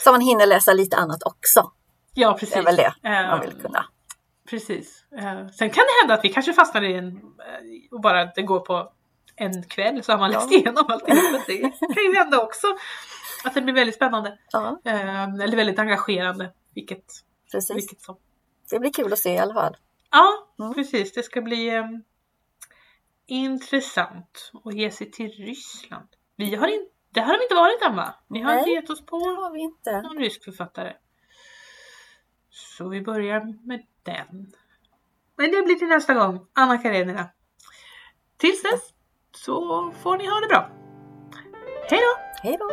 Så 0.04 0.12
man 0.12 0.20
hinner 0.20 0.46
läsa 0.46 0.72
lite 0.72 0.96
annat 0.96 1.22
också. 1.22 1.70
Ja 2.14 2.32
Det 2.32 2.38
precis. 2.38 2.56
är 2.56 2.62
väl 2.62 2.76
det 2.76 2.94
man 3.02 3.12
Ehm, 3.12 3.40
vill 3.40 3.62
kunna. 3.62 3.84
Precis. 4.50 5.04
Sen 5.58 5.70
kan 5.70 5.84
det 5.84 6.00
hända 6.02 6.14
att 6.14 6.24
vi 6.24 6.28
kanske 6.28 6.52
fastnar 6.52 6.82
i 6.82 6.94
en 6.94 7.06
eh, 7.16 7.22
och 7.90 8.00
bara 8.00 8.24
det 8.24 8.42
går 8.42 8.60
på 8.60 8.92
en 9.36 9.62
kväll 9.62 10.02
så 10.02 10.12
har 10.12 10.18
man 10.18 10.32
Ja. 10.32 10.38
läst 10.40 10.52
igenom 10.52 10.84
allting. 10.88 11.14
Det 11.80 11.94
kan 11.94 12.04
ju 12.04 12.14
hända 12.14 12.42
också. 12.42 12.66
Att 13.44 13.54
det 13.54 13.62
blir 13.62 13.74
väldigt 13.74 13.94
spännande. 13.96 14.38
Ja, 14.52 14.80
Eh, 14.84 15.22
eller 15.24 15.56
väldigt 15.56 15.78
engagerande. 15.78 16.52
Vilket, 16.74 17.04
precis. 17.52 17.76
vilket 17.76 18.00
som. 18.02 18.16
Det 18.70 18.78
blir 18.78 18.92
kul 18.92 19.12
att 19.12 19.18
se 19.18 19.32
i 19.34 19.38
alla 19.38 19.54
fall. 19.54 19.76
Ja, 20.10 20.48
Mm. 20.58 20.74
precis. 20.74 21.12
Det 21.12 21.22
ska 21.22 21.40
bli 21.42 21.68
eh, 21.68 21.84
intressant 23.26 24.50
att 24.64 24.74
ge 24.74 24.90
sig 24.90 25.10
till 25.10 25.30
Ryssland. 25.30 26.08
Vi 26.36 26.54
har 26.54 26.66
inte, 26.68 26.90
det 27.10 27.20
har 27.20 27.36
de 27.38 27.42
inte 27.42 27.54
varit 27.54 27.82
än 27.82 27.96
va? 27.96 28.14
Vi 28.28 28.40
har 28.40 28.50
Nej. 28.52 28.58
inte 28.58 28.70
gett 28.70 28.90
oss 28.90 29.06
på 29.06 29.16
har 29.18 29.52
vi 29.52 29.60
inte. 29.60 30.02
någon 30.02 30.18
rysk 30.18 30.44
författare. 30.44 30.92
Så 32.50 32.88
vi 32.88 33.00
börjar 33.00 33.66
med 33.66 33.82
den. 34.02 34.52
Men 35.36 35.50
det 35.50 35.62
blir 35.62 35.74
till 35.74 35.88
nästa 35.88 36.14
gång, 36.14 36.46
Anna 36.52 36.78
Karenina. 36.78 37.28
Tills 38.36 38.62
dess 38.62 38.93
så 39.36 39.90
får 40.02 40.16
ni 40.16 40.26
ha 40.26 40.40
det 40.40 40.46
bra. 40.48 40.68
Hej 41.90 42.00
då! 42.00 42.48
Hej 42.48 42.56
då! 42.60 42.68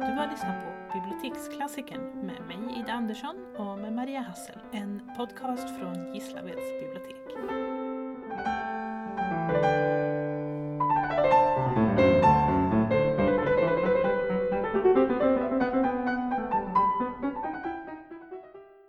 Du 0.00 0.12
har 0.18 0.30
lyssnat 0.30 0.56
på 0.64 0.98
Biblioteksklassikern 0.98 2.00
med 2.02 2.46
mig 2.46 2.80
Ida 2.80 2.92
Andersson 2.92 3.36
och 3.56 3.78
med 3.78 3.92
Maria 3.92 4.20
Hassel. 4.20 4.58
En 4.72 5.02
podcast 5.16 5.78
från 5.78 6.14
Gislaveds 6.14 6.80
bibliotek. 6.80 7.73